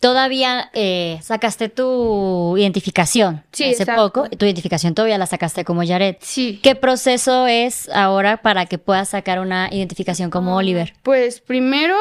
Todavía 0.00 0.68
eh, 0.72 1.20
sacaste 1.22 1.68
tu 1.68 2.56
identificación 2.58 3.44
sí, 3.52 3.66
hace 3.66 3.86
poco. 3.86 4.28
Tu 4.30 4.46
identificación 4.46 4.96
todavía 4.96 5.16
la 5.16 5.26
sacaste 5.26 5.64
como 5.64 5.84
Yaret. 5.84 6.18
Sí. 6.22 6.58
¿Qué 6.60 6.74
proceso 6.74 7.46
es 7.46 7.88
ahora 7.90 8.38
para 8.38 8.66
que 8.66 8.78
puedas 8.78 9.10
sacar 9.10 9.38
una 9.38 9.68
identificación 9.70 10.28
como 10.28 10.54
ah, 10.54 10.56
Oliver? 10.56 10.94
Pues 11.04 11.40
primero 11.40 11.94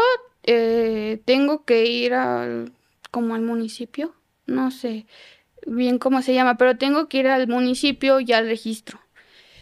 eh, 0.51 1.21
tengo 1.25 1.63
que 1.63 1.85
ir 1.85 2.15
al, 2.15 2.71
como 3.11 3.35
al 3.35 3.41
municipio, 3.43 4.15
no 4.47 4.71
sé 4.71 5.05
bien 5.67 5.99
cómo 5.99 6.23
se 6.23 6.33
llama, 6.33 6.57
pero 6.57 6.75
tengo 6.75 7.07
que 7.07 7.19
ir 7.19 7.27
al 7.27 7.47
municipio 7.47 8.19
y 8.19 8.33
al 8.33 8.47
registro. 8.47 8.99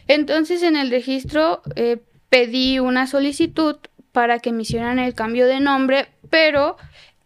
Entonces 0.07 0.63
en 0.63 0.77
el 0.77 0.89
registro 0.89 1.61
eh, 1.75 1.97
pedí 2.29 2.79
una 2.79 3.05
solicitud 3.05 3.75
para 4.13 4.39
que 4.39 4.53
me 4.53 4.61
hicieran 4.61 4.97
el 4.97 5.13
cambio 5.13 5.45
de 5.45 5.59
nombre, 5.59 6.07
pero 6.29 6.77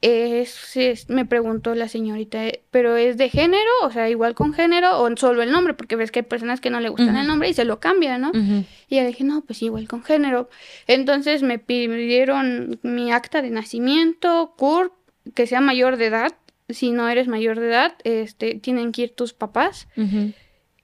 es, 0.02 1.10
me 1.10 1.26
preguntó 1.26 1.76
la 1.76 1.88
señorita, 1.88 2.44
¿pero 2.72 2.98
es 2.98 3.18
de 3.18 3.30
género? 3.30 3.70
O 3.84 3.92
sea, 3.92 4.10
igual 4.10 4.34
con 4.34 4.54
género 4.54 5.00
o 5.00 5.16
solo 5.16 5.44
el 5.44 5.52
nombre, 5.52 5.76
porque 5.76 5.96
ves 5.96 6.12
que 6.12 6.20
hay 6.20 6.26
personas 6.26 6.60
que 6.60 6.72
no 6.72 6.80
le 6.80 6.90
gustan 6.90 7.16
el 7.18 7.28
nombre 7.28 7.50
y 7.50 7.54
se 7.54 7.66
lo 7.66 7.80
cambian, 7.80 8.22
¿no? 8.22 8.32
Y 8.90 8.96
yo 8.96 9.06
dije, 9.06 9.24
no, 9.24 9.42
pues 9.42 9.62
igual 9.62 9.88
con 9.88 10.04
género. 10.04 10.50
Entonces 10.88 11.44
me 11.44 11.60
pidieron 11.60 12.80
mi 12.82 13.12
acta 13.12 13.44
de 13.44 13.52
nacimiento, 13.52 14.56
CURP, 14.58 14.92
que 15.36 15.46
sea 15.46 15.62
mayor 15.62 15.98
de 15.98 16.08
edad. 16.08 16.32
Si 16.68 16.92
no 16.92 17.08
eres 17.08 17.28
mayor 17.28 17.60
de 17.60 17.68
edad, 17.68 17.94
este, 18.04 18.56
tienen 18.56 18.92
que 18.92 19.04
ir 19.04 19.16
tus 19.16 19.34
papás. 19.34 19.88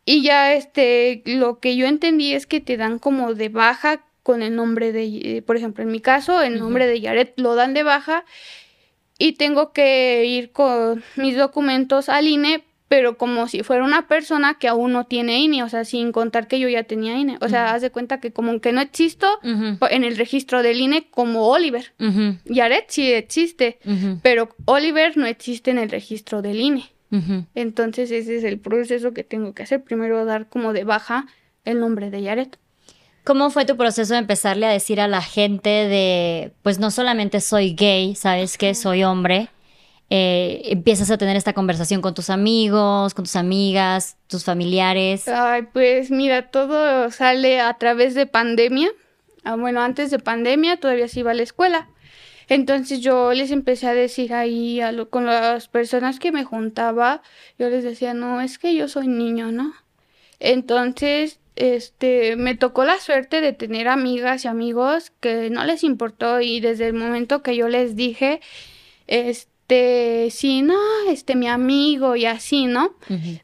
Y 0.05 0.21
ya, 0.21 0.53
este, 0.53 1.23
lo 1.25 1.59
que 1.59 1.75
yo 1.75 1.87
entendí 1.87 2.33
es 2.33 2.45
que 2.45 2.61
te 2.61 2.77
dan 2.77 2.99
como 2.99 3.33
de 3.33 3.49
baja 3.49 4.03
con 4.21 4.43
el 4.43 4.55
nombre 4.55 4.91
de, 4.91 5.05
eh, 5.37 5.41
por 5.41 5.57
ejemplo, 5.57 5.83
en 5.83 5.89
mi 5.89 6.01
caso, 6.01 6.41
el 6.41 6.59
nombre 6.59 6.85
de 6.85 6.99
Yaret 6.99 7.33
lo 7.37 7.55
dan 7.55 7.73
de 7.73 7.83
baja 7.83 8.25
y 9.17 9.33
tengo 9.33 9.71
que 9.71 10.25
ir 10.25 10.51
con 10.51 11.03
mis 11.15 11.35
documentos 11.35 12.09
al 12.09 12.27
INE, 12.27 12.63
pero 12.87 13.17
como 13.17 13.47
si 13.47 13.63
fuera 13.63 13.83
una 13.83 14.07
persona 14.07 14.57
que 14.59 14.67
aún 14.69 14.93
no 14.93 15.05
tiene 15.05 15.39
INE, 15.39 15.63
o 15.63 15.69
sea, 15.69 15.83
sin 15.83 16.11
contar 16.11 16.47
que 16.47 16.59
yo 16.59 16.69
ya 16.69 16.83
tenía 16.83 17.17
INE. 17.17 17.37
O 17.41 17.49
sea, 17.49 17.73
haz 17.73 17.81
de 17.81 17.89
cuenta 17.89 18.19
que 18.21 18.31
como 18.31 18.61
que 18.61 18.71
no 18.71 18.79
existo 18.79 19.27
en 19.43 20.03
el 20.03 20.15
registro 20.15 20.63
del 20.63 20.79
INE 20.79 21.09
como 21.09 21.47
Oliver. 21.49 21.93
Yaret 22.45 22.85
sí 22.89 23.11
existe, 23.11 23.79
pero 24.21 24.55
Oliver 24.65 25.17
no 25.17 25.25
existe 25.25 25.71
en 25.71 25.79
el 25.79 25.89
registro 25.89 26.41
del 26.41 26.61
INE. 26.61 26.85
Entonces 27.55 28.11
ese 28.11 28.37
es 28.37 28.43
el 28.43 28.59
proceso 28.59 29.13
que 29.13 29.23
tengo 29.23 29.53
que 29.53 29.63
hacer. 29.63 29.83
Primero 29.83 30.23
dar 30.25 30.47
como 30.47 30.71
de 30.71 30.83
baja 30.85 31.25
el 31.65 31.79
nombre 31.79 32.09
de 32.09 32.21
Yaret. 32.21 32.57
¿Cómo 33.27 33.49
fue 33.49 33.65
tu 33.65 33.75
proceso 33.75 34.13
de 34.13 34.19
empezarle 34.19 34.67
a 34.67 34.69
decir 34.69 35.01
a 35.01 35.07
la 35.09 35.21
gente 35.21 35.67
de, 35.67 36.53
pues 36.63 36.79
no 36.79 36.91
solamente 36.91 37.41
soy 37.41 37.75
gay, 37.75 38.15
sabes 38.15 38.57
que 38.57 38.73
soy 38.73 39.03
hombre? 39.03 39.49
Eh, 40.09 40.61
empiezas 40.67 41.11
a 41.11 41.17
tener 41.17 41.35
esta 41.35 41.51
conversación 41.51 41.99
con 41.99 42.13
tus 42.13 42.29
amigos, 42.29 43.13
con 43.13 43.25
tus 43.25 43.35
amigas, 43.35 44.15
tus 44.27 44.45
familiares. 44.45 45.27
Ay, 45.27 45.63
pues 45.73 46.09
mira, 46.09 46.51
todo 46.51 47.11
sale 47.11 47.59
a 47.59 47.73
través 47.73 48.15
de 48.15 48.27
pandemia. 48.27 48.91
Ah, 49.43 49.57
bueno, 49.57 49.81
antes 49.81 50.09
de 50.09 50.19
pandemia 50.19 50.77
todavía 50.77 51.09
se 51.09 51.19
iba 51.19 51.31
a 51.31 51.33
la 51.33 51.43
escuela. 51.43 51.89
Entonces 52.47 53.01
yo 53.01 53.33
les 53.33 53.51
empecé 53.51 53.87
a 53.87 53.93
decir 53.93 54.33
ahí 54.33 54.79
a 54.79 54.93
con 55.09 55.25
las 55.25 55.67
personas 55.67 56.19
que 56.19 56.31
me 56.31 56.45
juntaba, 56.45 57.21
yo 57.59 57.69
les 57.69 57.83
decía, 57.83 58.13
no, 58.13 58.39
es 58.39 58.57
que 58.57 58.73
yo 58.73 58.87
soy 58.87 59.09
niño, 59.09 59.51
¿no? 59.51 59.73
Entonces 60.39 61.41
este, 61.57 62.35
me 62.35 62.55
tocó 62.55 62.85
la 62.85 62.99
suerte 62.99 63.41
de 63.41 63.51
tener 63.51 63.87
amigas 63.87 64.45
y 64.45 64.47
amigos 64.47 65.11
que 65.19 65.49
no 65.49 65.65
les 65.65 65.83
importó 65.83 66.39
y 66.39 66.59
desde 66.59 66.87
el 66.87 66.93
momento 66.93 67.41
que 67.41 67.55
yo 67.55 67.67
les 67.67 67.95
dije, 67.95 68.41
este, 69.07 70.29
sí, 70.29 70.61
no, 70.61 70.77
este, 71.09 71.35
mi 71.35 71.47
amigo 71.47 72.15
y 72.15 72.25
así, 72.25 72.67
¿no? 72.67 72.95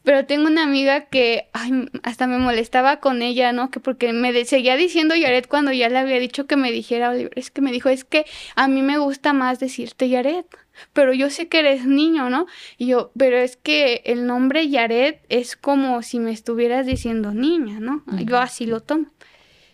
Pero 0.04 0.26
tengo 0.26 0.48
una 0.48 0.64
amiga 0.64 1.06
que, 1.06 1.50
ay, 1.54 1.90
hasta 2.04 2.28
me 2.28 2.38
molestaba 2.38 3.00
con 3.00 3.24
ella, 3.24 3.52
¿no? 3.52 3.72
Que 3.72 3.80
porque 3.80 4.14
me 4.14 4.46
seguía 4.46 4.76
diciendo 4.78 5.16
Yaret 5.16 5.48
cuando 5.48 5.72
ya 5.72 5.90
le 5.90 5.98
había 5.98 6.20
dicho 6.20 6.46
que 6.46 6.56
me 6.56 6.72
dijera 6.72 7.10
Oliver, 7.10 7.34
es 7.36 7.50
que 7.50 7.62
me 7.62 7.72
dijo, 7.72 7.90
es 7.90 8.04
que 8.04 8.26
a 8.56 8.68
mí 8.68 8.84
me 8.84 9.00
gusta 9.00 9.34
más 9.34 9.60
decirte 9.60 10.08
Yaret 10.08 10.46
pero 10.94 11.14
yo 11.14 11.30
sé 11.30 11.48
que 11.48 11.60
eres 11.60 11.86
niño, 11.86 12.30
¿no? 12.30 12.48
Y 12.78 12.88
yo, 12.88 13.12
pero 13.18 13.38
es 13.38 13.58
que 13.58 14.02
el 14.06 14.26
nombre 14.26 14.70
Yaret 14.70 15.22
es 15.30 15.56
como 15.56 16.02
si 16.02 16.20
me 16.20 16.32
estuvieras 16.32 16.86
diciendo 16.86 17.34
niña, 17.34 17.80
¿no? 17.80 18.04
Yo 18.26 18.38
así 18.38 18.66
lo 18.66 18.82
tomo. 18.82 19.08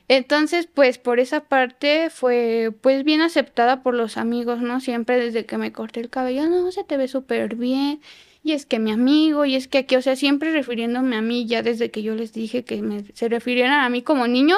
Entonces, 0.08 0.68
pues 0.74 0.98
por 0.98 1.20
esa 1.20 1.42
parte 1.42 2.10
fue 2.10 2.74
pues 2.82 3.04
bien 3.04 3.22
aceptada 3.22 3.84
por 3.84 3.94
los 3.94 4.18
amigos, 4.18 4.60
¿no? 4.60 4.80
Siempre 4.80 5.20
desde 5.20 5.46
que 5.46 5.58
me 5.58 5.72
corté 5.72 6.00
el 6.00 6.10
cabello, 6.10 6.50
no, 6.50 6.72
se 6.72 6.84
te 6.84 6.98
ve 6.98 7.08
súper 7.08 7.56
bien. 7.56 8.02
Y 8.44 8.54
es 8.54 8.66
que 8.66 8.80
mi 8.80 8.92
amigo, 8.92 9.46
y 9.46 9.56
es 9.56 9.68
que 9.68 9.80
aquí, 9.80 9.96
o 9.96 10.02
sea, 10.02 10.16
siempre 10.16 10.52
refiriéndome 10.52 11.16
a 11.16 11.22
mí, 11.22 11.46
ya 11.46 11.62
desde 11.62 11.92
que 11.92 12.02
yo 12.02 12.16
les 12.16 12.34
dije 12.34 12.64
que 12.64 12.82
me, 12.82 13.04
se 13.14 13.30
refirieran 13.30 13.82
a 13.82 13.90
mí 13.90 14.02
como 14.02 14.28
niño, 14.28 14.58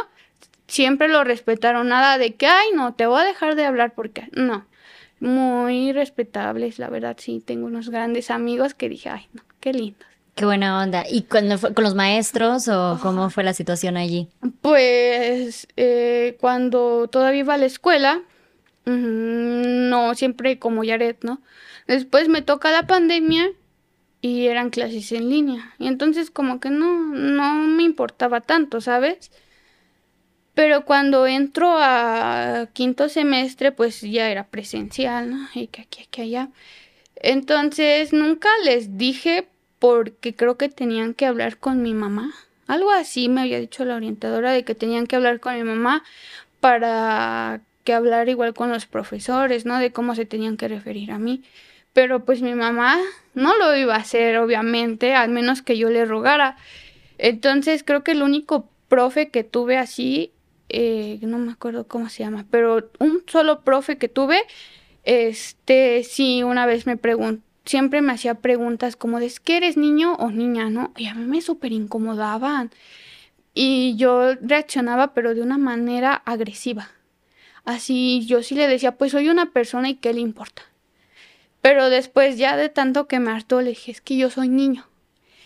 siempre 0.67 1.09
lo 1.09 1.23
respetaron, 1.25 1.89
nada 1.89 2.17
de 2.17 2.35
que, 2.35 2.47
ay, 2.47 2.69
no, 2.73 2.93
te 2.93 3.05
voy 3.05 3.19
a 3.19 3.25
dejar 3.25 3.55
de 3.55 3.65
hablar 3.65 3.93
porque, 3.93 4.29
no, 4.31 4.65
muy 5.21 5.93
respetables, 5.93 6.79
la 6.79 6.89
verdad, 6.89 7.15
sí, 7.19 7.41
tengo 7.45 7.67
unos 7.67 7.89
grandes 7.89 8.31
amigos 8.31 8.73
que 8.73 8.89
dije, 8.89 9.09
ay, 9.09 9.27
no, 9.33 9.43
qué 9.59 9.71
lindo. 9.71 10.05
Qué 10.35 10.45
buena 10.45 10.81
onda. 10.81 11.03
¿Y 11.09 11.23
cuando 11.23 11.57
fue 11.57 11.73
con 11.73 11.83
los 11.83 11.93
maestros 11.93 12.67
o 12.67 12.97
cómo 13.01 13.29
fue 13.29 13.43
la 13.43 13.53
situación 13.53 13.97
allí? 13.97 14.29
Pues 14.61 15.67
eh, 15.77 16.37
cuando 16.39 17.07
todavía 17.07 17.41
iba 17.41 17.53
a 17.53 17.57
la 17.57 17.65
escuela, 17.65 18.21
no 18.85 20.15
siempre 20.15 20.57
como 20.57 20.83
Yaret, 20.83 21.23
¿no? 21.23 21.41
Después 21.87 22.27
me 22.27 22.41
toca 22.41 22.71
la 22.71 22.87
pandemia 22.87 23.51
y 24.21 24.47
eran 24.47 24.69
clases 24.69 25.11
en 25.11 25.29
línea. 25.29 25.73
Y 25.77 25.87
entonces 25.87 26.31
como 26.31 26.59
que 26.59 26.69
no, 26.69 26.99
no 26.99 27.53
me 27.53 27.83
importaba 27.83 28.41
tanto, 28.41 28.81
¿sabes? 28.81 29.31
Pero 30.53 30.85
cuando 30.85 31.27
entro 31.27 31.77
a 31.77 32.67
quinto 32.73 33.09
semestre, 33.09 33.71
pues 33.71 34.01
ya 34.01 34.29
era 34.29 34.47
presencial, 34.47 35.29
¿no? 35.31 35.47
Y 35.53 35.67
que 35.67 35.81
aquí, 35.81 36.07
que 36.11 36.23
allá. 36.23 36.49
Entonces 37.15 38.13
nunca 38.13 38.49
les 38.65 38.97
dije 38.97 39.47
porque 39.79 40.35
creo 40.35 40.57
que 40.57 40.69
tenían 40.69 41.13
que 41.13 41.25
hablar 41.25 41.57
con 41.57 41.81
mi 41.81 41.93
mamá. 41.93 42.33
Algo 42.67 42.91
así 42.91 43.29
me 43.29 43.41
había 43.41 43.59
dicho 43.59 43.85
la 43.85 43.95
orientadora 43.95 44.51
de 44.51 44.63
que 44.63 44.75
tenían 44.75 45.07
que 45.07 45.15
hablar 45.15 45.39
con 45.39 45.55
mi 45.55 45.63
mamá 45.63 46.03
para 46.59 47.61
que 47.83 47.93
hablar 47.93 48.29
igual 48.29 48.53
con 48.53 48.69
los 48.69 48.85
profesores, 48.85 49.65
¿no? 49.65 49.79
De 49.79 49.91
cómo 49.91 50.15
se 50.15 50.25
tenían 50.25 50.57
que 50.57 50.67
referir 50.67 51.11
a 51.11 51.17
mí. 51.17 51.43
Pero 51.93 52.23
pues 52.25 52.41
mi 52.41 52.55
mamá 52.55 52.99
no 53.33 53.57
lo 53.57 53.75
iba 53.75 53.95
a 53.95 53.99
hacer, 53.99 54.37
obviamente, 54.37 55.13
al 55.15 55.29
menos 55.29 55.61
que 55.61 55.77
yo 55.77 55.89
le 55.89 56.05
rogara. 56.05 56.57
Entonces 57.17 57.83
creo 57.83 58.03
que 58.03 58.11
el 58.11 58.23
único 58.23 58.69
profe 58.87 59.29
que 59.29 59.43
tuve 59.43 59.77
así 59.77 60.31
eh, 60.71 61.19
no 61.21 61.37
me 61.37 61.51
acuerdo 61.51 61.87
cómo 61.87 62.09
se 62.09 62.23
llama, 62.23 62.45
pero 62.49 62.89
un 62.99 63.23
solo 63.27 63.61
profe 63.61 63.97
que 63.97 64.09
tuve, 64.09 64.41
este, 65.03 66.03
sí, 66.03 66.43
una 66.43 66.65
vez 66.65 66.85
me 66.85 66.97
preguntó, 66.97 67.43
siempre 67.65 68.01
me 68.01 68.13
hacía 68.13 68.35
preguntas 68.35 68.95
como 68.95 69.19
de, 69.19 69.27
¿es 69.27 69.39
que 69.39 69.57
eres 69.57 69.77
niño 69.77 70.15
o 70.15 70.31
niña, 70.31 70.69
no? 70.69 70.91
Y 70.97 71.07
a 71.07 71.15
mí 71.15 71.25
me 71.25 71.41
súper 71.41 71.71
incomodaban. 71.71 72.71
Y 73.53 73.95
yo 73.97 74.35
reaccionaba, 74.35 75.13
pero 75.13 75.35
de 75.35 75.41
una 75.41 75.57
manera 75.57 76.13
agresiva. 76.25 76.89
Así 77.63 78.25
yo 78.25 78.43
sí 78.43 78.55
le 78.55 78.67
decía, 78.67 78.97
pues 78.97 79.11
soy 79.11 79.29
una 79.29 79.51
persona 79.51 79.89
y 79.89 79.95
qué 79.95 80.13
le 80.13 80.21
importa. 80.21 80.63
Pero 81.61 81.89
después 81.89 82.37
ya 82.37 82.57
de 82.57 82.69
tanto 82.69 83.07
que 83.07 83.19
me 83.19 83.31
hartó, 83.31 83.61
le 83.61 83.69
dije, 83.71 83.91
es 83.91 84.01
que 84.01 84.17
yo 84.17 84.29
soy 84.29 84.49
niño. 84.49 84.85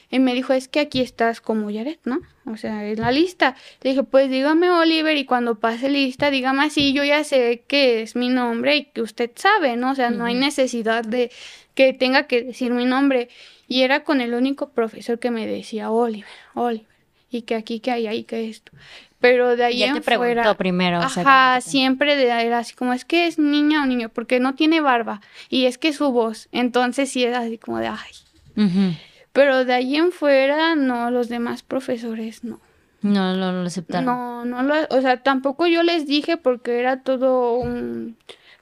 Y 0.09 0.19
me 0.19 0.33
dijo, 0.33 0.53
es 0.53 0.67
que 0.67 0.79
aquí 0.79 1.01
estás 1.01 1.41
como 1.41 1.69
Yaret, 1.69 1.99
¿no? 2.05 2.21
O 2.45 2.57
sea, 2.57 2.87
en 2.87 3.01
la 3.01 3.11
lista. 3.11 3.55
Le 3.81 3.91
dije, 3.91 4.03
pues 4.03 4.29
dígame 4.29 4.69
Oliver 4.69 5.17
y 5.17 5.25
cuando 5.25 5.55
pase 5.55 5.89
lista, 5.89 6.29
dígame 6.29 6.63
así, 6.63 6.93
yo 6.93 7.03
ya 7.03 7.23
sé 7.23 7.63
que 7.67 8.01
es 8.01 8.15
mi 8.15 8.29
nombre 8.29 8.75
y 8.75 8.85
que 8.85 9.01
usted 9.01 9.31
sabe, 9.35 9.75
¿no? 9.77 9.91
O 9.91 9.95
sea, 9.95 10.11
no 10.11 10.25
hay 10.25 10.35
necesidad 10.35 11.03
de 11.03 11.31
que 11.73 11.93
tenga 11.93 12.27
que 12.27 12.43
decir 12.43 12.71
mi 12.71 12.85
nombre. 12.85 13.29
Y 13.67 13.81
era 13.81 14.03
con 14.03 14.21
el 14.21 14.33
único 14.33 14.69
profesor 14.69 15.17
que 15.19 15.31
me 15.31 15.47
decía 15.47 15.89
Oliver, 15.89 16.29
Oliver. 16.53 16.87
Y 17.31 17.41
que 17.41 17.55
aquí, 17.55 17.79
que 17.79 17.91
hay 17.91 18.07
ahí, 18.07 18.23
que 18.23 18.47
esto. 18.47 18.71
Pero 19.19 19.55
de 19.55 19.63
ahí 19.63 19.79
ya 19.79 19.93
te 19.93 20.01
preguntó 20.01 20.55
primero. 20.55 20.99
Ajá, 20.99 21.59
siempre 21.59 22.15
de, 22.15 22.25
era 22.25 22.59
así 22.59 22.75
como, 22.75 22.93
es 22.93 23.05
que 23.05 23.25
es 23.25 23.39
niña 23.39 23.81
o 23.81 23.85
niño, 23.87 24.09
porque 24.09 24.39
no 24.39 24.53
tiene 24.53 24.81
barba. 24.81 25.19
Y 25.49 25.65
es 25.65 25.77
que 25.79 25.93
su 25.93 26.11
voz. 26.11 26.47
Entonces 26.51 27.09
sí 27.09 27.23
era 27.23 27.39
así 27.39 27.57
como 27.57 27.79
de, 27.79 27.87
ay. 27.87 28.97
Pero 29.35 29.65
de 29.65 29.73
ahí 29.73 29.97
en 29.97 30.13
fuera, 30.13 30.75
no, 30.75 31.11
los 31.11 31.27
demás 31.27 31.61
profesores 31.61 32.45
no. 32.45 32.61
No, 33.01 33.35
no, 33.35 33.51
lo 33.51 33.67
aceptaron. 33.67 34.05
No, 34.05 34.45
no 34.45 34.63
lo, 34.63 34.75
o 34.89 35.01
sea, 35.01 35.23
tampoco 35.23 35.67
yo 35.67 35.83
les 35.83 36.07
dije 36.07 36.37
porque 36.37 36.79
era 36.79 37.01
todo 37.01 37.57
un 37.57 38.15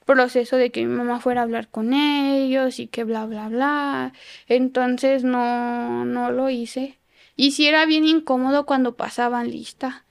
proceso 0.06 0.58
de 0.58 0.72
que 0.72 0.84
mi 0.84 0.96
mamá 0.96 1.20
fuera 1.20 1.42
a 1.42 1.44
hablar 1.44 1.68
con 1.68 1.94
ellos 1.94 2.80
y 2.80 2.88
que 2.88 3.04
bla, 3.04 3.28
bla, 3.28 3.50
bla. 3.50 4.14
Entonces 4.48 5.24
no, 5.24 6.06
no 6.06 6.32
lo 6.32 6.50
hice. 6.50 6.98
Y 7.36 7.52
sí 7.52 7.68
era 7.68 7.86
bien 7.86 8.08
incómodo 8.08 8.66
cuando 8.66 8.96
pasaban 8.96 9.52
lista. 9.52 10.06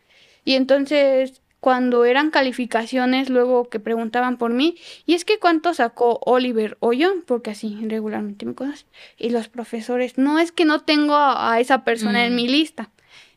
Y 0.44 0.55
entonces 0.55 1.41
cuando 1.62 2.05
eran 2.05 2.33
calificaciones, 2.33 3.31
luego 3.31 3.68
que 3.68 3.79
preguntaban 3.79 4.37
por 4.37 4.53
mí, 4.53 4.75
y 5.07 5.14
es 5.14 5.25
que 5.25 5.38
cuánto 5.38 5.72
sacó 5.75 6.18
Oliver 6.27 6.77
o 6.81 6.92
yo, 6.92 7.12
porque 7.25 7.53
así 7.53 7.79
regularmente 7.87 8.44
me 8.44 8.57
conocen. 8.57 8.88
Y 9.16 9.31
los 9.31 9.46
profesores, 9.46 10.18
no 10.18 10.40
es 10.40 10.51
que 10.51 10.64
no 10.64 10.81
tengo 10.81 11.14
a, 11.14 11.61
esa 11.61 11.85
persona 11.85 12.27
en 12.27 12.33
mm. 12.33 12.37
mi 12.37 12.48
lista. 12.48 12.90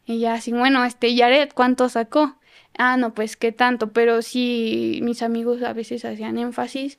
Y 0.08 0.18
ya 0.22 0.34
así, 0.34 0.52
bueno, 0.52 0.84
este 0.86 1.14
Yaret, 1.14 1.54
¿cuánto 1.54 1.88
sacó? 1.88 2.36
Ah, 2.80 2.98
no, 2.98 3.14
pues 3.14 3.38
qué 3.38 3.52
tanto, 3.52 3.94
pero 3.94 4.24
sí 4.24 5.02
mis 5.04 5.22
amigos 5.22 5.62
a 5.62 5.74
veces 5.74 6.04
hacían 6.04 6.40
énfasis 6.40 6.98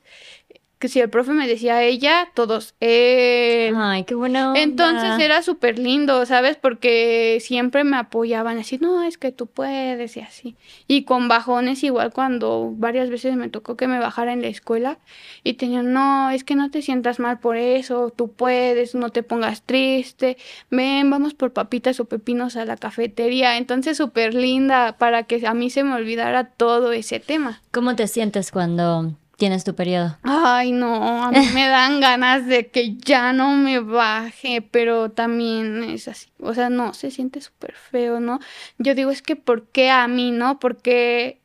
que 0.79 0.87
si 0.87 0.99
el 0.99 1.09
profe 1.09 1.31
me 1.31 1.47
decía 1.47 1.81
ella, 1.83 2.29
todos, 2.33 2.75
eh... 2.79 3.71
Ay, 3.75 4.03
qué 4.03 4.13
bueno. 4.13 4.53
Entonces 4.55 5.19
era 5.19 5.41
súper 5.41 5.79
lindo, 5.79 6.25
¿sabes? 6.25 6.55
Porque 6.55 7.39
siempre 7.41 7.83
me 7.83 7.97
apoyaban 7.97 8.59
así, 8.59 8.77
no, 8.77 9.01
es 9.03 9.17
que 9.17 9.31
tú 9.31 9.47
puedes 9.47 10.15
y 10.17 10.19
así. 10.19 10.55
Y 10.87 11.03
con 11.03 11.27
bajones 11.27 11.83
igual 11.83 12.13
cuando 12.13 12.73
varias 12.75 13.09
veces 13.09 13.35
me 13.35 13.49
tocó 13.49 13.75
que 13.75 13.87
me 13.87 13.99
bajara 13.99 14.33
en 14.33 14.41
la 14.41 14.49
escuela 14.49 14.99
y 15.43 15.53
tenían, 15.53 15.93
no, 15.93 16.29
es 16.29 16.43
que 16.43 16.55
no 16.55 16.69
te 16.69 16.81
sientas 16.81 17.19
mal 17.19 17.39
por 17.39 17.57
eso, 17.57 18.13
tú 18.15 18.31
puedes, 18.31 18.93
no 18.93 19.09
te 19.09 19.23
pongas 19.23 19.63
triste, 19.63 20.37
ven, 20.69 21.09
vamos 21.09 21.33
por 21.33 21.53
papitas 21.53 21.99
o 21.99 22.05
pepinos 22.05 22.55
a 22.55 22.65
la 22.65 22.77
cafetería. 22.77 23.57
Entonces 23.57 23.97
súper 23.97 24.35
linda 24.35 24.95
para 24.97 25.23
que 25.23 25.45
a 25.47 25.53
mí 25.53 25.69
se 25.69 25.83
me 25.83 25.95
olvidara 25.95 26.45
todo 26.45 26.91
ese 26.91 27.19
tema. 27.19 27.61
¿Cómo 27.71 27.95
te 27.95 28.07
sientes 28.07 28.51
cuando 28.51 29.13
tienes 29.37 29.63
tu 29.63 29.75
periodo? 29.75 30.17
Ay, 30.23 30.71
no, 30.71 31.23
a 31.23 31.31
mí 31.31 31.47
me 31.53 31.67
dan 31.67 31.99
ganas 32.01 32.45
de 32.45 32.67
que 32.67 32.95
ya 32.95 33.31
no 33.31 33.51
me 33.51 33.79
baje, 33.79 34.61
pero 34.61 35.11
también 35.11 35.83
es 35.83 36.07
así, 36.07 36.29
o 36.39 36.53
sea, 36.53 36.69
no, 36.69 36.93
se 36.93 37.11
siente 37.11 37.39
súper 37.39 37.73
feo, 37.75 38.19
¿no? 38.19 38.39
Yo 38.79 38.95
digo, 38.95 39.11
es 39.11 39.21
que 39.21 39.35
¿por 39.35 39.67
qué 39.67 39.89
a 39.89 40.07
mí, 40.07 40.31
no? 40.31 40.59
Porque 40.59 41.39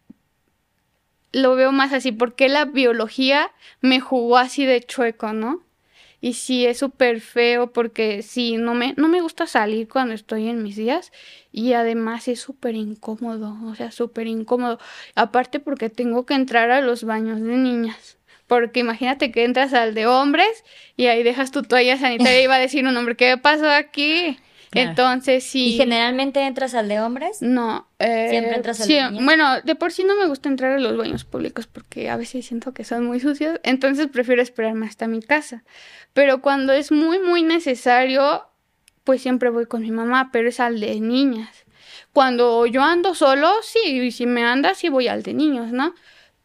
lo 1.32 1.54
veo 1.54 1.72
más 1.72 1.92
así, 1.92 2.12
porque 2.12 2.48
la 2.48 2.64
biología 2.64 3.52
me 3.80 4.00
jugó 4.00 4.38
así 4.38 4.66
de 4.66 4.80
chueco, 4.82 5.32
¿no? 5.32 5.62
Y 6.22 6.34
sí, 6.34 6.64
es 6.64 6.78
súper 6.78 7.20
feo 7.20 7.72
porque 7.72 8.22
sí, 8.22 8.56
no 8.56 8.74
me, 8.74 8.94
no 8.96 9.08
me 9.08 9.20
gusta 9.20 9.48
salir 9.48 9.88
cuando 9.88 10.14
estoy 10.14 10.48
en 10.48 10.62
mis 10.62 10.76
días 10.76 11.10
y 11.50 11.72
además 11.72 12.28
es 12.28 12.40
súper 12.40 12.76
incómodo, 12.76 13.58
o 13.64 13.74
sea, 13.74 13.90
súper 13.90 14.28
incómodo. 14.28 14.78
Aparte 15.16 15.58
porque 15.58 15.90
tengo 15.90 16.24
que 16.24 16.34
entrar 16.34 16.70
a 16.70 16.80
los 16.80 17.02
baños 17.02 17.40
de 17.40 17.56
niñas. 17.56 18.18
Porque 18.46 18.80
imagínate 18.80 19.32
que 19.32 19.44
entras 19.44 19.74
al 19.74 19.94
de 19.94 20.06
hombres 20.06 20.64
y 20.96 21.06
ahí 21.06 21.24
dejas 21.24 21.50
tu 21.50 21.64
toalla 21.64 21.98
sanitaria 21.98 22.42
y 22.42 22.46
va 22.46 22.54
a 22.54 22.60
decir 22.60 22.86
un 22.86 22.96
hombre, 22.96 23.16
¿qué 23.16 23.36
pasó 23.36 23.68
aquí? 23.68 24.38
Entonces 24.80 25.44
sí. 25.44 25.74
¿Y 25.74 25.76
generalmente 25.76 26.40
entras 26.40 26.74
al 26.74 26.88
de 26.88 27.00
hombres? 27.00 27.42
No. 27.42 27.88
Eh, 27.98 28.28
Siempre 28.30 28.56
entras 28.56 28.80
al 28.80 28.88
de 28.88 29.10
niños? 29.10 29.24
Bueno, 29.24 29.60
de 29.60 29.74
por 29.74 29.92
sí 29.92 30.04
no 30.04 30.16
me 30.16 30.26
gusta 30.26 30.48
entrar 30.48 30.72
a 30.72 30.78
los 30.78 30.96
baños 30.96 31.24
públicos 31.24 31.66
porque 31.66 32.08
a 32.08 32.16
veces 32.16 32.46
siento 32.46 32.72
que 32.72 32.84
son 32.84 33.04
muy 33.04 33.20
sucios. 33.20 33.60
Entonces 33.64 34.08
prefiero 34.08 34.40
esperarme 34.40 34.86
hasta 34.86 35.06
mi 35.06 35.20
casa. 35.20 35.64
Pero 36.12 36.40
cuando 36.40 36.72
es 36.72 36.90
muy, 36.90 37.18
muy 37.18 37.42
necesario, 37.42 38.46
pues 39.04 39.22
siempre 39.22 39.50
voy 39.50 39.66
con 39.66 39.82
mi 39.82 39.90
mamá, 39.90 40.30
pero 40.32 40.48
es 40.48 40.60
al 40.60 40.80
de 40.80 41.00
niñas. 41.00 41.64
Cuando 42.12 42.66
yo 42.66 42.82
ando 42.82 43.14
solo, 43.14 43.50
sí, 43.62 44.00
y 44.00 44.10
si 44.12 44.26
me 44.26 44.44
anda, 44.44 44.74
sí 44.74 44.88
voy 44.88 45.08
al 45.08 45.22
de 45.22 45.34
niños, 45.34 45.72
¿no? 45.72 45.94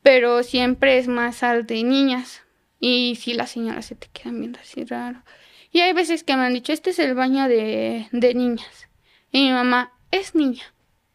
Pero 0.02 0.44
siempre 0.44 0.98
es 0.98 1.08
más 1.08 1.44
al 1.44 1.66
de 1.66 1.84
niñas. 1.84 2.42
Y 2.80 3.18
si 3.20 3.34
las 3.34 3.52
señoras 3.52 3.86
se 3.86 3.96
te 3.96 4.08
quedan 4.14 4.40
viendo 4.40 4.60
así 4.60 4.86
raro. 4.86 5.24
Y 5.72 5.82
hay 5.82 5.94
veces 5.94 6.24
que 6.24 6.36
me 6.36 6.46
han 6.46 6.54
dicho, 6.54 6.74
este 6.74 6.92
es 6.92 7.00
el 7.00 7.14
baño 7.14 7.48
de, 7.48 8.08
de 8.12 8.34
niñas. 8.34 8.88
Y 9.32 9.44
mi 9.44 9.52
mamá, 9.52 9.94
es 10.12 10.36
niña. 10.36 10.64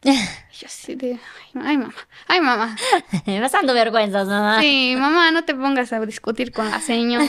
Y 0.05 0.57
yo 0.59 0.67
así 0.67 0.95
de, 0.95 1.19
ay, 1.55 1.79
mamá, 1.79 1.95
ay 2.29 2.41
mamá. 2.41 2.77
Pasando 3.41 3.73
vergüenzas, 3.73 4.29
mamá. 4.29 4.61
Sí, 4.61 4.95
mamá, 4.99 5.31
no 5.31 5.45
te 5.45 5.55
pongas 5.55 5.93
a 5.93 6.05
discutir 6.05 6.53
con 6.53 6.71
la 6.71 6.81
señora. 6.81 7.27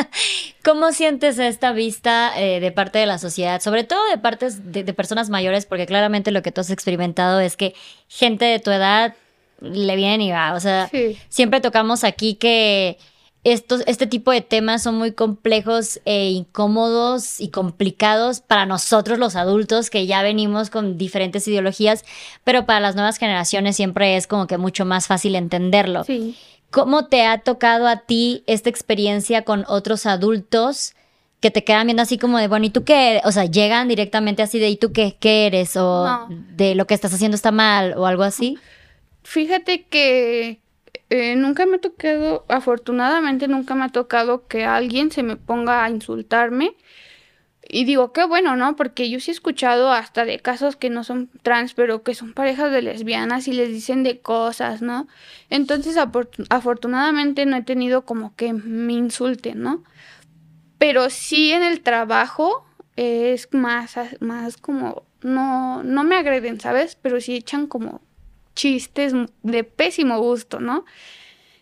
¿Cómo 0.64 0.92
sientes 0.92 1.38
esta 1.38 1.72
vista 1.72 2.32
eh, 2.36 2.60
de 2.60 2.70
parte 2.70 2.98
de 2.98 3.06
la 3.06 3.18
sociedad, 3.18 3.60
sobre 3.60 3.84
todo 3.84 4.06
de 4.08 4.16
partes 4.16 4.72
de, 4.72 4.84
de, 4.84 4.94
personas 4.94 5.28
mayores? 5.28 5.66
Porque 5.66 5.86
claramente 5.86 6.30
lo 6.30 6.42
que 6.42 6.52
tú 6.52 6.60
has 6.60 6.70
experimentado 6.70 7.40
es 7.40 7.56
que 7.56 7.74
gente 8.08 8.44
de 8.44 8.60
tu 8.60 8.70
edad 8.70 9.16
le 9.60 9.96
viene 9.96 10.26
y 10.26 10.30
va. 10.30 10.54
O 10.54 10.60
sea, 10.60 10.88
sí. 10.88 11.18
siempre 11.28 11.60
tocamos 11.60 12.04
aquí 12.04 12.34
que 12.34 12.98
estos, 13.44 13.82
este 13.86 14.06
tipo 14.06 14.30
de 14.30 14.40
temas 14.40 14.82
son 14.82 14.96
muy 14.96 15.12
complejos 15.12 16.00
e 16.04 16.30
incómodos 16.30 17.40
y 17.40 17.48
complicados 17.48 18.40
para 18.40 18.66
nosotros 18.66 19.18
los 19.18 19.34
adultos 19.34 19.90
que 19.90 20.06
ya 20.06 20.22
venimos 20.22 20.70
con 20.70 20.96
diferentes 20.96 21.48
ideologías, 21.48 22.04
pero 22.44 22.66
para 22.66 22.78
las 22.80 22.94
nuevas 22.94 23.18
generaciones 23.18 23.74
siempre 23.74 24.16
es 24.16 24.26
como 24.28 24.46
que 24.46 24.58
mucho 24.58 24.84
más 24.84 25.08
fácil 25.08 25.34
entenderlo. 25.34 26.04
Sí. 26.04 26.36
¿Cómo 26.70 27.06
te 27.06 27.26
ha 27.26 27.38
tocado 27.38 27.86
a 27.86 27.96
ti 27.96 28.44
esta 28.46 28.70
experiencia 28.70 29.42
con 29.42 29.64
otros 29.68 30.06
adultos 30.06 30.94
que 31.40 31.50
te 31.50 31.64
quedan 31.64 31.88
viendo 31.88 32.02
así 32.02 32.18
como 32.18 32.38
de, 32.38 32.46
bueno, 32.46 32.66
¿y 32.66 32.70
tú 32.70 32.84
qué? 32.84 33.20
O 33.24 33.32
sea, 33.32 33.44
llegan 33.44 33.88
directamente 33.88 34.42
así 34.42 34.60
de, 34.60 34.70
¿y 34.70 34.76
tú 34.76 34.92
qué, 34.92 35.16
qué 35.18 35.46
eres? 35.46 35.76
O 35.76 36.28
de 36.30 36.76
lo 36.76 36.86
que 36.86 36.94
estás 36.94 37.12
haciendo 37.12 37.34
está 37.34 37.50
mal 37.50 37.94
o 37.98 38.06
algo 38.06 38.22
así. 38.22 38.56
Fíjate 39.24 39.82
que 39.82 40.60
eh, 41.10 41.36
nunca 41.36 41.66
me 41.66 41.76
ha 41.76 41.80
tocado, 41.80 42.44
afortunadamente 42.48 43.48
nunca 43.48 43.74
me 43.74 43.84
ha 43.84 43.88
tocado 43.90 44.46
que 44.46 44.64
alguien 44.64 45.10
se 45.10 45.22
me 45.22 45.36
ponga 45.36 45.84
a 45.84 45.90
insultarme. 45.90 46.74
Y 47.68 47.84
digo, 47.84 48.12
qué 48.12 48.24
bueno, 48.24 48.56
¿no? 48.56 48.76
Porque 48.76 49.08
yo 49.08 49.20
sí 49.20 49.30
he 49.30 49.34
escuchado 49.34 49.92
hasta 49.92 50.24
de 50.24 50.38
casos 50.40 50.76
que 50.76 50.90
no 50.90 51.04
son 51.04 51.30
trans, 51.42 51.74
pero 51.74 52.02
que 52.02 52.14
son 52.14 52.32
parejas 52.32 52.72
de 52.72 52.82
lesbianas 52.82 53.46
y 53.46 53.52
les 53.52 53.68
dicen 53.68 54.02
de 54.02 54.20
cosas, 54.20 54.82
¿no? 54.82 55.06
Entonces, 55.48 55.96
afortunadamente 56.50 57.46
no 57.46 57.56
he 57.56 57.62
tenido 57.62 58.04
como 58.04 58.34
que 58.34 58.52
me 58.52 58.94
insulten, 58.94 59.62
¿no? 59.62 59.84
Pero 60.78 61.10
sí 61.10 61.52
en 61.52 61.62
el 61.62 61.82
trabajo 61.82 62.66
es 62.96 63.48
más, 63.52 63.96
más 64.20 64.56
como, 64.56 65.04
no, 65.22 65.82
no 65.82 66.04
me 66.04 66.16
agreden, 66.16 66.58
¿sabes? 66.58 66.96
Pero 67.00 67.20
sí 67.20 67.36
echan 67.36 67.66
como 67.66 68.00
chistes 68.54 69.12
de 69.42 69.64
pésimo 69.64 70.18
gusto, 70.20 70.60
¿no? 70.60 70.84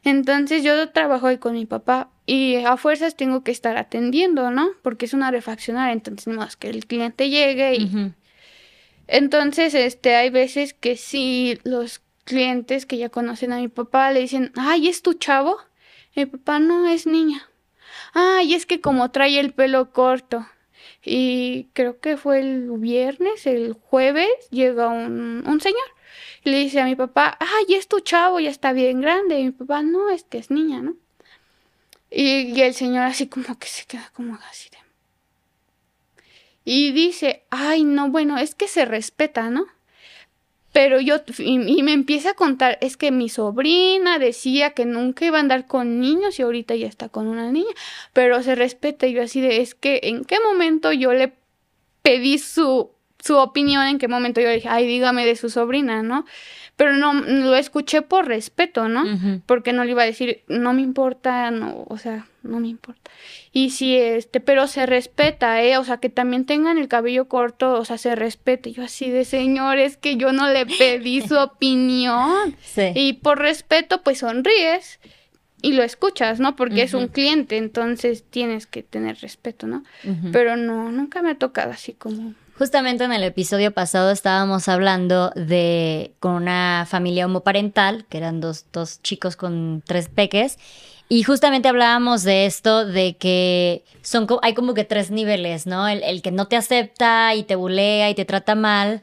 Entonces 0.03 0.62
yo 0.62 0.90
trabajo 0.90 1.26
ahí 1.26 1.38
con 1.38 1.55
mi 1.55 1.66
papá 1.66 2.11
y 2.24 2.57
a 2.57 2.76
fuerzas 2.76 3.16
tengo 3.16 3.42
que 3.44 3.50
estar 3.50 3.76
atendiendo, 3.76 4.50
¿no? 4.50 4.70
Porque 4.83 5.05
es 5.05 5.12
una 5.12 5.31
refaccionaria, 5.31 5.92
entonces 5.92 6.33
más 6.35 6.57
que 6.57 6.70
el 6.70 6.87
cliente 6.87 7.29
llegue 7.29 7.74
y... 7.76 8.12
Entonces, 9.12 9.74
este, 9.74 10.14
hay 10.14 10.31
veces 10.31 10.72
que 10.72 10.96
sí, 10.96 11.59
los 11.64 12.00
clientes 12.22 12.87
que 12.87 12.96
ya 12.96 13.09
conocen 13.09 13.53
a 13.53 13.57
mi 13.59 13.66
papá 13.66 14.12
le 14.12 14.20
dicen, 14.20 14.53
ay, 14.55 14.88
¿es 14.88 15.03
tu 15.03 15.14
chavo? 15.14 15.57
mi 16.14 16.26
papá 16.26 16.61
no 16.61 16.87
es 16.87 17.07
niña. 17.07 17.48
Ay, 18.14 18.55
es 18.55 18.66
que 18.66 18.81
como 18.81 19.11
trae 19.11 19.40
el 19.40 19.53
pelo 19.53 19.90
corto. 19.90 20.46
Y 21.05 21.68
creo 21.72 21.98
que 21.98 22.16
fue 22.16 22.38
el 22.38 22.70
viernes, 22.79 23.46
el 23.46 23.72
jueves, 23.72 24.31
llega 24.50 24.87
un, 24.88 25.42
un 25.44 25.61
señor 25.61 25.83
y 26.44 26.50
le 26.50 26.59
dice 26.59 26.81
a 26.81 26.87
mi 26.87 26.96
papá, 26.96 27.37
ay, 27.40 27.74
es 27.74 27.88
tu 27.88 28.00
chavo, 28.00 28.40
ya 28.40 28.50
está 28.50 28.72
bien 28.72 29.00
grande. 29.00 29.40
Y 29.40 29.44
mi 29.44 29.50
papá, 29.50 29.83
no, 29.83 30.11
es 30.11 30.24
que 30.24 30.38
es 30.38 30.50
niña, 30.50 30.81
¿no? 30.81 30.96
Y, 32.11 32.53
y 32.53 32.62
el 32.62 32.74
señor 32.74 33.05
así 33.05 33.26
como 33.29 33.59
que 33.59 33.68
se 33.68 33.85
queda 33.87 34.11
como 34.14 34.38
así 34.50 34.68
de... 34.70 34.79
Y 36.64 36.92
dice, 36.92 37.44
ay, 37.50 37.85
no, 37.85 38.11
bueno, 38.11 38.38
es 38.38 38.55
que 38.55 38.68
se 38.68 38.85
respeta, 38.85 39.50
¿no? 39.50 39.66
Pero 40.72 41.00
yo, 41.00 41.16
y, 41.38 41.83
me 41.83 41.92
empieza 41.92 42.31
a 42.31 42.35
contar, 42.35 42.79
es 42.81 42.96
que 42.96 43.11
mi 43.11 43.29
sobrina 43.29 44.18
decía 44.18 44.70
que 44.70 44.85
nunca 44.85 45.24
iba 45.24 45.38
a 45.38 45.40
andar 45.40 45.66
con 45.66 45.98
niños 46.00 46.38
y 46.38 46.42
ahorita 46.42 46.76
ya 46.76 46.87
está 46.87 47.09
con 47.09 47.26
una 47.26 47.50
niña, 47.50 47.74
pero 48.12 48.42
se 48.42 48.55
respeta. 48.55 49.07
Y 49.07 49.14
yo 49.14 49.22
así 49.22 49.40
de, 49.40 49.62
es 49.62 49.74
que, 49.74 50.00
¿en 50.05 50.24
qué 50.24 50.38
momento 50.38 50.92
yo 50.92 51.12
le 51.12 51.33
pedí 52.03 52.38
su 52.38 52.90
su 53.22 53.37
opinión, 53.37 53.87
en 53.87 53.98
qué 53.98 54.09
momento 54.09 54.40
yo 54.40 54.50
dije, 54.50 54.68
ay, 54.68 54.87
dígame 54.87 55.26
de 55.26 55.37
su 55.37 55.50
sobrina, 55.50 56.02
¿no? 56.02 56.24
Pero 56.76 56.94
no, 56.94 57.12
lo 57.12 57.54
escuché 57.56 58.00
por 58.00 58.26
respeto, 58.26 58.88
¿no? 58.88 59.04
Porque 59.44 59.72
no 59.72 59.85
le 59.85 59.90
iba 59.90 60.02
a 60.02 60.06
decir, 60.06 60.42
no 60.48 60.72
me 60.72 60.80
importa, 60.80 61.50
no, 61.50 61.85
o 61.88 61.98
sea, 61.98 62.26
no 62.42 62.59
me 62.59 62.68
importa. 62.68 63.11
Y 63.52 63.70
sí, 63.70 63.96
este, 63.96 64.40
pero 64.40 64.66
se 64.66 64.87
respeta, 64.87 65.62
¿eh? 65.62 65.76
O 65.76 65.85
sea, 65.85 65.98
que 65.98 66.09
también 66.09 66.46
tengan 66.46 66.78
el 66.78 66.88
cabello 66.88 67.28
corto, 67.28 67.74
o 67.74 67.85
sea, 67.85 67.98
se 67.98 68.14
respete. 68.14 68.72
Yo 68.72 68.85
así 68.85 69.11
de 69.11 69.26
señores, 69.26 69.98
que 69.98 70.16
yo 70.16 70.33
no 70.33 70.48
le 70.48 70.64
pedí 70.64 71.20
su 71.20 71.37
opinión. 71.38 72.56
Sí. 72.62 72.92
Y 72.94 73.12
por 73.14 73.38
respeto, 73.38 74.02
pues 74.02 74.18
sonríes 74.18 75.00
y 75.62 75.72
lo 75.72 75.83
escuchas, 75.83 76.40
¿no? 76.40 76.56
Porque 76.56 76.83
es 76.83 76.94
un 76.94 77.09
cliente, 77.09 77.56
entonces 77.56 78.24
tienes 78.28 78.66
que 78.66 78.83
tener 78.83 79.18
respeto, 79.18 79.66
¿no? 79.66 79.85
Pero 80.33 80.56
no, 80.56 80.90
nunca 80.90 81.20
me 81.22 81.30
ha 81.30 81.35
tocado 81.35 81.72
así 81.72 81.92
como 81.92 82.35
Justamente 82.61 83.05
en 83.05 83.12
el 83.14 83.25
episodio 83.25 83.73
pasado 83.73 84.11
estábamos 84.11 84.68
hablando 84.68 85.31
de 85.31 86.12
con 86.20 86.35
una 86.35 86.85
familia 86.87 87.25
homoparental, 87.25 88.05
que 88.11 88.18
eran 88.18 88.42
dos, 88.42 88.66
dos 88.70 89.01
chicos 89.01 89.35
con 89.35 89.83
tres 89.87 90.11
peques, 90.11 90.59
y 91.09 91.23
justamente 91.23 91.70
hablábamos 91.70 92.23
de 92.23 92.44
esto, 92.44 92.85
de 92.85 93.16
que 93.16 93.83
son, 94.03 94.27
hay 94.42 94.53
como 94.53 94.75
que 94.75 94.85
tres 94.85 95.11
niveles, 95.11 95.66
¿no? 95.66 95.88
El, 95.88 96.03
el, 96.03 96.20
que 96.20 96.33
no 96.33 96.49
te 96.49 96.57
acepta 96.57 97.35
y 97.35 97.44
te 97.44 97.55
bulea 97.55 98.11
y 98.11 98.14
te 98.14 98.27
trata 98.27 98.55
mal, 98.55 99.01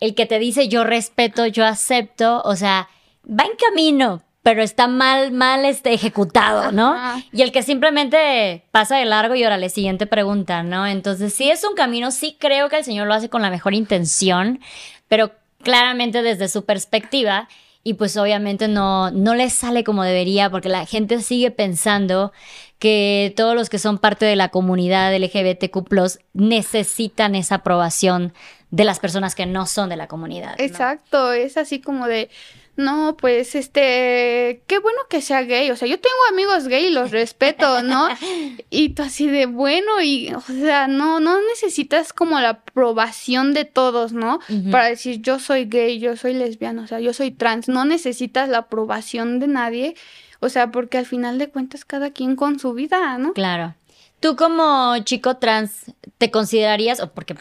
el 0.00 0.14
que 0.14 0.24
te 0.24 0.38
dice 0.38 0.68
yo 0.68 0.82
respeto, 0.84 1.44
yo 1.46 1.66
acepto, 1.66 2.40
o 2.46 2.56
sea, 2.56 2.88
va 3.28 3.44
en 3.44 3.52
camino, 3.58 4.22
pero 4.44 4.62
está 4.62 4.88
mal, 4.88 5.32
mal 5.32 5.64
este, 5.64 5.94
ejecutado, 5.94 6.70
¿no? 6.70 6.94
Y 7.32 7.40
el 7.40 7.50
que 7.50 7.62
simplemente 7.62 8.62
pasa 8.72 8.98
de 8.98 9.06
largo 9.06 9.34
y 9.34 9.42
ahora 9.42 9.56
la 9.56 9.70
siguiente 9.70 10.06
pregunta, 10.06 10.62
¿no? 10.62 10.86
Entonces, 10.86 11.32
si 11.32 11.50
es 11.50 11.64
un 11.64 11.74
camino, 11.74 12.10
sí 12.10 12.36
creo 12.38 12.68
que 12.68 12.76
el 12.76 12.84
Señor 12.84 13.08
lo 13.08 13.14
hace 13.14 13.30
con 13.30 13.40
la 13.40 13.48
mejor 13.48 13.72
intención, 13.72 14.60
pero 15.08 15.32
claramente 15.62 16.20
desde 16.22 16.48
su 16.48 16.66
perspectiva 16.66 17.48
y 17.84 17.94
pues 17.94 18.18
obviamente 18.18 18.68
no, 18.68 19.10
no 19.10 19.34
le 19.34 19.48
sale 19.48 19.82
como 19.82 20.02
debería 20.02 20.50
porque 20.50 20.68
la 20.68 20.84
gente 20.84 21.22
sigue 21.22 21.50
pensando 21.50 22.30
que 22.78 23.32
todos 23.38 23.54
los 23.54 23.70
que 23.70 23.78
son 23.78 23.96
parte 23.96 24.26
de 24.26 24.36
la 24.36 24.50
comunidad 24.50 25.16
LGBTQ 25.16 25.88
necesitan 26.34 27.34
esa 27.34 27.56
aprobación 27.56 28.34
de 28.70 28.84
las 28.84 28.98
personas 28.98 29.34
que 29.34 29.46
no 29.46 29.64
son 29.64 29.88
de 29.88 29.96
la 29.96 30.06
comunidad. 30.06 30.54
Exacto, 30.58 31.32
es 31.32 31.56
así 31.56 31.80
como 31.80 32.06
de 32.08 32.28
no, 32.76 33.16
pues 33.16 33.54
este, 33.54 34.62
qué 34.66 34.78
bueno 34.78 34.98
que 35.08 35.20
sea 35.20 35.42
gay, 35.42 35.70
o 35.70 35.76
sea, 35.76 35.86
yo 35.86 36.00
tengo 36.00 36.16
amigos 36.32 36.66
gay 36.66 36.86
y 36.86 36.90
los 36.90 37.12
respeto, 37.12 37.82
¿no? 37.82 38.08
y 38.70 38.90
tú 38.90 39.02
así 39.02 39.28
de 39.28 39.46
bueno 39.46 40.02
y, 40.02 40.32
o 40.34 40.40
sea, 40.40 40.88
no, 40.88 41.20
no 41.20 41.38
necesitas 41.40 42.12
como 42.12 42.40
la 42.40 42.48
aprobación 42.50 43.54
de 43.54 43.64
todos, 43.64 44.12
¿no? 44.12 44.40
Para 44.70 44.86
decir 44.86 45.22
yo 45.22 45.38
soy 45.38 45.66
gay, 45.66 45.98
yo 46.00 46.16
soy 46.16 46.34
lesbiana, 46.34 46.82
o 46.82 46.86
sea, 46.86 47.00
yo 47.00 47.12
soy 47.12 47.30
trans, 47.30 47.68
no 47.68 47.84
necesitas 47.84 48.48
la 48.48 48.58
aprobación 48.58 49.38
de 49.38 49.46
nadie, 49.46 49.94
o 50.40 50.48
sea, 50.48 50.72
porque 50.72 50.98
al 50.98 51.06
final 51.06 51.38
de 51.38 51.48
cuentas 51.48 51.84
cada 51.84 52.10
quien 52.10 52.34
con 52.34 52.58
su 52.58 52.72
vida, 52.74 53.18
¿no? 53.18 53.34
Claro. 53.34 53.74
Tú 54.18 54.36
como 54.36 54.96
chico 55.04 55.36
trans, 55.36 55.92
¿te 56.18 56.30
considerarías, 56.30 57.00
o 57.00 57.12
porque 57.12 57.36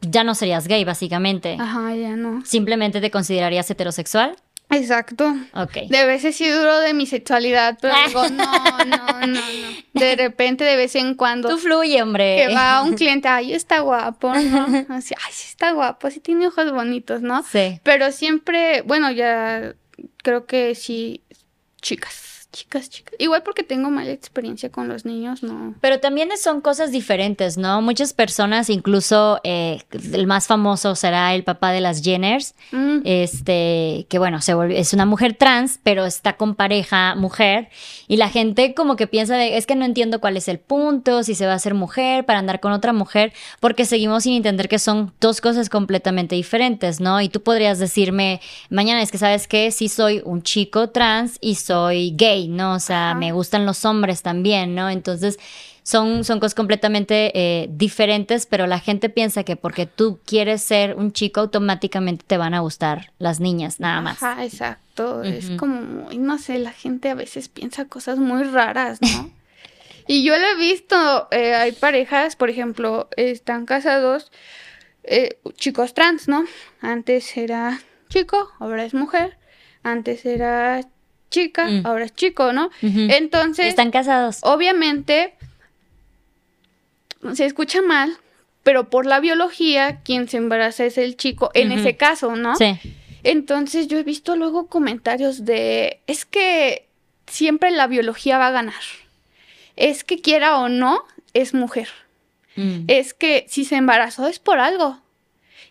ya 0.00 0.24
no 0.24 0.34
serías 0.34 0.68
gay, 0.68 0.84
básicamente? 0.84 1.56
Ajá, 1.58 1.94
ya 1.94 2.16
no. 2.16 2.44
¿Simplemente 2.44 3.00
te 3.00 3.10
considerarías 3.10 3.70
heterosexual? 3.70 4.36
Exacto. 4.70 5.34
Ok. 5.54 5.88
De 5.88 6.06
veces 6.06 6.36
sí 6.36 6.48
duro 6.48 6.78
de 6.80 6.92
mi 6.92 7.06
sexualidad, 7.06 7.78
pero 7.80 7.94
digo, 8.06 8.28
no, 8.28 8.84
no, 8.84 9.26
no, 9.26 9.26
no. 9.26 9.40
De 9.94 10.16
repente, 10.16 10.64
de 10.64 10.76
vez 10.76 10.94
en 10.94 11.14
cuando. 11.14 11.48
Tú 11.48 11.58
fluye, 11.58 12.02
hombre. 12.02 12.46
Que 12.46 12.54
va 12.54 12.82
un 12.82 12.94
cliente, 12.96 13.28
ay, 13.28 13.54
está 13.54 13.80
guapo, 13.80 14.32
¿no? 14.34 14.66
Así, 14.90 15.14
ay, 15.24 15.32
sí 15.32 15.46
está 15.48 15.72
guapo, 15.72 16.10
sí 16.10 16.20
tiene 16.20 16.46
ojos 16.46 16.70
bonitos, 16.72 17.22
¿no? 17.22 17.42
Sí. 17.42 17.80
Pero 17.82 18.12
siempre, 18.12 18.82
bueno, 18.82 19.10
ya 19.10 19.74
creo 20.22 20.46
que 20.46 20.74
sí, 20.74 21.22
chicas 21.80 22.37
chicas, 22.52 22.88
chicas. 22.88 23.14
Igual 23.18 23.42
porque 23.42 23.62
tengo 23.62 23.90
mala 23.90 24.10
experiencia 24.10 24.70
con 24.70 24.88
los 24.88 25.04
niños, 25.04 25.42
no. 25.42 25.74
Pero 25.80 26.00
también 26.00 26.30
son 26.38 26.60
cosas 26.60 26.90
diferentes, 26.90 27.58
¿no? 27.58 27.82
Muchas 27.82 28.12
personas, 28.12 28.70
incluso 28.70 29.40
eh, 29.44 29.82
el 30.12 30.26
más 30.26 30.46
famoso 30.46 30.94
será 30.94 31.34
el 31.34 31.44
papá 31.44 31.72
de 31.72 31.80
las 31.80 32.02
Jenners, 32.02 32.54
mm. 32.72 33.00
este, 33.04 34.06
que 34.08 34.18
bueno, 34.18 34.40
se 34.40 34.54
es 34.70 34.94
una 34.94 35.04
mujer 35.04 35.34
trans, 35.34 35.78
pero 35.82 36.06
está 36.06 36.36
con 36.36 36.54
pareja 36.54 37.14
mujer, 37.14 37.68
y 38.06 38.16
la 38.16 38.30
gente 38.30 38.74
como 38.74 38.96
que 38.96 39.06
piensa 39.06 39.36
de, 39.36 39.56
es 39.58 39.66
que 39.66 39.76
no 39.76 39.84
entiendo 39.84 40.20
cuál 40.20 40.36
es 40.36 40.48
el 40.48 40.58
punto, 40.58 41.22
si 41.22 41.34
se 41.34 41.46
va 41.46 41.52
a 41.52 41.56
hacer 41.56 41.74
mujer 41.74 42.24
para 42.24 42.38
andar 42.38 42.60
con 42.60 42.72
otra 42.72 42.92
mujer, 42.92 43.32
porque 43.60 43.84
seguimos 43.84 44.22
sin 44.22 44.34
entender 44.34 44.68
que 44.68 44.78
son 44.78 45.12
dos 45.20 45.40
cosas 45.40 45.68
completamente 45.68 46.34
diferentes, 46.34 47.00
¿no? 47.00 47.20
Y 47.20 47.28
tú 47.28 47.42
podrías 47.42 47.78
decirme, 47.78 48.40
mañana 48.70 49.02
es 49.02 49.10
que 49.10 49.18
sabes 49.18 49.46
que 49.46 49.70
sí 49.70 49.88
soy 49.88 50.22
un 50.24 50.42
chico 50.42 50.90
trans 50.90 51.36
y 51.40 51.56
soy 51.56 52.14
gay 52.16 52.37
¿no? 52.46 52.74
O 52.74 52.78
sea, 52.78 53.16
me 53.16 53.32
gustan 53.32 53.66
los 53.66 53.84
hombres 53.84 54.22
también, 54.22 54.76
¿no? 54.76 54.88
Entonces, 54.88 55.38
son, 55.88 56.22
son 56.22 56.38
cosas 56.38 56.54
completamente 56.54 57.32
eh, 57.34 57.66
diferentes, 57.70 58.44
pero 58.44 58.66
la 58.66 58.78
gente 58.78 59.08
piensa 59.08 59.42
que 59.42 59.56
porque 59.56 59.86
tú 59.86 60.20
quieres 60.26 60.62
ser 60.62 60.94
un 60.94 61.12
chico, 61.12 61.40
automáticamente 61.40 62.24
te 62.26 62.36
van 62.36 62.52
a 62.52 62.60
gustar 62.60 63.10
las 63.18 63.40
niñas, 63.40 63.80
nada 63.80 64.02
más. 64.02 64.22
Ajá, 64.22 64.44
exacto. 64.44 65.22
Es 65.22 65.50
como, 65.58 66.10
no 66.12 66.38
sé, 66.38 66.58
la 66.58 66.72
gente 66.72 67.08
a 67.08 67.14
veces 67.14 67.48
piensa 67.48 67.86
cosas 67.86 68.18
muy 68.18 68.42
raras, 68.42 69.00
¿no? 69.00 69.30
y 70.06 70.24
yo 70.24 70.36
lo 70.36 70.46
he 70.46 70.56
visto, 70.56 71.28
eh, 71.30 71.54
hay 71.54 71.72
parejas, 71.72 72.36
por 72.36 72.50
ejemplo, 72.50 73.08
están 73.16 73.64
casados, 73.64 74.30
eh, 75.04 75.38
chicos 75.54 75.94
trans, 75.94 76.28
¿no? 76.28 76.44
Antes 76.82 77.34
era 77.34 77.80
chico, 78.10 78.50
ahora 78.58 78.84
es 78.84 78.92
mujer. 78.92 79.38
Antes 79.82 80.26
era 80.26 80.82
chica, 81.30 81.68
mm. 81.68 81.86
ahora 81.86 82.04
es 82.04 82.14
chico, 82.14 82.52
¿no? 82.52 82.70
Entonces... 82.82 83.66
Están 83.66 83.90
casados. 83.90 84.38
Obviamente, 84.42 85.34
se 87.34 87.44
escucha 87.44 87.82
mal, 87.82 88.16
pero 88.62 88.90
por 88.90 89.06
la 89.06 89.20
biología, 89.20 90.00
quien 90.02 90.28
se 90.28 90.36
embaraza 90.36 90.84
es 90.84 90.98
el 90.98 91.16
chico, 91.16 91.50
en 91.54 91.72
ese 91.72 91.96
caso, 91.96 92.36
¿no? 92.36 92.56
Sí. 92.56 92.78
Entonces 93.24 93.88
yo 93.88 93.98
he 93.98 94.04
visto 94.04 94.36
luego 94.36 94.68
comentarios 94.68 95.44
de, 95.44 96.00
es 96.06 96.24
que 96.24 96.86
siempre 97.26 97.70
la 97.70 97.86
biología 97.86 98.38
va 98.38 98.48
a 98.48 98.52
ganar. 98.52 98.82
Es 99.76 100.04
que 100.04 100.20
quiera 100.20 100.58
o 100.58 100.68
no, 100.68 101.04
es 101.34 101.54
mujer. 101.54 101.88
Mm. 102.56 102.84
Es 102.88 103.14
que 103.14 103.46
si 103.48 103.64
se 103.64 103.76
embarazó 103.76 104.26
es 104.26 104.38
por 104.38 104.58
algo. 104.58 105.00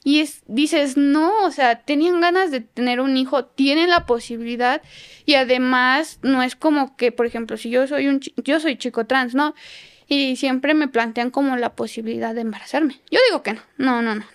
Y 0.08 0.22
es, 0.22 0.42
dices, 0.48 0.96
no, 0.96 1.44
o 1.44 1.52
sea, 1.52 1.82
tenían 1.82 2.22
ganas 2.22 2.50
de 2.50 2.62
tener 2.62 3.02
un 3.02 3.18
hijo, 3.18 3.44
tienen 3.44 3.90
la 3.90 4.06
posibilidad 4.06 4.82
y 5.26 5.34
además 5.34 6.20
no 6.22 6.44
es 6.44 6.56
como 6.56 6.96
que, 6.96 7.12
por 7.12 7.26
ejemplo, 7.26 7.58
si 7.58 7.70
yo 7.70 7.86
soy 7.88 8.08
un 8.08 8.22
yo 8.22 8.62
soy 8.62 8.78
chico 8.78 9.06
trans, 9.06 9.36
¿no? 9.36 9.54
Y 10.08 10.38
siempre 10.38 10.74
me 10.76 10.88
plantean 10.88 11.30
como 11.30 11.58
la 11.58 11.76
posibilidad 11.76 12.34
de 12.34 12.40
embarazarme. 12.40 13.02
Yo 13.12 13.20
digo 13.28 13.44
que 13.44 13.56
no, 13.56 13.62
no, 13.78 14.02
no, 14.02 14.16
no. 14.16 14.26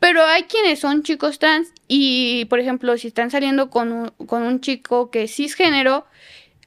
Pero 0.00 0.22
hay 0.22 0.42
quienes 0.42 0.80
son 0.80 1.02
chicos 1.02 1.38
trans 1.38 1.72
y, 1.88 2.44
por 2.50 2.60
ejemplo, 2.60 2.98
si 2.98 3.08
están 3.08 3.30
saliendo 3.30 3.70
con 3.70 3.90
un, 3.90 4.10
con 4.26 4.42
un 4.42 4.60
chico 4.60 5.10
que 5.10 5.22
es 5.22 5.34
cisgénero, 5.34 6.04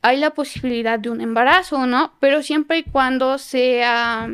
hay 0.02 0.18
la 0.18 0.32
posibilidad 0.32 0.98
de 0.98 1.12
un 1.12 1.22
embarazo, 1.22 1.86
¿no? 1.86 2.14
Pero 2.20 2.42
siempre 2.42 2.80
y 2.80 2.84
cuando 2.84 3.38
sea 3.38 4.28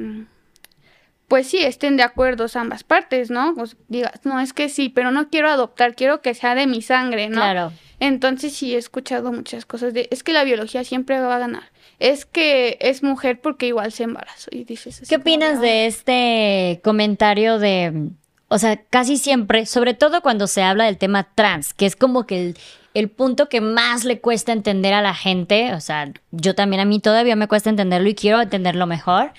pues 1.33 1.47
sí, 1.47 1.57
estén 1.57 1.97
de 1.97 2.03
acuerdo 2.03 2.45
ambas 2.53 2.83
partes, 2.83 3.31
¿no? 3.31 3.55
Pues 3.55 3.75
digas, 3.87 4.19
no, 4.23 4.39
es 4.39 4.53
que 4.53 4.69
sí, 4.69 4.89
pero 4.89 5.09
no 5.09 5.29
quiero 5.29 5.49
adoptar, 5.49 5.95
quiero 5.95 6.21
que 6.21 6.35
sea 6.35 6.53
de 6.53 6.67
mi 6.67 6.83
sangre, 6.83 7.27
¿no? 7.27 7.37
Claro. 7.37 7.73
Entonces 7.99 8.53
sí 8.53 8.75
he 8.75 8.77
escuchado 8.77 9.31
muchas 9.31 9.65
cosas 9.65 9.95
de, 9.95 10.07
es 10.11 10.21
que 10.21 10.31
la 10.31 10.43
biología 10.43 10.83
siempre 10.83 11.19
va 11.19 11.37
a 11.37 11.39
ganar. 11.39 11.63
Es 11.97 12.27
que 12.27 12.77
es 12.81 13.01
mujer 13.01 13.41
porque 13.41 13.65
igual 13.65 13.91
se 13.91 14.03
embarazó 14.03 14.51
y 14.51 14.63
dices 14.63 15.01
¿Qué 15.09 15.15
opinas 15.15 15.59
de 15.59 15.87
este 15.87 16.81
comentario 16.83 17.57
de, 17.57 18.11
o 18.49 18.59
sea, 18.59 18.79
casi 18.91 19.17
siempre, 19.17 19.65
sobre 19.65 19.95
todo 19.95 20.21
cuando 20.21 20.45
se 20.45 20.61
habla 20.61 20.85
del 20.85 20.99
tema 20.99 21.29
trans, 21.33 21.73
que 21.73 21.87
es 21.87 21.95
como 21.95 22.27
que 22.27 22.49
el, 22.49 22.57
el 22.93 23.09
punto 23.09 23.49
que 23.49 23.59
más 23.59 24.05
le 24.05 24.19
cuesta 24.19 24.51
entender 24.51 24.93
a 24.93 25.01
la 25.01 25.15
gente, 25.15 25.73
o 25.73 25.81
sea, 25.81 26.13
yo 26.29 26.53
también 26.53 26.81
a 26.81 26.85
mí 26.85 26.99
todavía 26.99 27.35
me 27.35 27.47
cuesta 27.47 27.71
entenderlo 27.71 28.07
y 28.07 28.13
quiero 28.13 28.39
entenderlo 28.39 28.85
mejor 28.85 29.31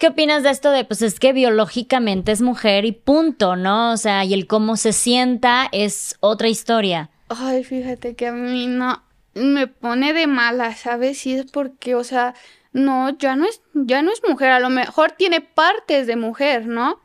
¿Qué 0.00 0.08
opinas 0.08 0.42
de 0.42 0.48
esto 0.48 0.70
de, 0.70 0.86
pues 0.86 1.02
es 1.02 1.20
que 1.20 1.34
biológicamente 1.34 2.32
es 2.32 2.40
mujer 2.40 2.86
y 2.86 2.92
punto, 2.92 3.54
¿no? 3.54 3.92
O 3.92 3.98
sea, 3.98 4.24
y 4.24 4.32
el 4.32 4.46
cómo 4.46 4.78
se 4.78 4.94
sienta 4.94 5.68
es 5.72 6.16
otra 6.20 6.48
historia. 6.48 7.10
Ay, 7.28 7.64
fíjate 7.64 8.14
que 8.14 8.28
a 8.28 8.32
mí 8.32 8.66
no 8.66 9.02
me 9.34 9.66
pone 9.66 10.14
de 10.14 10.26
mala, 10.26 10.74
¿sabes? 10.74 11.18
Sí 11.18 11.34
es 11.34 11.50
porque, 11.50 11.94
o 11.94 12.02
sea, 12.02 12.34
no, 12.72 13.10
ya 13.18 13.36
no 13.36 13.44
es, 13.44 13.60
ya 13.74 14.00
no 14.00 14.10
es 14.10 14.22
mujer, 14.26 14.52
a 14.52 14.60
lo 14.60 14.70
mejor 14.70 15.12
tiene 15.12 15.42
partes 15.42 16.06
de 16.06 16.16
mujer, 16.16 16.66
¿no? 16.66 16.98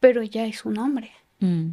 Pero 0.00 0.22
ya 0.22 0.46
es 0.46 0.64
un 0.64 0.78
hombre. 0.78 1.12
Mm. 1.40 1.72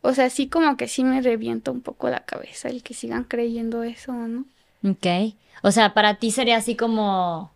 O 0.00 0.14
sea, 0.14 0.30
sí 0.30 0.48
como 0.48 0.78
que 0.78 0.88
sí 0.88 1.04
me 1.04 1.20
revienta 1.20 1.70
un 1.70 1.82
poco 1.82 2.08
la 2.08 2.20
cabeza 2.20 2.70
el 2.70 2.82
que 2.82 2.94
sigan 2.94 3.24
creyendo 3.24 3.82
eso, 3.82 4.14
¿no? 4.14 4.46
Ok. 4.82 5.34
O 5.62 5.70
sea, 5.70 5.92
para 5.92 6.14
ti 6.14 6.30
sería 6.30 6.56
así 6.56 6.76
como 6.76 7.52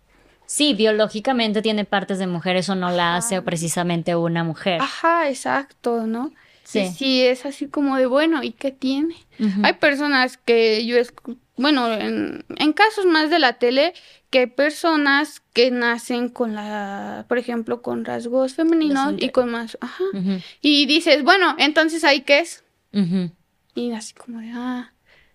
Sí, 0.52 0.74
biológicamente 0.74 1.62
tiene 1.62 1.86
partes 1.86 2.18
de 2.18 2.26
mujer, 2.26 2.56
eso 2.56 2.74
no 2.74 2.90
la 2.90 3.16
hace 3.16 3.40
precisamente 3.40 4.14
una 4.16 4.44
mujer. 4.44 4.82
Ajá, 4.82 5.30
exacto, 5.30 6.06
¿no? 6.06 6.30
Sí. 6.62 6.88
sí, 6.94 7.22
es 7.22 7.46
así 7.46 7.68
como 7.68 7.96
de, 7.96 8.04
bueno, 8.04 8.42
¿y 8.42 8.52
qué 8.52 8.70
tiene? 8.70 9.16
Hay 9.62 9.72
personas 9.72 10.36
que 10.36 10.84
yo, 10.84 10.96
bueno, 11.56 11.90
en, 11.94 12.44
en, 12.54 12.72
casos 12.74 13.06
más 13.06 13.30
de 13.30 13.38
la 13.38 13.54
tele, 13.54 13.94
que 14.28 14.40
hay 14.40 14.46
personas 14.46 15.40
que 15.54 15.70
nacen 15.70 16.28
con 16.28 16.54
la, 16.54 17.24
por 17.28 17.38
ejemplo, 17.38 17.80
con 17.80 18.04
rasgos 18.04 18.52
femeninos 18.52 19.14
y 19.16 19.30
con 19.30 19.50
más, 19.50 19.78
ajá. 19.80 20.04
Y 20.60 20.84
dices, 20.84 21.24
bueno, 21.24 21.56
entonces 21.56 22.04
ahí 22.04 22.20
qué 22.20 22.40
es. 22.40 22.62
Y 23.74 23.92
así 23.92 24.12
como 24.12 24.40
de, 24.40 24.50
ah, 24.52 24.92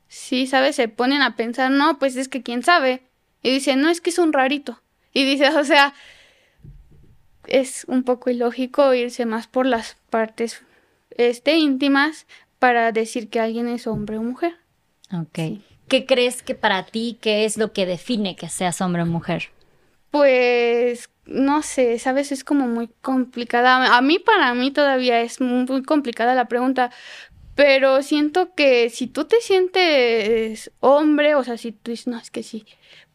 sí, 0.07 0.45
¿sabes? 0.45 0.75
Se 0.75 0.89
ponen 0.89 1.23
a 1.23 1.35
pensar, 1.35 1.71
no, 1.71 1.97
pues 1.97 2.15
es 2.17 2.27
que 2.27 2.43
quién 2.43 2.61
sabe. 2.61 3.01
Y 3.41 3.49
dicen, 3.49 3.81
no, 3.81 3.89
es 3.89 3.99
que 3.99 4.11
es 4.11 4.19
un 4.19 4.31
rarito. 4.31 4.79
Y 5.13 5.25
dices, 5.25 5.55
o 5.55 5.63
sea, 5.63 5.93
es 7.47 7.85
un 7.87 8.03
poco 8.03 8.29
ilógico 8.29 8.93
irse 8.93 9.25
más 9.25 9.47
por 9.47 9.65
las 9.65 9.97
partes 10.09 10.61
este, 11.11 11.57
íntimas 11.57 12.27
para 12.59 12.91
decir 12.91 13.29
que 13.29 13.39
alguien 13.39 13.67
es 13.67 13.87
hombre 13.87 14.17
o 14.17 14.23
mujer. 14.23 14.55
Ok. 15.13 15.59
¿Qué 15.87 16.05
crees 16.05 16.43
que 16.43 16.55
para 16.55 16.85
ti, 16.85 17.17
qué 17.21 17.45
es 17.45 17.57
lo 17.57 17.71
que 17.71 17.85
define 17.85 18.35
que 18.35 18.49
seas 18.49 18.81
hombre 18.81 19.03
o 19.03 19.05
mujer? 19.05 19.49
Pues 20.11 21.09
no 21.25 21.61
sé, 21.61 21.99
sabes, 21.99 22.31
es 22.31 22.43
como 22.43 22.67
muy 22.67 22.89
complicada. 23.01 23.95
A 23.95 24.01
mí, 24.01 24.19
para 24.19 24.53
mí 24.53 24.71
todavía 24.71 25.21
es 25.21 25.39
muy 25.39 25.83
complicada 25.83 26.35
la 26.35 26.45
pregunta, 26.45 26.91
pero 27.55 28.01
siento 28.03 28.53
que 28.53 28.89
si 28.89 29.07
tú 29.07 29.25
te 29.25 29.41
sientes 29.41 30.71
hombre, 30.79 31.35
o 31.35 31.43
sea, 31.43 31.57
si 31.57 31.71
tú 31.71 31.91
dices, 31.91 32.07
no, 32.07 32.17
es 32.17 32.31
que 32.31 32.43
sí, 32.43 32.65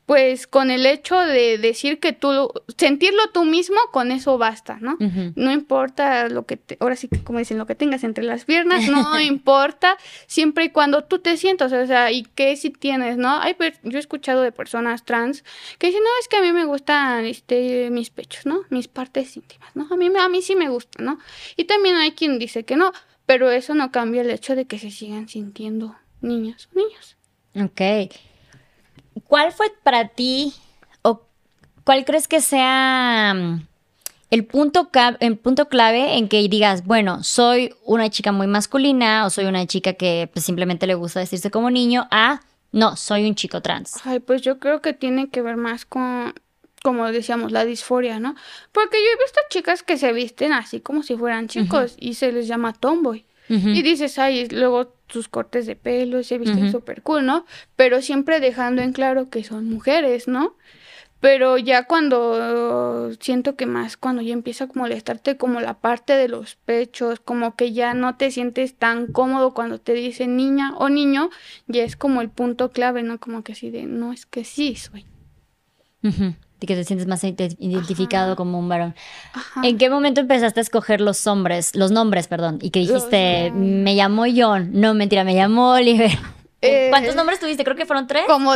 pues 0.07 0.47
con 0.47 0.71
el 0.71 0.85
hecho 0.85 1.19
de 1.19 1.59
decir 1.59 2.01
que 2.01 2.13
tú, 2.13 2.51
sentirlo 2.77 3.23
tú 3.33 3.45
mismo, 3.45 3.77
con 3.93 4.11
eso 4.11 4.37
basta, 4.37 4.79
¿no? 4.81 4.97
No 5.37 5.53
importa 5.53 6.29
lo 6.29 6.45
que, 6.45 6.57
te, 6.57 6.77
ahora 6.81 6.97
sí 6.97 7.09
que 7.09 7.23
como 7.23 7.39
dicen, 7.39 7.57
lo 7.57 7.67
que 7.67 7.77
tengas 7.77 8.03
entre 8.03 8.25
las 8.25 8.45
piernas, 8.45 8.89
no 8.89 9.21
importa, 9.21 9.97
siempre 10.27 10.65
y 10.65 10.71
cuando 10.71 11.05
tú 11.05 11.21
te 11.21 11.37
sientas, 11.37 11.73
o 11.73 11.87
sea, 11.87 12.11
y 12.11 12.25
qué 12.25 12.57
si 12.57 12.71
tienes, 12.71 13.17
¿no? 13.17 13.41
Hay, 13.41 13.57
yo 13.85 13.97
he 13.97 14.01
escuchado 14.01 14.43
de 14.43 14.51
personas 14.51 15.05
trans 15.05 15.45
que 15.79 15.87
dicen, 15.87 16.03
no, 16.03 16.11
es 16.21 16.29
que 16.29 16.37
a 16.37 16.43
mí 16.43 16.53
me 16.53 16.65
gustan 16.65 17.25
este, 17.25 17.89
mis 17.91 18.11
pechos, 18.11 18.45
¿no? 18.45 18.63
Mis 18.71 18.89
partes 18.89 19.37
íntimas, 19.37 19.71
¿no? 19.75 19.87
A 19.89 19.97
mí, 19.97 20.11
a 20.19 20.29
mí 20.29 20.43
sí 20.43 20.57
me 20.57 20.69
gusta, 20.69 21.03
¿no? 21.03 21.19
Y 21.57 21.65
también 21.65 21.95
hay 21.95 22.13
quien 22.13 22.41
dice 22.41 22.65
que 22.65 22.77
no, 22.77 22.93
pero 23.25 23.51
eso 23.53 23.75
no 23.75 23.93
cambia 23.93 24.23
el 24.23 24.31
hecho 24.31 24.57
de 24.57 24.65
que 24.65 24.79
se 24.79 24.91
sigan 24.91 25.29
sintiendo 25.29 25.95
niñas 26.21 26.69
o 26.75 26.79
niños. 26.79 27.17
Ok. 27.55 28.32
¿Cuál 29.27 29.53
fue 29.53 29.67
para 29.83 30.09
ti 30.09 30.55
o 31.03 31.23
cuál 31.85 32.05
crees 32.05 32.29
que 32.29 32.41
sea 32.41 33.35
mm, 33.35 33.67
el 34.31 34.47
punto, 34.47 34.91
el 35.21 35.37
punto 35.37 35.69
clave 35.69 36.17
en 36.17 36.29
que 36.29 36.47
digas, 36.49 36.87
bueno, 36.87 37.23
soy 37.23 37.75
una 37.85 38.09
chica 38.09 38.33
muy 38.33 38.47
masculina 38.47 39.27
o 39.27 39.31
soy 39.31 39.45
una 39.45 39.67
chica 39.67 39.93
que 39.93 40.31
pues, 40.33 40.45
simplemente 40.45 40.87
le 40.87 40.95
gusta 40.95 41.21
decirse 41.21 41.51
como 41.51 41.71
niño 41.71 42.09
a, 42.11 42.41
no, 42.73 42.97
soy 42.97 43.29
un 43.29 43.35
chico 43.35 43.61
trans? 43.61 44.01
Ay, 44.05 44.21
pues 44.21 44.41
yo 44.41 44.59
creo 44.59 44.81
que 44.81 44.95
tiene 44.95 45.29
que 45.29 45.43
ver 45.43 45.59
más 45.59 45.85
con, 45.85 46.33
como 46.83 47.07
decíamos, 47.13 47.53
la 47.53 47.67
disforia, 47.67 48.21
¿no? 48.21 48.35
Porque 48.73 48.97
yo 48.97 49.11
he 49.15 49.23
visto 49.23 49.41
chicas 49.51 49.83
que 49.83 49.99
se 49.99 50.15
visten 50.15 50.55
así 50.55 50.81
como 50.81 51.03
si 51.03 51.15
fueran 51.15 51.49
chicos 51.49 51.97
y 51.99 52.15
se 52.15 52.33
les 52.33 52.47
llama 52.47 52.73
tomboy. 52.73 53.27
Y 53.53 53.83
dices, 53.83 54.19
ay, 54.19 54.49
luego 54.49 54.95
sus 55.09 55.29
cortes 55.29 55.67
de 55.67 55.77
pelo, 55.77 56.23
se 56.23 56.39
visten 56.39 56.73
súper 56.73 57.03
cool, 57.03 57.27
¿no? 57.27 57.45
Pero 57.77 58.01
siempre 58.01 58.41
dejando 58.41 58.81
en 58.81 58.93
claro 58.93 59.29
que 59.29 59.45
son 59.45 59.69
mujeres, 59.69 60.27
¿no? 60.27 60.57
Pero 61.21 61.57
ya 61.59 61.85
cuando 61.87 63.13
siento 63.21 63.55
que 63.55 63.67
más, 63.67 63.97
cuando 63.97 64.23
ya 64.23 64.33
empieza 64.33 64.65
a 64.65 64.69
molestarte 64.75 65.37
como 65.37 65.61
la 65.61 65.75
parte 65.75 66.15
de 66.15 66.29
los 66.29 66.57
pechos, 66.57 67.21
como 67.21 67.55
que 67.55 67.73
ya 67.73 67.95
no 67.95 68.17
te 68.17 68.31
sientes 68.31 68.75
tan 68.75 69.07
cómodo 69.07 69.55
cuando 69.55 69.79
te 69.79 69.93
dicen 69.93 70.37
niña 70.37 70.75
o 70.79 70.89
niño, 70.89 71.31
ya 71.69 71.85
es 71.85 71.95
como 71.95 72.23
el 72.23 72.31
punto 72.31 72.71
clave, 72.71 73.05
¿no? 73.05 73.21
Como 73.21 73.45
que 73.45 73.53
así 73.53 73.71
de, 73.71 73.85
no, 73.85 74.13
es 74.13 74.27
que 74.27 74.45
sí 74.45 74.75
soy 74.75 75.05
que 76.67 76.75
te 76.75 76.85
sientes 76.85 77.07
más 77.07 77.25
identificado 77.25 78.37
como 78.37 78.59
un 78.59 78.69
varón. 78.69 78.95
¿En 79.63 79.79
qué 79.79 79.91
momento 79.91 80.21
empezaste 80.21 80.61
a 80.61 80.63
escoger 80.63 81.01
los 81.01 81.27
hombres, 81.27 81.75
los 81.75 81.91
nombres, 81.91 82.29
perdón? 82.29 82.59
Y 82.63 82.71
que 82.71 82.81
dijiste, 82.81 83.51
me 83.53 83.95
llamo 83.95 84.25
John. 84.35 84.71
No, 84.73 84.95
mentira, 84.95 85.25
me 85.25 85.35
llamo 85.35 85.73
Oliver. 85.73 86.11
Eh, 86.61 86.89
¿Cuántos 86.91 87.17
nombres 87.17 87.41
tuviste? 87.41 87.65
Creo 87.65 87.77
que 87.77 87.87
fueron 87.87 88.07
tres. 88.07 88.25
Como 88.27 88.55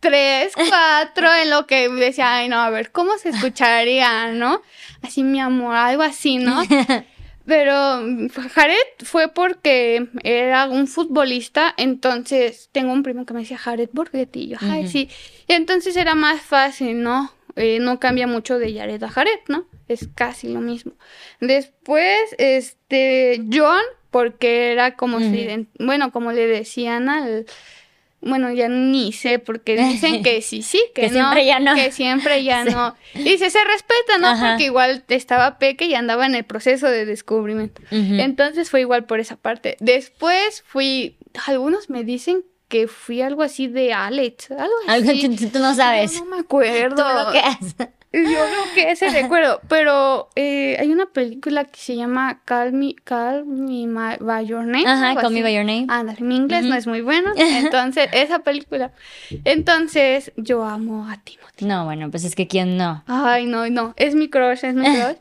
tres, 0.00 0.52
cuatro, 0.54 1.32
en 1.34 1.50
lo 1.50 1.66
que 1.66 1.88
decía, 1.88 2.36
ay, 2.36 2.48
no, 2.48 2.58
a 2.58 2.68
ver, 2.68 2.92
¿cómo 2.92 3.16
se 3.16 3.30
escucharía, 3.30 4.32
no? 4.32 4.60
Así, 5.02 5.22
mi 5.22 5.40
amor, 5.40 5.74
algo 5.74 6.02
así, 6.02 6.36
¿no? 6.36 6.62
Pero 7.46 8.00
Jared 8.54 8.74
fue 9.04 9.28
porque 9.28 10.08
era 10.22 10.66
un 10.68 10.86
futbolista, 10.86 11.74
entonces 11.76 12.70
tengo 12.72 12.92
un 12.92 13.02
primo 13.02 13.26
que 13.26 13.34
me 13.34 13.40
decía 13.40 13.58
Jared 13.58 13.90
Borghetti, 13.92 14.44
y 14.44 14.48
yo, 14.48 14.56
ay, 14.60 14.88
sí. 14.88 15.10
Y 15.46 15.52
entonces 15.52 15.96
era 15.96 16.14
más 16.14 16.40
fácil, 16.40 17.02
¿no? 17.02 17.32
Eh, 17.56 17.78
no 17.80 18.00
cambia 18.00 18.26
mucho 18.26 18.58
de 18.58 18.74
Jared 18.74 19.02
a 19.02 19.08
Jared, 19.08 19.40
¿no? 19.48 19.66
Es 19.88 20.08
casi 20.14 20.48
lo 20.48 20.60
mismo. 20.60 20.92
Después, 21.40 22.34
este, 22.38 23.42
John, 23.52 23.82
porque 24.10 24.72
era 24.72 24.96
como 24.96 25.20
si, 25.20 25.68
bueno, 25.78 26.10
como 26.10 26.32
le 26.32 26.46
decían 26.46 27.08
al, 27.08 27.46
bueno, 28.24 28.50
ya 28.52 28.68
ni 28.68 29.12
sé, 29.12 29.38
porque 29.38 29.76
dicen 29.76 30.22
que 30.22 30.40
sí, 30.40 30.62
sí, 30.62 30.82
que, 30.94 31.10
siempre 31.10 31.44
ya 31.44 31.60
no. 31.60 31.74
Que 31.74 31.92
siempre 31.92 32.42
ya 32.42 32.64
no. 32.64 32.96
Y 33.14 33.38
se, 33.38 33.50
se 33.50 33.64
respeta, 33.64 34.18
¿no? 34.18 34.34
Porque 34.40 34.64
igual 34.64 35.04
estaba 35.08 35.58
peque 35.58 35.84
y 35.84 35.94
andaba 35.94 36.26
en 36.26 36.34
el 36.34 36.44
proceso 36.44 36.88
de 36.88 37.04
descubrimiento. 37.04 37.82
Entonces 37.90 38.70
fue 38.70 38.80
igual 38.80 39.04
por 39.04 39.20
esa 39.20 39.36
parte. 39.36 39.76
Después 39.80 40.64
fui, 40.66 41.18
algunos 41.46 41.90
me 41.90 42.02
dicen 42.02 42.44
que 42.74 42.88
fui 42.88 43.22
algo 43.22 43.42
así 43.42 43.68
de 43.68 43.92
Alex, 43.92 44.50
algo 44.50 44.74
así. 44.88 44.90
Algo 44.90 45.36
que 45.38 45.46
tú 45.46 45.60
no 45.60 45.76
sabes. 45.76 46.20
No, 46.20 46.24
me 46.26 46.38
acuerdo. 46.40 46.96
Tú 47.06 47.24
lo 47.24 47.30
que 47.30 47.38
yo 48.22 48.38
creo 48.46 48.74
que 48.74 48.90
ese 48.92 49.08
recuerdo, 49.10 49.60
pero 49.68 50.28
eh, 50.36 50.76
hay 50.78 50.92
una 50.92 51.06
película 51.06 51.64
que 51.64 51.80
se 51.80 51.96
llama 51.96 52.40
Call 52.44 52.72
Me, 52.72 52.94
Call 53.02 53.44
Me 53.44 53.86
By 54.20 54.46
Your 54.46 54.64
Name. 54.64 54.86
Ajá, 54.86 55.20
Call 55.20 55.32
Me 55.32 55.42
By 55.42 55.54
Your 55.54 55.64
Name. 55.64 55.86
Anda, 55.88 56.14
mi 56.20 56.36
inglés 56.36 56.64
no 56.64 56.74
es 56.76 56.86
muy 56.86 57.00
bueno, 57.00 57.32
entonces 57.36 58.08
esa 58.12 58.40
película. 58.40 58.92
Entonces 59.44 60.32
yo 60.36 60.64
amo 60.64 61.08
a 61.08 61.18
Timothy. 61.18 61.64
No, 61.64 61.84
bueno, 61.84 62.10
pues 62.10 62.24
es 62.24 62.34
que 62.34 62.46
quién 62.46 62.76
no. 62.76 63.02
Ay, 63.06 63.46
no, 63.46 63.68
no, 63.68 63.94
es 63.96 64.14
mi 64.14 64.28
crush, 64.28 64.64
es 64.64 64.74
mi 64.74 64.84
crush. 64.94 65.16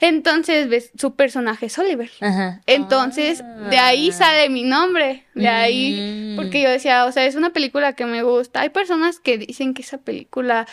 entonces, 0.00 0.68
ves, 0.68 0.90
su 0.98 1.14
personaje 1.14 1.66
es 1.66 1.78
Oliver. 1.78 2.10
Ajá. 2.20 2.62
Entonces, 2.66 3.42
de 3.70 3.78
ahí 3.78 4.10
ah. 4.10 4.12
sale 4.12 4.48
mi 4.48 4.62
nombre, 4.62 5.24
de 5.34 5.48
ahí, 5.48 6.34
porque 6.36 6.60
mm. 6.60 6.62
yo 6.62 6.70
decía, 6.70 7.04
o 7.04 7.12
sea, 7.12 7.26
es 7.26 7.34
una 7.34 7.50
película 7.50 7.92
que 7.92 8.06
me 8.06 8.22
gusta. 8.22 8.60
Hay 8.60 8.70
personas 8.70 9.20
que 9.20 9.38
dicen 9.38 9.74
que 9.74 9.82
esa 9.82 9.98
película 9.98 10.66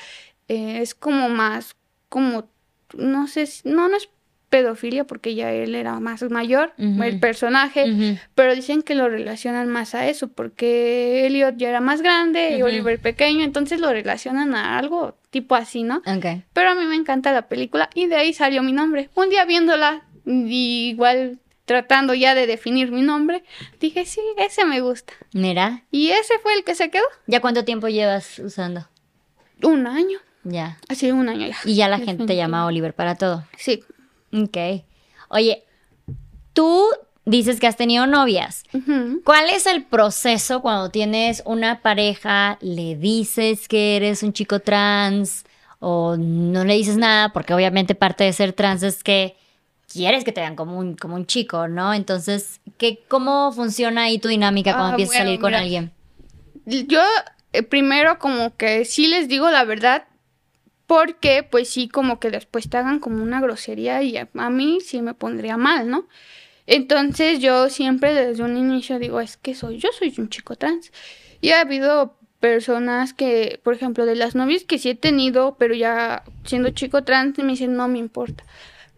eh, 0.47 0.79
es 0.81 0.95
como 0.95 1.29
más, 1.29 1.75
como, 2.09 2.49
no 2.93 3.27
sé, 3.27 3.47
no, 3.63 3.89
no 3.89 3.97
es 3.97 4.09
pedofilia 4.49 5.05
porque 5.05 5.35
ya 5.35 5.51
él 5.51 5.75
era 5.75 5.99
más 5.99 6.23
mayor, 6.29 6.73
el 6.77 7.19
personaje, 7.19 8.17
pero 8.35 8.55
dicen 8.55 8.83
que 8.83 8.95
lo 8.95 9.09
relacionan 9.09 9.67
más 9.67 9.95
a 9.95 10.07
eso 10.07 10.29
porque 10.29 11.25
Elliot 11.25 11.57
ya 11.57 11.69
era 11.69 11.81
más 11.81 12.01
grande 12.01 12.55
y 12.57 12.61
Oliver 12.61 12.99
pequeño, 12.99 13.43
entonces 13.43 13.81
lo 13.81 13.91
relacionan 13.91 14.55
a 14.55 14.77
algo 14.77 15.17
tipo 15.29 15.55
así, 15.55 15.83
¿no? 15.83 16.01
Pero 16.53 16.69
a 16.69 16.75
mí 16.75 16.85
me 16.85 16.95
encanta 16.95 17.33
la 17.33 17.49
película 17.49 17.89
y 17.93 18.07
de 18.07 18.15
ahí 18.15 18.33
salió 18.33 18.63
mi 18.63 18.71
nombre. 18.71 19.09
Un 19.15 19.29
día 19.29 19.43
viéndola, 19.43 20.05
igual 20.25 21.39
tratando 21.65 22.13
ya 22.13 22.35
de 22.35 22.47
definir 22.47 22.91
mi 22.91 23.01
nombre, 23.01 23.43
dije, 23.79 24.05
sí, 24.05 24.21
ese 24.37 24.63
me 24.65 24.79
gusta. 24.79 25.13
Mira. 25.33 25.83
Y 25.91 26.09
ese 26.09 26.39
fue 26.39 26.53
el 26.53 26.63
que 26.63 26.75
se 26.75 26.89
quedó. 26.89 27.05
¿Ya 27.27 27.41
cuánto 27.41 27.65
tiempo 27.65 27.89
llevas 27.89 28.39
usando? 28.39 28.87
Un 29.61 29.87
año. 29.87 30.19
Ya. 30.45 30.77
Hace 30.87 31.11
un 31.11 31.27
año 31.27 31.47
ya. 31.47 31.57
Y 31.65 31.75
ya 31.75 31.89
la 31.89 31.99
gente 31.99 32.25
te 32.25 32.35
llama 32.35 32.65
Oliver 32.65 32.93
para 32.93 33.15
todo. 33.15 33.43
Sí. 33.57 33.83
Ok. 34.31 34.83
Oye, 35.29 35.63
tú 36.53 36.85
dices 37.25 37.59
que 37.59 37.67
has 37.67 37.75
tenido 37.75 38.05
novias. 38.05 38.63
¿Cuál 39.23 39.49
es 39.49 39.65
el 39.65 39.83
proceso 39.83 40.61
cuando 40.61 40.89
tienes 40.91 41.41
una 41.45 41.81
pareja, 41.81 42.57
le 42.61 42.95
dices 42.95 43.67
que 43.67 43.97
eres 43.97 44.21
un 44.23 44.33
chico 44.33 44.59
trans 44.59 45.45
o 45.79 46.15
no 46.17 46.63
le 46.63 46.75
dices 46.75 46.97
nada? 46.97 47.33
Porque 47.33 47.53
obviamente 47.53 47.95
parte 47.95 48.23
de 48.23 48.33
ser 48.33 48.53
trans 48.53 48.83
es 48.83 49.03
que 49.03 49.35
quieres 49.91 50.23
que 50.23 50.31
te 50.31 50.41
vean 50.41 50.55
como 50.55 50.77
un, 50.77 50.95
como 50.95 51.15
un 51.15 51.25
chico, 51.25 51.67
¿no? 51.67 51.93
Entonces, 51.93 52.61
¿qué, 52.77 53.03
¿cómo 53.07 53.51
funciona 53.51 54.03
ahí 54.03 54.19
tu 54.19 54.27
dinámica 54.27 54.73
cuando 54.73 54.89
ah, 54.89 54.91
empiezas 54.91 55.15
a 55.15 55.19
salir 55.19 55.39
con 55.39 55.55
alguien? 55.55 55.91
Yo 56.65 57.01
eh, 57.53 57.63
primero 57.63 58.19
como 58.19 58.55
que 58.55 58.85
sí 58.85 59.07
les 59.07 59.27
digo 59.27 59.49
la 59.49 59.63
verdad, 59.63 60.05
porque 60.87 61.43
pues 61.43 61.69
sí 61.69 61.87
como 61.87 62.19
que 62.19 62.31
después 62.31 62.69
te 62.69 62.77
hagan 62.77 62.99
como 62.99 63.23
una 63.23 63.41
grosería 63.41 64.01
y 64.03 64.17
a, 64.17 64.49
mí 64.49 64.79
sí 64.81 65.01
me 65.01 65.13
pondría 65.13 65.57
mal, 65.57 65.89
¿no? 65.89 66.07
Entonces 66.67 67.39
yo 67.39 67.69
siempre 67.69 68.13
desde 68.13 68.43
un 68.43 68.57
inicio 68.57 68.99
digo, 68.99 69.19
es 69.19 69.37
que 69.37 69.55
soy, 69.55 69.77
yo 69.77 69.89
soy 69.97 70.13
un 70.17 70.29
chico 70.29 70.55
trans. 70.55 70.91
Y 71.41 71.51
ha 71.51 71.61
habido 71.61 72.17
personas 72.39 73.13
que, 73.13 73.59
por 73.63 73.73
ejemplo, 73.73 74.05
de 74.05 74.15
las 74.15 74.35
novias 74.35 74.63
que 74.63 74.79
sí 74.79 74.89
he 74.89 74.95
tenido, 74.95 75.57
pero 75.59 75.73
ya 75.75 76.23
siendo 76.43 76.69
chico 76.71 77.03
trans, 77.03 77.37
me 77.37 77.51
dicen, 77.51 77.75
no 77.75 77.87
me 77.87 77.99
importa. 77.99 78.43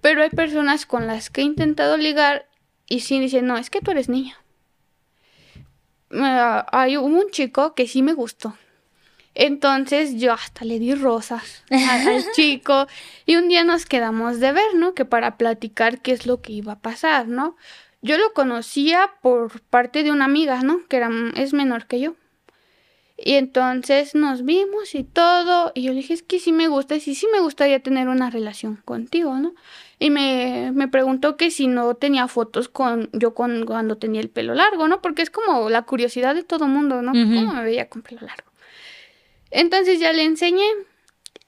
Pero 0.02 0.24
hay 0.24 0.30
personas 0.30 0.86
con 0.86 1.08
las 1.08 1.30
que 1.30 1.42
he 1.42 1.44
intentado 1.44 1.98
ligar 1.98 2.48
y 2.88 3.02
sí 3.02 3.20
dicen, 3.20 3.48
no, 3.48 3.58
es 3.58 3.70
que 3.70 3.82
tú 3.82 3.92
eres 3.92 4.08
niña. 4.08 4.38
Uh, 6.10 6.64
hay 6.72 6.96
un 6.96 7.30
chico 7.32 7.76
que 7.76 7.86
sí 7.86 8.02
me 8.02 8.14
gustó 8.14 8.56
entonces 9.40 10.16
yo 10.20 10.34
hasta 10.34 10.66
le 10.66 10.80
di 10.80 10.96
rosas 10.96 11.64
al, 11.70 12.26
chico 12.34 12.88
y 13.28 13.36
un 13.36 13.48
día 13.48 13.64
nos 13.64 13.86
quedamos 13.86 14.40
de 14.40 14.52
ver, 14.52 14.74
¿no? 14.76 14.96
Que 14.96 15.06
para 15.06 15.38
platicar 15.38 16.02
qué 16.02 16.12
es 16.12 16.26
lo 16.26 16.42
que 16.42 16.54
iba 16.54 16.74
a 16.74 16.80
pasar, 16.80 17.28
¿no? 17.28 17.56
Yo 18.02 18.18
lo 18.18 18.34
conocía 18.34 19.12
por 19.22 19.62
parte 19.62 20.04
de 20.04 20.12
una 20.12 20.26
amiga, 20.26 20.64
¿no? 20.64 20.80
Que 20.88 20.98
era, 20.98 21.12
es 21.36 21.54
menor 21.54 21.86
que 21.86 22.00
yo. 22.00 22.16
Y 23.16 23.34
entonces 23.34 24.16
nos 24.16 24.44
vimos 24.44 24.96
y 24.96 25.04
todo. 25.04 25.72
Y 25.76 25.84
yo 25.84 25.92
le 25.92 25.98
dije, 25.98 26.14
es 26.14 26.24
que 26.24 26.40
sí 26.40 26.52
me 26.52 26.68
gusta, 26.68 26.96
y 26.96 27.00
sí, 27.00 27.14
sí 27.14 27.28
me 27.32 27.40
gustaría 27.40 27.82
tener 27.82 28.08
una 28.08 28.32
relación 28.32 28.78
contigo, 28.86 29.36
¿no? 29.36 29.54
Y 30.00 30.10
me, 30.10 30.72
me 30.74 30.88
preguntó 30.88 31.38
que 31.38 31.52
si 31.52 31.68
no 31.68 31.94
tenía 31.96 32.28
fotos 32.28 32.70
con 32.70 33.10
yo 33.14 33.36
con, 33.36 33.66
cuando 33.66 33.98
tenía 33.98 34.22
el 34.22 34.30
pelo 34.30 34.56
largo, 34.56 34.88
¿no? 34.88 35.02
Porque 35.02 35.22
es 35.22 35.30
como 35.30 35.70
la 35.70 35.84
curiosidad 35.84 36.34
de 36.34 36.44
todo 36.44 36.68
mundo, 36.68 37.02
¿no? 37.04 37.12
¿Cómo 37.12 37.54
me 37.54 37.64
veía 37.64 37.90
con 37.90 38.02
pelo 38.02 38.22
largo? 38.22 38.47
Entonces 39.52 40.00
ya 40.00 40.14
le 40.14 40.24
enseñé 40.24 40.68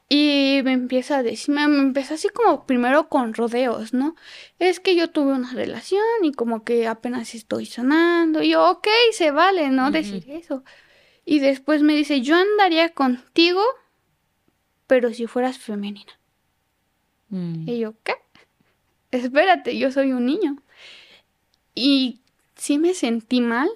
y 0.09 0.61
me 0.63 0.73
empieza 0.73 1.17
a 1.17 1.23
decir, 1.23 1.53
me, 1.53 1.63
empezó 1.63 2.15
así 2.15 2.29
como 2.29 2.65
primero 2.65 3.09
con 3.09 3.35
rodeos, 3.35 3.93
¿no? 3.93 4.15
Es 4.57 4.79
que 4.79 4.95
yo 4.95 5.11
tuve 5.11 5.33
una 5.33 5.53
relación 5.53 6.01
y 6.23 6.31
como 6.31 6.63
que 6.63 6.87
apenas 6.87 7.35
estoy 7.35 7.67
sonando. 7.67 8.41
Y 8.41 8.49
yo, 8.49 8.71
ok, 8.71 8.87
se 9.11 9.29
vale, 9.29 9.69
¿no? 9.69 9.91
Decir 9.91 10.25
eso. 10.29 10.63
Y 11.25 11.39
después 11.39 11.83
me 11.83 11.93
dice, 11.93 12.21
yo 12.21 12.35
andaría 12.35 12.89
contigo, 12.89 13.61
pero 14.87 15.13
si 15.13 15.27
fueras 15.27 15.59
femenina. 15.59 16.11
Mm. 17.29 17.69
Y 17.69 17.77
yo, 17.77 17.93
¿qué? 18.03 18.15
Espérate, 19.11 19.77
yo 19.77 19.91
soy 19.91 20.11
un 20.11 20.25
niño. 20.25 20.57
Y 21.75 22.21
sí 22.55 22.79
me 22.79 22.95
sentí 22.95 23.41
mal. 23.41 23.69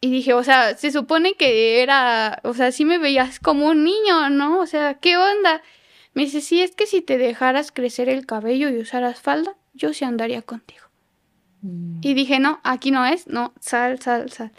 Y 0.00 0.10
dije, 0.10 0.32
o 0.32 0.42
sea, 0.42 0.76
se 0.76 0.90
supone 0.92 1.34
que 1.34 1.82
era, 1.82 2.40
o 2.44 2.54
sea, 2.54 2.72
sí 2.72 2.84
me 2.84 2.98
veías 2.98 3.38
como 3.38 3.66
un 3.66 3.84
niño, 3.84 4.30
¿no? 4.30 4.60
O 4.60 4.66
sea, 4.66 4.94
¿qué 4.94 5.18
onda? 5.18 5.62
Me 6.14 6.22
dice, 6.22 6.40
sí, 6.40 6.62
es 6.62 6.74
que 6.74 6.86
si 6.86 7.02
te 7.02 7.18
dejaras 7.18 7.70
crecer 7.70 8.08
el 8.08 8.24
cabello 8.24 8.70
y 8.70 8.78
usaras 8.78 9.20
falda, 9.20 9.56
yo 9.74 9.92
sí 9.92 10.04
andaría 10.04 10.40
contigo. 10.42 10.86
Mm. 11.62 12.00
Y 12.02 12.14
dije, 12.14 12.40
no, 12.40 12.60
aquí 12.64 12.90
no 12.90 13.04
es, 13.04 13.26
no, 13.26 13.52
sal, 13.60 14.00
sal, 14.00 14.30
sal. 14.30 14.52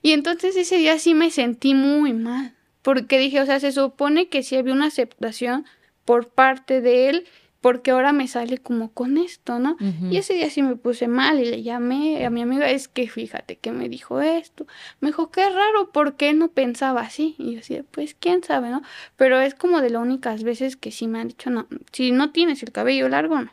Y 0.00 0.12
entonces 0.12 0.54
ese 0.56 0.76
día 0.76 0.98
sí 0.98 1.14
me 1.14 1.30
sentí 1.30 1.74
muy 1.74 2.12
mal, 2.12 2.54
porque 2.82 3.18
dije, 3.18 3.40
o 3.40 3.46
sea, 3.46 3.58
se 3.58 3.72
supone 3.72 4.28
que 4.28 4.42
sí 4.42 4.56
había 4.56 4.74
una 4.74 4.86
aceptación 4.86 5.66
por 6.04 6.28
parte 6.28 6.80
de 6.80 7.08
él, 7.08 7.26
porque 7.64 7.92
ahora 7.92 8.12
me 8.12 8.28
sale 8.28 8.58
como 8.58 8.92
con 8.92 9.16
esto, 9.16 9.58
¿no? 9.58 9.78
Y 10.10 10.18
ese 10.18 10.34
día 10.34 10.50
sí 10.50 10.62
me 10.62 10.76
puse 10.76 11.08
mal 11.08 11.40
y 11.40 11.46
le 11.46 11.62
llamé 11.62 12.26
a 12.26 12.28
mi 12.28 12.42
amiga, 12.42 12.68
es 12.68 12.88
que 12.88 13.08
fíjate 13.08 13.56
que 13.56 13.72
me 13.72 13.88
dijo 13.88 14.20
esto. 14.20 14.66
Me 15.00 15.08
dijo, 15.08 15.30
qué 15.30 15.48
raro, 15.48 15.90
¿por 15.90 16.16
qué 16.16 16.34
no 16.34 16.48
pensaba 16.48 17.00
así? 17.00 17.34
Y 17.38 17.52
yo 17.52 17.56
decía, 17.56 17.82
pues 17.90 18.14
quién 18.20 18.44
sabe, 18.44 18.68
¿no? 18.68 18.82
Pero 19.16 19.40
es 19.40 19.54
como 19.54 19.80
de 19.80 19.88
las 19.88 20.02
únicas 20.02 20.42
veces 20.42 20.76
que 20.76 20.90
sí 20.90 21.06
me 21.06 21.20
han 21.20 21.28
dicho, 21.28 21.48
no, 21.48 21.66
si 21.90 22.12
no 22.12 22.32
tienes 22.32 22.62
el 22.62 22.70
cabello 22.70 23.08
largo, 23.08 23.40
no. 23.40 23.50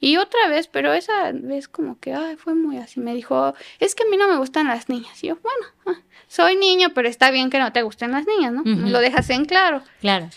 Y 0.00 0.16
otra 0.16 0.48
vez, 0.48 0.66
pero 0.68 0.94
esa 0.94 1.30
vez 1.32 1.68
como 1.68 2.00
que 2.00 2.14
ay, 2.14 2.36
fue 2.36 2.54
muy 2.54 2.78
así. 2.78 3.00
Me 3.00 3.14
dijo, 3.14 3.52
es 3.80 3.94
que 3.94 4.04
a 4.04 4.06
mí 4.06 4.16
no 4.16 4.28
me 4.28 4.38
gustan 4.38 4.66
las 4.68 4.88
niñas. 4.88 5.22
Y 5.22 5.26
yo, 5.26 5.36
bueno, 5.42 5.66
ah, 5.84 6.02
soy 6.26 6.56
niño, 6.56 6.94
pero 6.94 7.06
está 7.06 7.30
bien 7.30 7.50
que 7.50 7.58
no 7.58 7.70
te 7.70 7.82
gusten 7.82 8.12
las 8.12 8.26
niñas, 8.26 8.54
¿no? 8.54 8.62
Lo 8.64 8.98
dejas 9.00 9.28
en 9.28 9.44
claro. 9.44 9.82
Claro. 10.00 10.30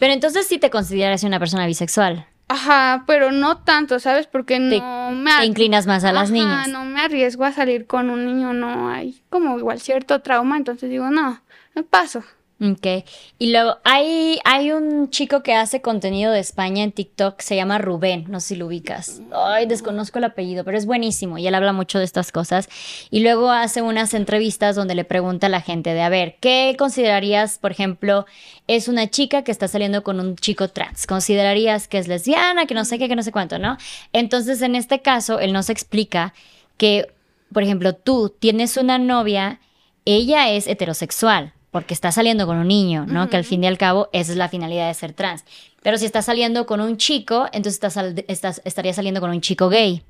Pero 0.00 0.14
entonces 0.14 0.48
sí 0.48 0.58
te 0.58 0.70
consideras 0.70 1.22
una 1.22 1.38
persona 1.38 1.66
bisexual. 1.66 2.26
Ajá, 2.52 3.04
pero 3.06 3.30
no 3.30 3.58
tanto, 3.58 4.00
¿sabes? 4.00 4.26
Porque 4.26 4.58
no 4.58 5.12
me... 5.12 5.30
Te 5.38 5.44
inclinas 5.44 5.86
más 5.86 6.02
a 6.02 6.12
las 6.12 6.32
niñas. 6.32 6.66
no 6.66 6.84
me 6.84 7.00
arriesgo 7.00 7.44
a 7.44 7.52
salir 7.52 7.86
con 7.86 8.10
un 8.10 8.26
niño, 8.26 8.52
no 8.52 8.88
hay 8.88 9.22
como 9.30 9.56
igual 9.56 9.78
cierto 9.78 10.20
trauma, 10.20 10.56
entonces 10.56 10.90
digo, 10.90 11.10
no, 11.10 11.40
me 11.76 11.84
paso. 11.84 12.24
Ok. 12.62 13.06
Y 13.38 13.52
luego 13.52 13.78
hay, 13.84 14.38
hay 14.44 14.72
un 14.72 15.08
chico 15.08 15.42
que 15.42 15.54
hace 15.54 15.80
contenido 15.80 16.30
de 16.30 16.40
España 16.40 16.84
en 16.84 16.92
TikTok, 16.92 17.40
se 17.40 17.56
llama 17.56 17.78
Rubén, 17.78 18.26
no 18.28 18.38
sé 18.38 18.48
si 18.48 18.56
lo 18.56 18.66
ubicas. 18.66 19.22
Ay, 19.32 19.64
desconozco 19.64 20.18
el 20.18 20.24
apellido, 20.24 20.62
pero 20.62 20.76
es 20.76 20.84
buenísimo 20.84 21.38
y 21.38 21.46
él 21.46 21.54
habla 21.54 21.72
mucho 21.72 21.98
de 21.98 22.04
estas 22.04 22.32
cosas. 22.32 22.68
Y 23.10 23.20
luego 23.20 23.50
hace 23.50 23.80
unas 23.80 24.12
entrevistas 24.12 24.76
donde 24.76 24.94
le 24.94 25.04
pregunta 25.04 25.46
a 25.46 25.50
la 25.50 25.62
gente 25.62 25.94
de, 25.94 26.02
a 26.02 26.10
ver, 26.10 26.36
¿qué 26.40 26.76
considerarías, 26.78 27.56
por 27.56 27.70
ejemplo, 27.72 28.26
es 28.66 28.88
una 28.88 29.08
chica 29.08 29.42
que 29.42 29.52
está 29.52 29.66
saliendo 29.66 30.02
con 30.02 30.20
un 30.20 30.36
chico 30.36 30.68
trans? 30.68 31.06
¿Considerarías 31.06 31.88
que 31.88 31.96
es 31.96 32.08
lesbiana, 32.08 32.66
que 32.66 32.74
no 32.74 32.84
sé 32.84 32.98
qué, 32.98 33.08
que 33.08 33.16
no 33.16 33.22
sé 33.22 33.32
cuánto, 33.32 33.58
no? 33.58 33.78
Entonces, 34.12 34.60
en 34.60 34.74
este 34.74 35.00
caso, 35.00 35.38
él 35.38 35.54
nos 35.54 35.70
explica 35.70 36.34
que, 36.76 37.10
por 37.54 37.62
ejemplo, 37.62 37.94
tú 37.94 38.34
tienes 38.38 38.76
una 38.76 38.98
novia, 38.98 39.60
ella 40.04 40.50
es 40.50 40.66
heterosexual 40.66 41.54
porque 41.70 41.94
está 41.94 42.12
saliendo 42.12 42.46
con 42.46 42.56
un 42.56 42.68
niño, 42.68 43.06
¿no? 43.06 43.28
Que 43.28 43.36
al 43.36 43.44
fin 43.44 43.62
y 43.62 43.66
al 43.66 43.78
cabo 43.78 44.08
esa 44.12 44.32
es 44.32 44.38
la 44.38 44.48
finalidad 44.48 44.88
de 44.88 44.94
ser 44.94 45.12
trans. 45.12 45.44
Pero 45.82 45.98
si 45.98 46.06
estás 46.06 46.26
saliendo 46.26 46.66
con 46.66 46.80
un 46.80 46.96
chico, 46.96 47.46
entonces 47.52 47.80
estás, 48.28 48.60
estaría 48.64 48.92
saliendo 48.92 49.20
con 49.20 49.30
un 49.30 49.40
chico 49.40 49.68
gay. 49.68 50.02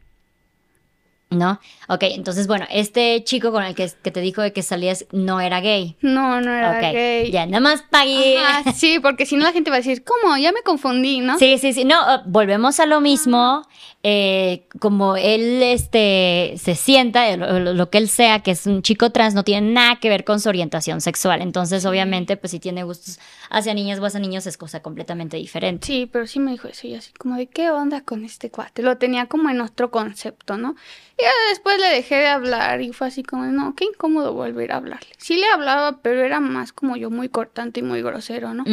¿No? 1.31 1.61
Ok, 1.89 2.03
entonces, 2.03 2.49
bueno, 2.49 2.66
este 2.70 3.22
chico 3.22 3.53
con 3.53 3.62
el 3.62 3.76
que, 3.76 3.89
te 3.89 4.20
dijo 4.20 4.43
de 4.43 4.53
que 4.53 4.62
salías 4.62 5.07
no 5.12 5.41
era 5.41 5.61
gay. 5.61 5.97
No, 6.01 6.41
no 6.41 6.53
era 6.53 6.81
gay. 6.81 7.31
Ya, 7.31 7.47
nada 7.47 7.61
más 7.61 7.83
pagué. 7.83 8.37
sí, 8.74 8.99
porque 9.01 9.26
si 9.26 9.37
no 9.37 9.45
la 9.45 9.53
gente 9.53 9.70
va 9.70 9.76
a 9.76 9.78
decir, 9.78 10.03
¿cómo? 10.03 10.37
Ya 10.37 10.51
me 10.51 10.62
confundí, 10.62 11.20
¿no? 11.20 11.39
Sí, 11.39 11.59
sí, 11.59 11.72
sí. 11.72 11.85
No, 11.85 12.01
uh, 12.01 12.22
volvemos 12.26 12.81
a 12.81 12.87
lo 12.87 13.01
mismo. 13.01 13.62
Eh, 14.03 14.66
como 14.78 15.16
él 15.16 15.62
este, 15.62 16.55
se 16.57 16.74
sienta, 16.74 17.28
eh, 17.28 17.37
lo, 17.37 17.91
que 17.91 17.99
él 17.99 18.09
sea, 18.09 18.41
que 18.41 18.53
es 18.53 18.66
un 18.66 18.81
chico 18.81 19.11
trans, 19.11 19.35
no 19.35 19.45
tiene 19.45 19.72
nada 19.72 20.01
que 20.01 20.09
ver 20.09 20.24
con 20.24 20.41
su 20.41 20.49
orientación 20.49 21.03
sexual. 21.03 21.43
Entonces, 21.43 21.85
obviamente, 21.85 22.39
pues 22.39 22.53
si 22.53 22.61
tiene 22.61 22.83
gustos 22.83 23.20
hacia 23.51 23.74
niñas 23.74 23.99
o 23.99 24.07
hacia 24.07 24.18
niños, 24.18 24.47
es 24.47 24.57
cosa 24.57 24.81
completamente 24.81 25.37
diferente. 25.37 25.87
Sí, 25.87 26.09
pero 26.11 26.26
sí 26.26 26.41
me 26.41 26.53
dijo 26.53 26.68
eso 26.68 26.87
y 26.87 26.95
así 26.95 27.12
como 27.12 27.37
de 27.37 27.47
qué 27.47 27.70
onda 27.70 28.01
con 28.01 28.24
este 28.24 28.51
cuate. 28.51 28.83
Lo 28.83 28.97
tenía 28.97 29.26
como 29.26 29.51
en 29.51 29.61
otro 29.61 29.91
concepto, 29.91 30.57
¿no? 30.57 30.76
Y 31.21 31.49
después 31.51 31.79
le 31.79 31.89
dejé 31.89 32.16
de 32.16 32.29
hablar 32.29 32.81
y 32.81 32.93
fue 32.93 33.09
así 33.09 33.23
como, 33.23 33.45
no, 33.45 33.75
qué 33.75 33.85
incómodo 33.85 34.33
volver 34.33 34.73
a 34.73 34.77
hablarle. 34.77 35.11
Sí 35.18 35.37
le 35.37 35.47
hablaba, 35.47 36.01
pero 36.03 36.25
era 36.25 36.41
más 36.41 36.73
como 36.73 36.97
yo 36.97 37.11
muy 37.11 37.29
cortante 37.29 37.81
y 37.81 37.83
muy 37.83 38.03
grosero, 38.03 38.55
¿no? 38.55 38.64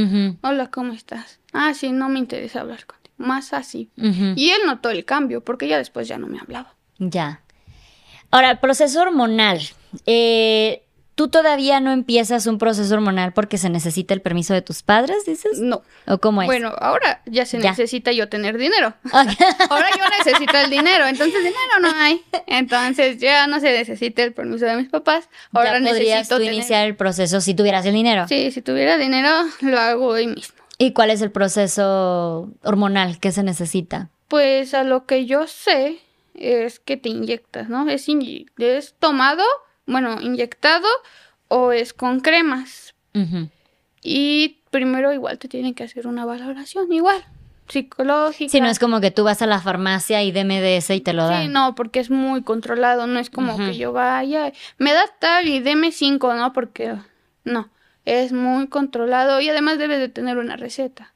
Hola, 0.42 0.70
¿cómo 0.72 0.94
estás? 0.94 1.40
Ah, 1.54 1.74
sí, 1.74 1.92
no 1.92 2.10
me 2.10 2.20
interesa 2.20 2.62
hablar 2.62 2.86
contigo 2.86 2.98
más 3.18 3.54
así. 3.54 3.90
Y 3.96 4.50
él 4.52 4.62
notó 4.66 4.90
el 4.90 5.06
cambio, 5.06 5.42
porque 5.42 5.68
ya 5.68 5.78
después 5.78 6.08
ya 6.08 6.18
no 6.18 6.28
me 6.28 6.40
hablaba. 6.40 6.76
Ya. 7.00 7.42
Ahora, 8.32 8.60
proceso 8.62 9.02
hormonal. 9.02 9.62
Eh, 10.06 10.84
¿Tú 11.18 11.30
todavía 11.30 11.80
no 11.80 11.94
empiezas 11.94 12.46
un 12.46 12.60
proceso 12.60 12.94
hormonal 12.94 13.34
porque 13.34 13.58
se 13.58 13.72
necesita 13.72 14.14
el 14.14 14.22
permiso 14.22 14.54
de 14.54 14.62
tus 14.62 14.84
padres, 14.84 15.26
dices? 15.26 15.58
No. 15.60 15.82
¿O 16.06 16.20
cómo 16.20 16.44
es? 16.44 16.46
Bueno, 16.46 16.72
ahora 16.78 17.24
ya 17.26 17.48
se 17.48 17.58
necesita 17.58 18.12
yo 18.12 18.30
tener 18.30 18.60
dinero. 18.60 18.94
ahora 19.12 19.90
yo 19.98 20.04
necesito 20.16 20.56
el 20.60 20.70
dinero, 20.70 21.08
entonces 21.08 21.40
dinero 21.40 21.80
no 21.82 21.90
hay. 21.90 22.22
Entonces 22.46 23.18
ya 23.18 23.48
no 23.48 23.60
se 23.60 23.72
necesita 23.72 24.22
el 24.22 24.34
permiso 24.34 24.66
de 24.68 24.78
mis 24.78 24.90
papás. 24.90 25.28
Ahora 25.54 25.80
ya 25.80 25.90
podrías 25.90 26.30
tú 26.30 26.40
iniciar 26.40 26.86
el 26.86 26.96
proceso 26.96 27.42
si 27.42 27.56
tuvieras 27.56 27.84
el 27.88 27.94
dinero. 27.94 28.28
Sí, 28.28 28.52
si 28.52 28.62
tuviera 28.62 29.00
dinero 29.00 29.32
lo 29.62 29.80
hago 29.80 30.06
hoy 30.10 30.28
mismo. 30.28 30.56
¿Y 30.78 30.94
cuál 30.94 31.10
es 31.10 31.24
el 31.24 31.32
proceso 31.32 32.52
hormonal 32.62 33.20
que 33.20 33.32
se 33.32 33.42
necesita? 33.42 34.12
Pues 34.28 34.76
a 34.76 34.84
lo 34.84 35.08
que 35.08 35.26
yo 35.26 35.48
sé 35.48 35.98
es 36.36 36.80
que 36.80 36.96
te 36.96 37.10
inyectas, 37.10 37.70
¿no? 37.70 37.90
Es, 37.90 38.06
es 38.60 38.94
tomado, 39.00 39.44
bueno, 39.88 40.22
inyectado 40.22 40.88
o 41.48 41.72
es 41.72 41.94
con 41.94 42.20
cremas. 42.20 42.94
Y 44.04 44.60
primero 44.70 45.12
igual 45.12 45.40
te 45.40 45.48
tienen 45.48 45.74
que 45.74 45.84
hacer 45.84 46.06
una 46.06 46.24
valoración, 46.24 46.94
igual, 46.94 47.26
psicológica. 47.68 48.52
Si 48.52 48.62
no 48.62 48.68
es 48.68 48.78
como 48.78 49.02
que 49.02 49.10
tú 49.10 49.24
vas 49.24 49.42
a 49.42 49.48
la 49.48 49.60
farmacia 49.60 50.22
y 50.22 50.32
deme 50.32 50.62
de 50.62 50.78
ese 50.78 50.96
y 50.96 51.02
te 51.02 51.14
lo 51.14 51.26
dan. 51.26 51.48
Sí, 51.48 51.50
no, 51.50 51.74
porque 51.74 52.00
es 52.00 52.12
muy 52.12 52.44
controlado, 52.44 53.08
no 53.08 53.20
es 53.20 53.32
como 53.32 53.58
que 53.58 53.76
yo 53.76 53.92
vaya, 53.94 54.54
me 54.78 54.94
da 54.94 55.06
tal 55.20 55.48
y 55.48 55.60
deme 55.60 55.92
cinco, 55.92 56.36
¿no? 56.36 56.54
Porque 56.54 56.96
no 57.44 57.72
es 58.08 58.32
muy 58.32 58.68
controlado 58.68 59.42
y 59.42 59.50
además 59.50 59.78
debe 59.78 59.98
de 59.98 60.08
tener 60.08 60.38
una 60.38 60.56
receta. 60.56 61.14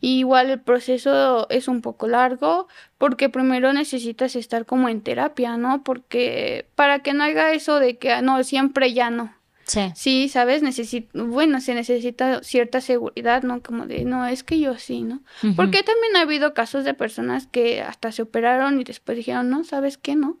Igual 0.00 0.50
el 0.50 0.60
proceso 0.60 1.48
es 1.50 1.68
un 1.68 1.80
poco 1.80 2.06
largo 2.06 2.68
porque 2.96 3.28
primero 3.28 3.72
necesitas 3.72 4.36
estar 4.36 4.66
como 4.66 4.88
en 4.88 5.00
terapia, 5.00 5.56
¿no? 5.56 5.82
Porque 5.82 6.66
para 6.74 7.00
que 7.00 7.12
no 7.12 7.24
haya 7.24 7.52
eso 7.52 7.80
de 7.80 7.98
que 7.98 8.12
ah, 8.12 8.22
no, 8.22 8.42
siempre 8.44 8.92
ya 8.92 9.10
no. 9.10 9.34
Sí. 9.64 9.92
Sí, 9.94 10.28
¿sabes? 10.28 10.62
Necesito, 10.62 11.26
bueno, 11.26 11.60
se 11.60 11.74
necesita 11.74 12.42
cierta 12.42 12.80
seguridad, 12.80 13.42
¿no? 13.42 13.62
Como 13.62 13.86
de, 13.86 14.04
no, 14.04 14.26
es 14.26 14.42
que 14.42 14.58
yo 14.58 14.78
sí, 14.78 15.02
¿no? 15.02 15.20
Porque 15.56 15.82
también 15.82 16.16
ha 16.16 16.22
habido 16.22 16.54
casos 16.54 16.84
de 16.84 16.94
personas 16.94 17.46
que 17.46 17.82
hasta 17.82 18.12
se 18.12 18.22
operaron 18.22 18.80
y 18.80 18.84
después 18.84 19.18
dijeron, 19.18 19.50
no, 19.50 19.64
¿sabes 19.64 19.98
qué? 19.98 20.16
No 20.16 20.38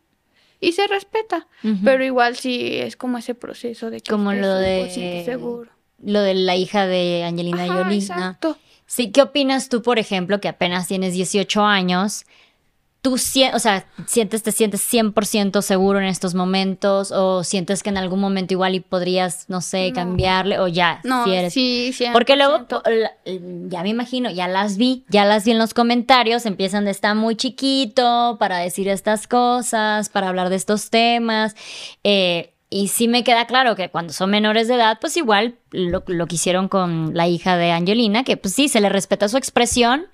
y 0.60 0.72
se 0.72 0.88
respeta, 0.88 1.46
pero 1.84 2.04
igual 2.04 2.34
sí 2.34 2.78
es 2.78 2.96
como 2.96 3.18
ese 3.18 3.36
proceso 3.36 3.90
de 3.90 4.00
que 4.00 4.10
como 4.10 4.32
lo 4.32 4.56
de 4.56 5.22
seguro 5.24 5.70
lo 6.02 6.20
de 6.20 6.34
la 6.34 6.56
hija 6.56 6.86
de 6.86 7.24
Angelina 7.24 7.66
Jolie. 7.66 7.98
Exacto. 7.98 8.56
Sí, 8.88 9.12
¿qué 9.12 9.20
opinas 9.20 9.68
tú, 9.68 9.82
por 9.82 9.98
ejemplo, 9.98 10.40
que 10.40 10.48
apenas 10.48 10.88
tienes 10.88 11.12
18 11.12 11.62
años? 11.62 12.24
¿Tú 13.02 13.14
o 13.14 13.58
sea, 13.58 13.86
sientes, 14.06 14.42
te 14.42 14.50
sientes 14.50 14.80
100% 14.92 15.60
seguro 15.60 16.00
en 16.00 16.06
estos 16.06 16.34
momentos 16.34 17.12
o 17.12 17.44
sientes 17.44 17.82
que 17.82 17.90
en 17.90 17.98
algún 17.98 18.18
momento 18.18 18.54
igual 18.54 18.74
y 18.74 18.80
podrías, 18.80 19.44
no 19.48 19.60
sé, 19.60 19.92
cambiarle 19.94 20.58
o 20.58 20.68
ya? 20.68 21.00
No, 21.04 21.24
si 21.24 21.32
eres... 21.32 21.52
sí, 21.52 21.92
Porque 22.14 22.34
luego, 22.34 22.66
ya 23.68 23.82
me 23.82 23.90
imagino, 23.90 24.30
ya 24.30 24.48
las 24.48 24.78
vi, 24.78 25.04
ya 25.10 25.26
las 25.26 25.44
vi 25.44 25.50
en 25.50 25.58
los 25.58 25.74
comentarios, 25.74 26.46
empiezan 26.46 26.86
de 26.86 26.90
estar 26.90 27.14
muy 27.14 27.36
chiquito 27.36 28.36
para 28.40 28.56
decir 28.56 28.88
estas 28.88 29.28
cosas, 29.28 30.08
para 30.08 30.30
hablar 30.30 30.48
de 30.48 30.56
estos 30.56 30.88
temas. 30.88 31.54
Eh, 32.04 32.54
Y 32.70 32.88
sí 32.88 33.08
me 33.08 33.24
queda 33.24 33.46
claro 33.46 33.76
que 33.76 33.90
cuando 33.90 34.12
son 34.12 34.30
menores 34.30 34.68
de 34.68 34.74
edad, 34.74 34.98
pues 35.00 35.16
igual 35.16 35.56
lo, 35.70 36.02
lo 36.06 36.26
que 36.26 36.34
hicieron 36.34 36.68
con 36.68 37.14
la 37.14 37.26
hija 37.26 37.56
de 37.56 37.72
Angelina, 37.72 38.24
que 38.24 38.36
pues 38.36 38.54
sí, 38.54 38.68
se 38.68 38.80
le 38.80 38.88
respeta 38.90 39.28
su 39.28 39.38
expresión 39.38 40.06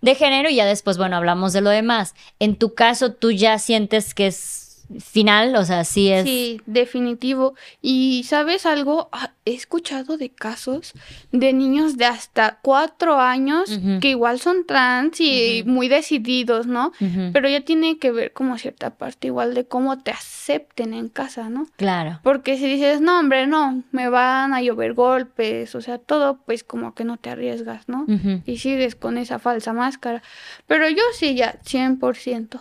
de 0.00 0.14
género 0.14 0.48
y 0.48 0.56
ya 0.56 0.64
después, 0.64 0.96
bueno, 0.96 1.16
hablamos 1.16 1.52
de 1.52 1.60
lo 1.60 1.70
demás. 1.70 2.14
En 2.38 2.56
tu 2.56 2.74
caso, 2.74 3.12
tú 3.12 3.30
ya 3.30 3.58
sientes 3.58 4.14
que 4.14 4.28
es 4.28 4.67
final, 5.00 5.54
o 5.56 5.64
sea, 5.64 5.84
sí 5.84 6.10
es. 6.10 6.24
Sí, 6.24 6.60
definitivo. 6.66 7.54
Y 7.82 8.24
sabes 8.24 8.66
algo, 8.66 9.08
Ah, 9.12 9.32
he 9.44 9.54
escuchado 9.54 10.16
de 10.16 10.30
casos 10.30 10.92
de 11.32 11.52
niños 11.52 11.96
de 11.96 12.04
hasta 12.04 12.58
cuatro 12.62 13.18
años 13.18 13.80
que 14.00 14.10
igual 14.10 14.40
son 14.40 14.66
trans 14.66 15.20
y 15.20 15.62
muy 15.66 15.88
decididos, 15.88 16.66
¿no? 16.66 16.92
Pero 17.32 17.48
ya 17.48 17.62
tiene 17.62 17.98
que 17.98 18.10
ver 18.10 18.32
como 18.32 18.58
cierta 18.58 18.90
parte 18.90 19.28
igual 19.28 19.54
de 19.54 19.66
cómo 19.66 19.98
te 19.98 20.10
acepten 20.10 20.94
en 20.94 21.08
casa, 21.08 21.48
¿no? 21.48 21.66
Claro. 21.76 22.20
Porque 22.22 22.56
si 22.56 22.66
dices, 22.66 23.00
no, 23.00 23.18
hombre, 23.18 23.46
no, 23.46 23.82
me 23.92 24.08
van 24.08 24.54
a 24.54 24.60
llover 24.62 24.94
golpes, 24.94 25.74
o 25.74 25.80
sea, 25.80 25.98
todo, 25.98 26.38
pues 26.44 26.64
como 26.64 26.94
que 26.94 27.04
no 27.04 27.16
te 27.16 27.30
arriesgas, 27.30 27.88
¿no? 27.88 28.06
Y 28.44 28.58
sigues 28.58 28.94
con 28.94 29.18
esa 29.18 29.38
falsa 29.38 29.72
máscara. 29.72 30.22
Pero 30.66 30.88
yo 30.88 31.02
sí, 31.14 31.34
ya, 31.34 31.58
100%. 31.64 32.60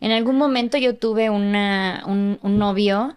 En 0.00 0.12
algún 0.12 0.36
momento 0.36 0.78
yo 0.78 0.96
tuve 0.96 1.30
una, 1.30 2.04
un, 2.06 2.38
un 2.42 2.58
novio 2.58 3.16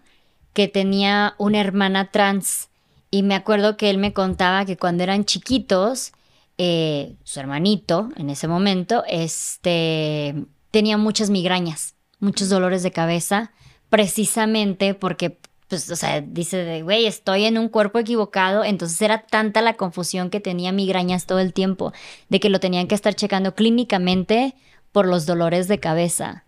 que 0.52 0.68
tenía 0.68 1.34
una 1.38 1.60
hermana 1.60 2.10
trans 2.10 2.68
y 3.10 3.22
me 3.22 3.34
acuerdo 3.34 3.76
que 3.76 3.90
él 3.90 3.98
me 3.98 4.12
contaba 4.12 4.64
que 4.64 4.76
cuando 4.76 5.02
eran 5.02 5.24
chiquitos, 5.24 6.12
eh, 6.58 7.14
su 7.24 7.40
hermanito 7.40 8.08
en 8.16 8.30
ese 8.30 8.48
momento, 8.48 9.04
este, 9.06 10.34
tenía 10.70 10.96
muchas 10.96 11.28
migrañas, 11.28 11.94
muchos 12.20 12.48
dolores 12.48 12.82
de 12.82 12.90
cabeza, 12.90 13.52
precisamente 13.90 14.94
porque, 14.94 15.38
pues, 15.68 15.90
o 15.90 15.96
sea, 15.96 16.22
dice 16.22 16.82
güey, 16.82 17.06
estoy 17.06 17.44
en 17.44 17.58
un 17.58 17.68
cuerpo 17.68 17.98
equivocado, 17.98 18.64
entonces 18.64 19.00
era 19.02 19.26
tanta 19.26 19.60
la 19.60 19.74
confusión 19.74 20.30
que 20.30 20.40
tenía 20.40 20.72
migrañas 20.72 21.26
todo 21.26 21.38
el 21.40 21.52
tiempo, 21.52 21.92
de 22.30 22.40
que 22.40 22.48
lo 22.48 22.60
tenían 22.60 22.88
que 22.88 22.94
estar 22.94 23.14
checando 23.14 23.54
clínicamente 23.54 24.54
por 24.90 25.06
los 25.06 25.26
dolores 25.26 25.68
de 25.68 25.80
cabeza. 25.80 26.44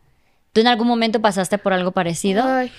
¿Tú 0.54 0.60
en 0.60 0.68
algún 0.68 0.86
momento 0.86 1.20
pasaste 1.20 1.58
por 1.58 1.72
algo 1.72 1.90
parecido? 1.90 2.44
Ay, 2.44 2.70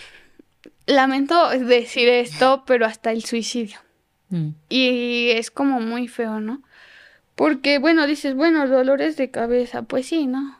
lamento 0.85 1.49
decir 1.49 2.07
esto, 2.07 2.63
pero 2.65 2.85
hasta 2.85 3.11
el 3.11 3.25
suicidio. 3.25 3.79
Mm. 4.29 4.51
Y 4.69 5.31
es 5.31 5.51
como 5.51 5.81
muy 5.81 6.07
feo, 6.07 6.39
¿no? 6.39 6.63
Porque, 7.35 7.79
bueno, 7.79 8.07
dices, 8.07 8.33
bueno, 8.33 8.65
dolores 8.65 9.17
de 9.17 9.29
cabeza, 9.29 9.81
pues 9.81 10.05
sí, 10.05 10.25
¿no? 10.25 10.57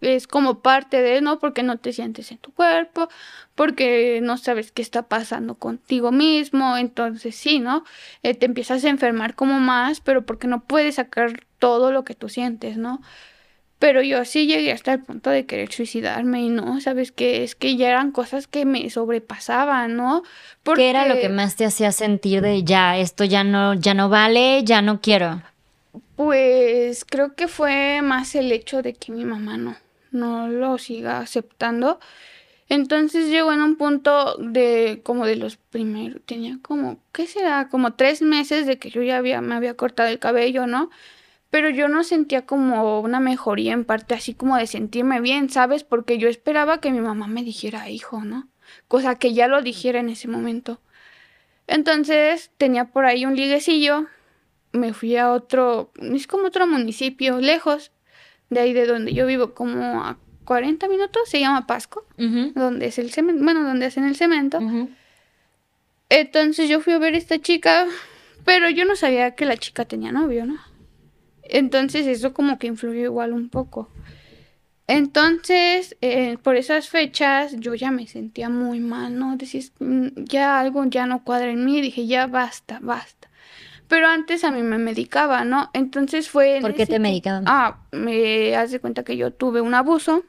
Es 0.00 0.26
como 0.26 0.60
parte 0.60 1.02
de, 1.02 1.20
¿no? 1.20 1.38
Porque 1.38 1.62
no 1.62 1.76
te 1.76 1.92
sientes 1.92 2.32
en 2.32 2.38
tu 2.38 2.52
cuerpo, 2.52 3.10
porque 3.54 4.20
no 4.22 4.38
sabes 4.38 4.72
qué 4.72 4.80
está 4.80 5.02
pasando 5.02 5.56
contigo 5.56 6.12
mismo, 6.12 6.78
entonces 6.78 7.36
sí, 7.36 7.58
¿no? 7.58 7.84
Eh, 8.22 8.32
te 8.32 8.46
empiezas 8.46 8.82
a 8.86 8.88
enfermar 8.88 9.34
como 9.34 9.60
más, 9.60 10.00
pero 10.00 10.24
porque 10.24 10.46
no 10.46 10.64
puedes 10.64 10.94
sacar 10.94 11.44
todo 11.58 11.92
lo 11.92 12.04
que 12.04 12.14
tú 12.14 12.30
sientes, 12.30 12.78
¿no? 12.78 13.02
Pero 13.78 14.00
yo 14.02 14.24
sí 14.24 14.46
llegué 14.46 14.72
hasta 14.72 14.94
el 14.94 15.02
punto 15.02 15.28
de 15.28 15.44
querer 15.44 15.70
suicidarme 15.70 16.40
y 16.42 16.48
no, 16.48 16.80
¿sabes 16.80 17.12
qué? 17.12 17.44
Es 17.44 17.54
que 17.54 17.76
ya 17.76 17.90
eran 17.90 18.10
cosas 18.10 18.46
que 18.46 18.64
me 18.64 18.88
sobrepasaban, 18.88 19.96
¿no? 19.96 20.22
¿Qué 20.74 20.88
era 20.88 21.04
lo 21.06 21.14
Porque- 21.14 21.28
que 21.28 21.28
más 21.28 21.56
te 21.56 21.66
hacía 21.66 21.92
sentir 21.92 22.40
de 22.40 22.64
ya, 22.64 22.96
esto 22.98 23.24
ya 23.24 23.44
no, 23.44 23.74
ya 23.74 23.92
no 23.92 24.08
vale, 24.08 24.64
ya 24.64 24.80
no 24.80 25.00
quiero? 25.02 25.42
Pues 26.16 27.04
creo 27.04 27.34
que 27.34 27.48
fue 27.48 28.00
más 28.02 28.34
el 28.34 28.50
hecho 28.50 28.80
de 28.80 28.94
que 28.94 29.12
mi 29.12 29.24
mamá 29.26 29.58
no, 29.58 29.76
no 30.10 30.48
lo 30.48 30.78
siga 30.78 31.18
aceptando. 31.20 32.00
Entonces 32.68 33.28
llegó 33.28 33.52
en 33.52 33.62
un 33.62 33.76
punto 33.76 34.36
de 34.38 35.00
como 35.04 35.26
de 35.26 35.36
los 35.36 35.56
primeros, 35.56 36.20
tenía 36.24 36.58
como, 36.62 36.98
¿qué 37.12 37.26
será? 37.26 37.68
Como 37.68 37.92
tres 37.92 38.22
meses 38.22 38.66
de 38.66 38.78
que 38.78 38.90
yo 38.90 39.02
ya 39.02 39.18
había, 39.18 39.40
me 39.40 39.54
había 39.54 39.74
cortado 39.74 40.08
el 40.08 40.18
cabello, 40.18 40.66
¿no? 40.66 40.90
Pero 41.50 41.70
yo 41.70 41.88
no 41.88 42.04
sentía 42.04 42.44
como 42.44 43.00
una 43.00 43.20
mejoría 43.20 43.72
en 43.72 43.84
parte 43.84 44.14
así 44.14 44.34
como 44.34 44.56
de 44.56 44.66
sentirme 44.66 45.20
bien, 45.20 45.48
¿sabes? 45.48 45.84
Porque 45.84 46.18
yo 46.18 46.28
esperaba 46.28 46.80
que 46.80 46.90
mi 46.90 47.00
mamá 47.00 47.28
me 47.28 47.42
dijera 47.42 47.88
hijo, 47.88 48.24
¿no? 48.24 48.48
Cosa 48.88 49.14
que 49.16 49.32
ya 49.32 49.46
lo 49.48 49.62
dijera 49.62 50.00
en 50.00 50.08
ese 50.08 50.28
momento. 50.28 50.80
Entonces 51.66 52.50
tenía 52.58 52.86
por 52.86 53.06
ahí 53.06 53.26
un 53.26 53.36
liguecillo, 53.36 54.06
me 54.72 54.92
fui 54.92 55.16
a 55.16 55.32
otro, 55.32 55.92
es 56.00 56.26
como 56.26 56.46
otro 56.46 56.66
municipio 56.66 57.40
lejos 57.40 57.92
de 58.50 58.60
ahí 58.60 58.72
de 58.72 58.86
donde 58.86 59.12
yo 59.12 59.26
vivo, 59.26 59.54
como 59.54 60.04
a 60.04 60.18
40 60.44 60.86
minutos, 60.88 61.28
se 61.28 61.40
llama 61.40 61.66
Pasco, 61.66 62.06
donde 62.16 62.86
es 62.86 62.98
el 62.98 63.10
cemento, 63.10 63.42
bueno, 63.42 63.64
donde 63.64 63.86
hacen 63.86 64.04
el 64.04 64.14
cemento. 64.14 64.60
Entonces 66.08 66.68
yo 66.68 66.80
fui 66.80 66.92
a 66.92 66.98
ver 66.98 67.14
a 67.14 67.18
esta 67.18 67.40
chica, 67.40 67.86
pero 68.44 68.68
yo 68.70 68.84
no 68.84 68.94
sabía 68.94 69.34
que 69.34 69.44
la 69.44 69.56
chica 69.56 69.84
tenía 69.84 70.12
novio, 70.12 70.46
¿no? 70.46 70.58
Entonces 71.50 72.06
eso 72.06 72.32
como 72.32 72.58
que 72.58 72.66
influyó 72.66 73.00
igual 73.04 73.32
un 73.32 73.48
poco. 73.48 73.88
Entonces, 74.88 75.96
eh, 76.00 76.38
por 76.42 76.54
esas 76.56 76.88
fechas 76.88 77.56
yo 77.58 77.74
ya 77.74 77.90
me 77.90 78.06
sentía 78.06 78.48
muy 78.48 78.78
mal, 78.78 79.18
¿no? 79.18 79.36
Decís, 79.36 79.72
"Mm, 79.80 80.08
ya 80.24 80.60
algo 80.60 80.84
ya 80.84 81.06
no 81.06 81.24
cuadra 81.24 81.50
en 81.50 81.64
mí, 81.64 81.80
dije, 81.80 82.06
ya 82.06 82.26
basta, 82.28 82.78
basta. 82.80 83.28
Pero 83.88 84.06
antes 84.08 84.44
a 84.44 84.50
mí 84.50 84.62
me 84.62 84.78
medicaba, 84.78 85.44
¿no? 85.44 85.70
Entonces 85.72 86.28
fue... 86.28 86.56
en 86.56 86.62
¿Por 86.62 86.74
qué 86.74 86.86
te 86.86 86.98
medicaban? 86.98 87.44
Ah, 87.46 87.78
me 87.92 88.54
hace 88.56 88.80
cuenta 88.80 89.02
que 89.04 89.16
yo 89.16 89.32
tuve 89.32 89.60
un 89.60 89.74
abuso. 89.74 90.24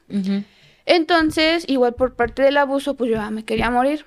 Entonces, 0.86 1.64
igual 1.68 1.94
por 1.94 2.14
parte 2.14 2.42
del 2.42 2.56
abuso, 2.56 2.96
pues 2.96 3.10
yo 3.10 3.16
ya 3.16 3.30
me 3.30 3.44
quería 3.44 3.70
morir. 3.70 4.04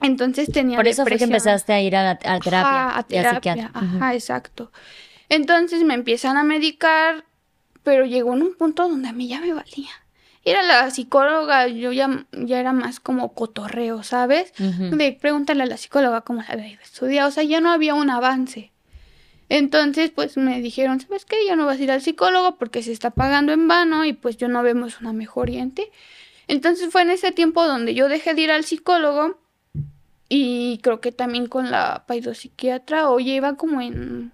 Entonces 0.00 0.50
tenía 0.50 0.76
Por 0.76 0.86
eso 0.86 1.02
fue 1.02 1.10
que 1.10 1.16
depresión. 1.16 1.30
empezaste 1.30 1.72
a 1.72 1.80
ir 1.80 1.96
a, 1.96 2.02
la, 2.04 2.10
a 2.10 2.16
terapia. 2.16 2.60
Ajá, 2.60 2.98
a 2.98 3.06
y 3.08 3.16
a 3.16 3.22
terapia. 3.22 3.52
psiquiatra. 3.54 3.80
Ajá, 3.80 4.14
exacto. 4.14 4.70
Entonces 5.28 5.82
me 5.84 5.94
empiezan 5.94 6.36
a 6.36 6.42
medicar, 6.42 7.24
pero 7.82 8.04
llegó 8.04 8.34
en 8.34 8.42
un 8.42 8.54
punto 8.54 8.88
donde 8.88 9.08
a 9.08 9.12
mí 9.12 9.28
ya 9.28 9.40
me 9.40 9.52
valía. 9.52 9.90
Era 10.44 10.62
la 10.62 10.90
psicóloga, 10.90 11.68
yo 11.68 11.92
ya, 11.92 12.26
ya 12.32 12.60
era 12.60 12.72
más 12.72 13.00
como 13.00 13.34
cotorreo, 13.34 14.02
¿sabes? 14.02 14.52
De 14.58 15.18
pregúntale 15.20 15.62
a 15.62 15.66
la 15.66 15.76
psicóloga 15.76 16.22
cómo 16.22 16.40
la 16.40 16.48
había 16.48 16.80
estudiado, 16.82 17.28
o 17.28 17.32
sea, 17.32 17.42
ya 17.42 17.60
no 17.60 17.70
había 17.70 17.94
un 17.94 18.08
avance. 18.08 18.72
Entonces, 19.50 20.10
pues 20.10 20.36
me 20.36 20.60
dijeron, 20.60 21.00
¿sabes 21.00 21.24
qué? 21.24 21.36
Ya 21.46 21.56
no 21.56 21.66
vas 21.66 21.78
a 21.78 21.82
ir 21.82 21.90
al 21.90 22.02
psicólogo 22.02 22.56
porque 22.56 22.82
se 22.82 22.92
está 22.92 23.10
pagando 23.10 23.52
en 23.52 23.66
vano 23.66 24.04
y 24.04 24.12
pues 24.12 24.36
yo 24.36 24.48
no 24.48 24.62
vemos 24.62 25.00
una 25.00 25.12
mejoría 25.12 25.62
en 25.62 25.72
ti. 25.72 25.84
Entonces 26.46 26.90
fue 26.90 27.02
en 27.02 27.10
ese 27.10 27.32
tiempo 27.32 27.66
donde 27.66 27.94
yo 27.94 28.08
dejé 28.08 28.34
de 28.34 28.42
ir 28.42 28.50
al 28.50 28.64
psicólogo 28.64 29.38
y 30.28 30.78
creo 30.82 31.00
que 31.00 31.12
también 31.12 31.46
con 31.46 31.70
la 31.70 32.04
paidopsiquiatra, 32.06 33.10
oye, 33.10 33.34
iba 33.34 33.56
como 33.56 33.80
en... 33.80 34.32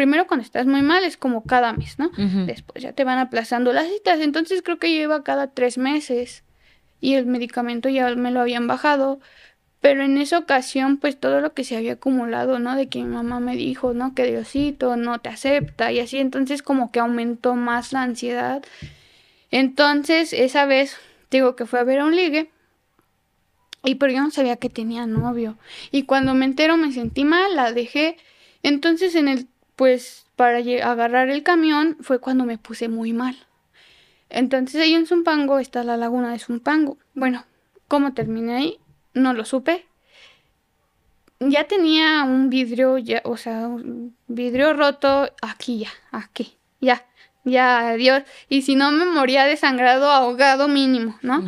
Primero 0.00 0.26
cuando 0.26 0.44
estás 0.44 0.64
muy 0.64 0.80
mal 0.80 1.04
es 1.04 1.18
como 1.18 1.44
cada 1.44 1.74
mes, 1.74 1.98
¿no? 1.98 2.10
Después 2.46 2.82
ya 2.82 2.94
te 2.94 3.04
van 3.04 3.18
aplazando 3.18 3.70
las 3.74 3.86
citas. 3.86 4.20
Entonces 4.20 4.62
creo 4.62 4.78
que 4.78 4.96
yo 4.96 5.02
iba 5.02 5.22
cada 5.22 5.48
tres 5.48 5.76
meses 5.76 6.42
y 7.02 7.16
el 7.16 7.26
medicamento 7.26 7.90
ya 7.90 8.08
me 8.14 8.30
lo 8.30 8.40
habían 8.40 8.66
bajado. 8.66 9.20
Pero 9.82 10.02
en 10.02 10.16
esa 10.16 10.38
ocasión, 10.38 10.96
pues 10.96 11.20
todo 11.20 11.42
lo 11.42 11.52
que 11.52 11.64
se 11.64 11.76
había 11.76 11.92
acumulado, 11.92 12.58
¿no? 12.58 12.76
De 12.76 12.88
que 12.88 13.00
mi 13.00 13.10
mamá 13.12 13.40
me 13.40 13.56
dijo, 13.56 13.92
¿no? 13.92 14.14
Que 14.14 14.24
Diosito 14.24 14.96
no 14.96 15.18
te 15.18 15.28
acepta 15.28 15.92
y 15.92 16.00
así. 16.00 16.16
Entonces 16.16 16.62
como 16.62 16.90
que 16.92 17.00
aumentó 17.00 17.54
más 17.54 17.92
la 17.92 18.00
ansiedad. 18.00 18.64
Entonces 19.50 20.32
esa 20.32 20.64
vez, 20.64 20.96
digo 21.30 21.56
que 21.56 21.66
fue 21.66 21.78
a 21.78 21.84
ver 21.84 22.00
a 22.00 22.06
un 22.06 22.16
ligue. 22.16 22.50
Y 23.84 23.96
pero 23.96 24.14
yo 24.14 24.22
no 24.22 24.30
sabía 24.30 24.56
que 24.56 24.70
tenía 24.70 25.04
novio. 25.04 25.58
Y 25.90 26.04
cuando 26.04 26.32
me 26.32 26.46
entero 26.46 26.78
me 26.78 26.90
sentí 26.90 27.24
mal, 27.24 27.54
la 27.54 27.72
dejé. 27.72 28.16
Entonces 28.62 29.14
en 29.14 29.28
el, 29.28 29.46
pues 29.80 30.26
para 30.36 30.58
agarrar 30.58 31.30
el 31.30 31.42
camión 31.42 31.96
fue 32.02 32.18
cuando 32.18 32.44
me 32.44 32.58
puse 32.58 32.90
muy 32.90 33.14
mal. 33.14 33.34
Entonces 34.28 34.78
ahí 34.78 34.92
en 34.92 35.06
Zumpango 35.06 35.58
está 35.58 35.84
la 35.84 35.96
laguna 35.96 36.32
de 36.32 36.38
Zumpango. 36.38 36.98
Bueno, 37.14 37.46
¿cómo 37.88 38.12
terminé 38.12 38.56
ahí? 38.56 38.78
No 39.14 39.32
lo 39.32 39.46
supe. 39.46 39.86
Ya 41.38 41.66
tenía 41.66 42.24
un 42.24 42.50
vidrio, 42.50 42.98
ya, 42.98 43.22
o 43.24 43.38
sea, 43.38 43.68
un 43.68 44.14
vidrio 44.28 44.74
roto 44.74 45.30
aquí 45.40 45.78
ya, 45.78 45.90
aquí, 46.10 46.58
ya, 46.82 47.06
ya, 47.44 47.88
adiós. 47.88 48.24
Y 48.50 48.60
si 48.60 48.74
no 48.74 48.90
me 48.90 49.06
moría 49.06 49.46
desangrado, 49.46 50.10
ahogado 50.10 50.68
mínimo, 50.68 51.18
¿no? 51.22 51.42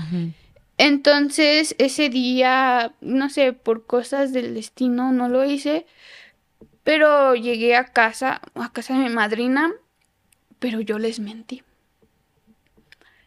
Entonces, 0.78 1.74
ese 1.76 2.08
día, 2.08 2.94
no 3.02 3.28
sé, 3.28 3.52
por 3.52 3.84
cosas 3.84 4.32
del 4.32 4.54
destino 4.54 5.12
no 5.12 5.28
lo 5.28 5.44
hice, 5.44 5.84
pero 6.84 7.34
llegué 7.34 7.76
a 7.76 7.84
casa, 7.84 8.40
a 8.54 8.72
casa 8.72 8.94
de 8.94 9.04
mi 9.04 9.10
madrina, 9.10 9.72
pero 10.58 10.80
yo 10.80 10.98
les 10.98 11.20
mentí. 11.20 11.62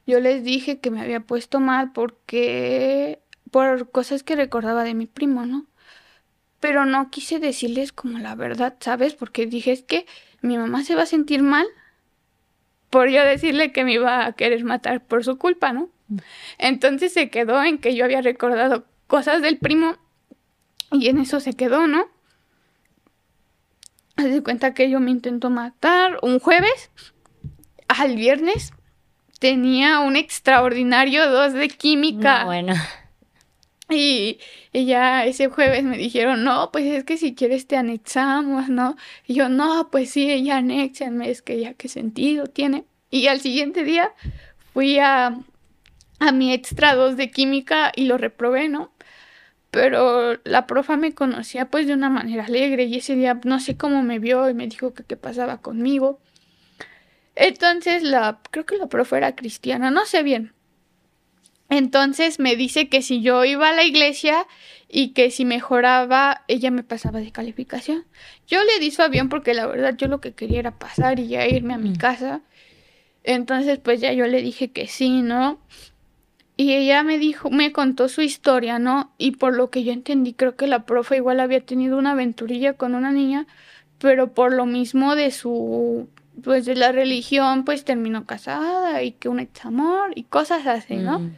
Yo 0.08 0.20
les 0.20 0.44
dije 0.44 0.80
que 0.80 0.92
me 0.92 1.02
había 1.02 1.22
puesto 1.22 1.60
mal 1.60 1.92
porque 1.92 3.20
por 3.52 3.90
cosas 3.90 4.24
que 4.24 4.36
recordaba 4.36 4.84
de 4.84 4.94
mi 4.94 5.08
primo, 5.08 5.46
¿no? 5.46 5.66
Pero 6.60 6.86
no 6.86 7.10
quise 7.10 7.40
decirles 7.40 7.92
como 7.92 8.20
la 8.20 8.36
verdad, 8.36 8.76
¿sabes? 8.80 9.16
Porque 9.16 9.46
dije, 9.46 9.72
es 9.72 9.84
que 9.84 10.06
mi 10.42 10.58
mamá 10.58 10.84
se 10.84 10.96
va 10.96 11.04
a 11.04 11.08
sentir 11.08 11.42
mal 11.42 11.66
por 12.90 13.10
yo 13.10 13.24
decirle 13.24 13.72
que 13.72 13.84
me 13.84 13.94
iba 13.94 14.26
a 14.26 14.34
querer 14.34 14.64
matar 14.64 15.04
por 15.04 15.24
su 15.24 15.38
culpa, 15.38 15.74
¿no? 15.74 15.90
Entonces 16.58 17.14
se 17.14 17.30
quedó 17.30 17.64
en 17.64 17.78
que 17.78 17.96
yo 17.96 18.06
había 18.06 18.22
recordado 18.22 18.86
cosas 19.08 19.42
del 19.42 19.58
primo 19.58 19.98
y 20.92 21.10
en 21.10 21.18
eso 21.18 21.40
se 21.40 21.54
quedó, 21.54 21.88
¿no? 21.88 22.08
Haz 24.16 24.26
de 24.26 24.44
cuenta 24.44 24.74
que 24.74 24.90
yo 24.90 25.00
me 25.00 25.12
intentó 25.12 25.50
matar 25.50 26.20
un 26.22 26.40
jueves, 26.40 26.92
al 27.88 28.16
viernes 28.16 28.74
tenía 29.40 30.00
un 30.00 30.16
extraordinario 30.16 31.30
dos 31.30 31.54
de 31.54 31.68
química. 31.68 32.40
No, 32.40 32.46
bueno. 32.46 32.74
Y, 33.90 34.40
y, 34.74 34.86
ya 34.86 35.26
ese 35.26 35.48
jueves 35.48 35.84
me 35.84 35.98
dijeron, 35.98 36.44
no, 36.44 36.72
pues 36.72 36.86
es 36.86 37.04
que 37.04 37.18
si 37.18 37.36
quieres 37.36 37.68
te 37.68 37.78
anexamos, 37.78 38.68
¿no? 38.68 38.96
Y 39.28 39.36
yo, 39.36 39.48
no, 39.48 39.90
pues 39.92 40.10
sí, 40.10 40.44
ya 40.44 40.58
anexenme, 40.58 41.30
es 41.30 41.44
que 41.44 41.60
ya 41.60 41.76
qué 41.76 41.88
sentido 41.88 42.48
tiene. 42.48 42.86
Y 43.12 43.28
al 43.28 43.42
siguiente 43.42 43.84
día 43.84 44.12
fui 44.74 44.98
a, 44.98 45.38
a 46.20 46.32
mi 46.32 46.52
extra 46.52 46.96
2 46.96 47.16
de 47.16 47.30
química 47.30 47.92
y 47.96 48.06
lo 48.06 48.18
reprobé, 48.18 48.70
¿no? 48.70 48.92
Pero 49.76 50.40
la 50.46 50.68
profa 50.68 50.96
me 50.96 51.14
conocía 51.14 51.66
pues 51.70 51.86
de 51.86 51.94
una 51.94 52.10
manera 52.10 52.46
alegre 52.46 52.86
y 52.86 52.96
ese 52.96 53.14
día 53.14 53.42
no 53.44 53.60
sé 53.60 53.76
cómo 53.76 54.04
me 54.04 54.20
vio 54.20 54.50
y 54.50 54.54
me 54.54 54.68
dijo 54.68 54.94
que 54.94 55.04
qué 55.04 55.18
pasaba 55.18 55.58
conmigo. 55.58 56.22
Entonces 57.36 58.02
la, 58.02 58.40
creo 58.52 58.66
que 58.66 58.78
la 58.78 58.88
profe 58.88 59.18
era 59.18 59.36
cristiana, 59.36 59.92
no 59.92 60.06
sé 60.06 60.24
bien. 60.24 60.54
Entonces 61.70 62.40
me 62.40 62.56
dice 62.56 62.88
que 62.88 63.02
si 63.02 63.22
yo 63.22 63.44
iba 63.44 63.68
a 63.68 63.74
la 63.74 63.84
iglesia 63.84 64.48
y 64.88 65.10
que 65.10 65.30
si 65.30 65.44
mejoraba, 65.44 66.46
ella 66.48 66.72
me 66.72 66.84
pasaba 66.84 67.20
de 67.20 67.34
calificación. 67.34 68.06
Yo 68.48 68.64
le 68.64 68.80
di 68.80 68.92
su 68.92 69.02
avión 69.02 69.28
porque 69.28 69.54
la 69.54 69.68
verdad 69.68 69.98
yo 69.98 70.08
lo 70.08 70.22
que 70.22 70.32
quería 70.32 70.60
era 70.60 70.80
pasar 70.80 71.20
y 71.20 71.28
ya 71.28 71.46
irme 71.48 71.74
a 71.74 71.78
mi 71.78 71.98
casa. 71.98 72.40
Entonces 73.26 73.78
pues 73.80 74.00
ya 74.00 74.14
yo 74.14 74.26
le 74.26 74.42
dije 74.42 74.72
que 74.72 74.88
sí, 74.88 75.22
¿no? 75.22 75.60
Y 76.58 76.74
ella 76.74 77.04
me 77.04 77.18
dijo, 77.18 77.50
me 77.50 77.72
contó 77.72 78.08
su 78.08 78.22
historia, 78.22 78.80
¿no? 78.80 79.12
Y 79.18 79.32
por 79.32 79.56
lo 79.56 79.70
que 79.70 79.84
yo 79.84 79.92
entendí, 79.92 80.34
creo 80.34 80.56
que 80.56 80.68
la 80.68 80.86
profe 80.86 81.18
igual 81.18 81.40
había 81.42 81.60
tenido 81.62 81.98
una 81.98 82.12
aventurilla 82.12 82.74
con 82.74 82.96
una 82.96 83.12
niña, 83.12 83.46
pero 84.00 84.34
por 84.34 84.54
lo 84.54 84.66
mismo 84.66 85.16
de 85.16 85.32
su, 85.32 86.08
pues 86.44 86.66
de 86.66 86.76
la 86.76 86.94
religión, 86.94 87.66
pues 87.66 87.84
terminó 87.84 88.26
casada 88.26 89.04
y 89.04 89.12
que 89.12 89.28
un 89.28 89.40
ex 89.40 89.66
amor 89.66 90.12
y 90.16 90.24
cosas 90.24 90.66
así, 90.66 90.96
¿no? 90.96 91.20
Mm. 91.20 91.36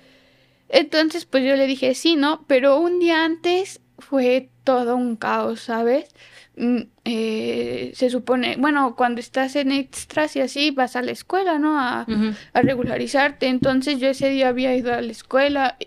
Entonces, 0.70 1.26
pues 1.26 1.44
yo 1.44 1.56
le 1.56 1.66
dije 1.66 1.96
sí, 1.96 2.16
¿no? 2.16 2.44
Pero 2.48 2.80
un 2.80 3.00
día 3.00 3.24
antes 3.24 3.82
fue 3.98 4.50
todo 4.64 4.96
un 4.96 5.16
caos, 5.16 5.62
¿sabes? 5.62 6.10
Mm, 6.58 6.82
eh, 7.06 7.92
se 7.94 8.10
supone, 8.10 8.56
bueno, 8.58 8.96
cuando 8.96 9.22
estás 9.22 9.56
en 9.56 9.72
extras 9.72 10.36
y 10.36 10.42
así, 10.42 10.72
vas 10.72 10.96
a 10.96 11.04
la 11.04 11.12
escuela, 11.12 11.60
¿no? 11.60 11.80
A, 11.80 12.08
a 12.54 12.62
regularizarte. 12.62 13.48
Entonces 13.48 14.00
yo 14.00 14.10
ese 14.10 14.30
día 14.30 14.48
había 14.50 14.76
ido 14.76 14.94
a 14.94 15.02
la 15.02 15.12
escuela 15.12 15.78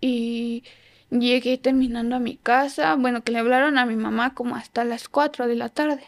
y 0.00 0.62
llegué 1.10 1.58
terminando 1.58 2.14
a 2.16 2.20
mi 2.20 2.36
casa. 2.36 2.94
Bueno, 2.94 3.22
que 3.22 3.32
le 3.32 3.38
hablaron 3.40 3.78
a 3.78 3.86
mi 3.86 3.96
mamá 3.96 4.34
como 4.34 4.54
hasta 4.54 4.84
las 4.84 5.08
4 5.08 5.48
de 5.48 5.56
la 5.56 5.70
tarde. 5.70 6.04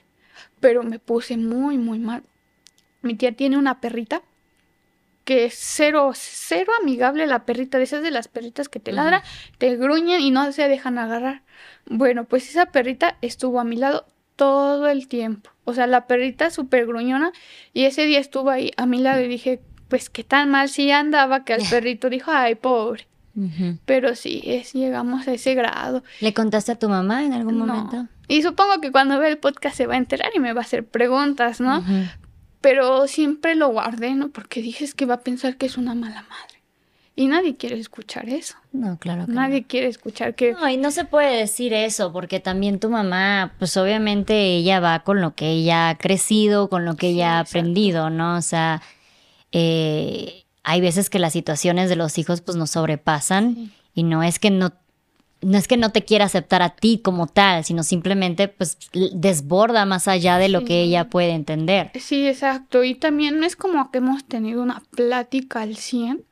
Pero 0.61 0.85
me 0.85 1.01
puse 1.01 1.37
muy, 1.37 1.77
muy 1.77 1.99
mal. 1.99 2.23
Mi 3.03 3.15
tía 3.15 3.33
tiene 3.33 3.59
una 3.59 3.81
perrita 3.81 4.23
que 5.29 5.45
es 5.45 5.55
cero, 5.59 6.12
cero 6.14 6.72
amigable 6.81 7.26
la 7.26 7.45
perrita, 7.45 7.76
de 7.76 7.85
esas 7.85 8.03
de 8.03 8.11
las 8.11 8.29
perritas 8.29 8.70
que 8.70 8.81
te 8.81 8.93
Ujú. 8.93 8.97
ladran, 8.97 9.20
te 9.59 9.76
gruñen 9.76 10.22
y 10.22 10.31
no 10.31 10.51
se 10.53 10.66
dejan 10.68 10.97
agarrar. 10.97 11.43
Bueno, 11.85 12.24
pues 12.24 12.49
esa 12.49 12.64
perrita 12.72 13.18
estuvo 13.20 13.61
a 13.61 13.64
mi 13.64 13.76
lado 13.76 14.07
todo 14.37 14.89
el 14.89 15.07
tiempo. 15.07 15.51
O 15.64 15.74
sea, 15.74 15.87
la 15.87 16.07
perrita 16.07 16.49
súper 16.49 16.87
gruñona 16.87 17.33
y 17.74 17.85
ese 17.85 18.07
día 18.07 18.20
estuvo 18.20 18.49
ahí 18.49 18.70
a 18.79 18.87
mi 18.87 19.01
lado 19.03 19.20
y 19.20 19.29
dije, 19.29 19.61
pues 19.91 20.09
qué 20.09 20.24
tan 20.24 20.49
mal 20.51 20.70
si 20.70 20.91
andaba 20.91 21.45
que 21.45 21.53
al 21.53 21.61
perrito 21.70 22.09
dijo, 22.09 22.31
ay, 22.33 22.55
pobre. 22.55 23.07
Ujú. 23.37 23.76
Pero 23.85 24.14
sí, 24.14 24.41
es, 24.47 24.72
llegamos 24.72 25.29
a 25.29 25.35
ese 25.35 25.53
grado. 25.55 26.03
¿Le 26.22 26.33
contaste 26.33 26.72
a 26.72 26.79
tu 26.79 26.89
mamá 26.89 27.22
en 27.22 27.35
algún 27.35 27.59
No. 27.59 27.66
momento? 27.66 28.07
Y 28.29 28.41
supongo 28.43 28.81
que 28.81 28.91
cuando 28.93 29.18
vea 29.18 29.29
el 29.29 29.37
podcast 29.37 29.76
se 29.76 29.87
va 29.87 29.93
a 29.93 29.99
enterar 29.99 30.31
y 30.35 30.39
me 30.39 30.55
va 30.55 30.61
a 30.62 30.64
hacer 30.64 30.87
preguntas, 30.87 31.61
¿no? 31.61 31.85
Pero 32.69 33.07
siempre 33.07 33.55
lo 33.55 33.69
guardé, 33.69 34.14
¿no? 34.14 34.29
Porque 34.29 34.61
dices 34.61 34.95
que 34.95 35.07
va 35.07 35.14
a 35.14 35.21
pensar 35.21 35.57
que 35.57 35.66
es 35.66 35.77
una 35.79 35.95
mala 35.95 36.23
madre. 36.23 36.59
Y 37.16 37.27
nadie 37.27 37.57
quiere 37.57 37.79
escuchar 37.81 38.29
eso. 38.29 38.55
No, 38.73 38.97
claro 38.99 39.27
que 39.27 39.33
no. 39.33 39.41
Nadie 39.41 39.64
quiere 39.64 39.89
escuchar 39.89 40.35
que... 40.35 40.53
No, 40.53 40.69
y 40.69 40.77
no 40.77 40.91
se 40.93 41.05
puede 41.05 41.37
decir 41.39 41.73
eso, 41.73 42.12
porque 42.12 42.39
también 42.41 42.79
tu 42.79 42.91
mamá, 42.91 43.55
pues 43.59 43.77
obviamente 43.77 44.55
ella 44.57 44.79
va 44.81 45.01
con 45.01 45.21
lo 45.21 45.35
que 45.35 45.51
ella 45.51 45.89
ha 45.89 45.99
crecido, 45.99 46.69
con 46.69 46.85
lo 46.85 46.95
que 46.97 47.09
Sí, 47.09 47.14
ella 47.14 47.39
ha 47.39 47.41
exacto. 47.41 47.59
aprendido, 47.59 48.11
¿no? 48.11 48.37
O 48.37 48.43
sea, 48.43 48.83
eh, 49.53 50.45
hay 50.62 50.81
veces 50.81 51.11
que 51.11 51.19
las 51.19 51.33
situaciones 51.33 51.89
de 51.89 51.97
los 51.97 52.19
hijos 52.19 52.41
pues 52.41 52.57
nos 52.57 52.71
sobrepasan 52.71 53.55
Sí. 53.55 53.73
y 53.95 54.03
no 54.05 54.23
es 54.23 54.39
que 54.39 54.51
no, 54.51 54.73
no 55.41 55.57
es 55.59 55.68
que 55.68 55.76
no 55.76 55.91
te 55.93 56.05
quiera 56.05 56.24
aceptar 56.24 56.62
a 56.62 56.70
ti 56.70 57.01
como 57.03 57.26
tal, 57.26 57.64
sino 57.64 57.82
simplemente 57.82 58.49
pues 58.49 58.76
desborda 59.12 59.84
más 59.86 60.09
allá 60.09 60.39
de 60.39 60.49
lo 60.49 60.61
Sí. 60.61 60.64
que 60.66 60.82
ella 60.82 61.09
puede 61.09 61.30
entender. 61.30 61.91
Sí, 62.01 62.26
exacto. 62.26 62.84
Y 62.84 62.95
también 62.95 63.39
no 63.39 63.47
es 63.47 63.57
como 63.57 63.91
que 63.91 63.99
hemos 63.99 64.24
tenido 64.24 64.62
una 64.62 64.82
plática 64.91 65.62
al 65.62 65.76
100, 65.76 66.24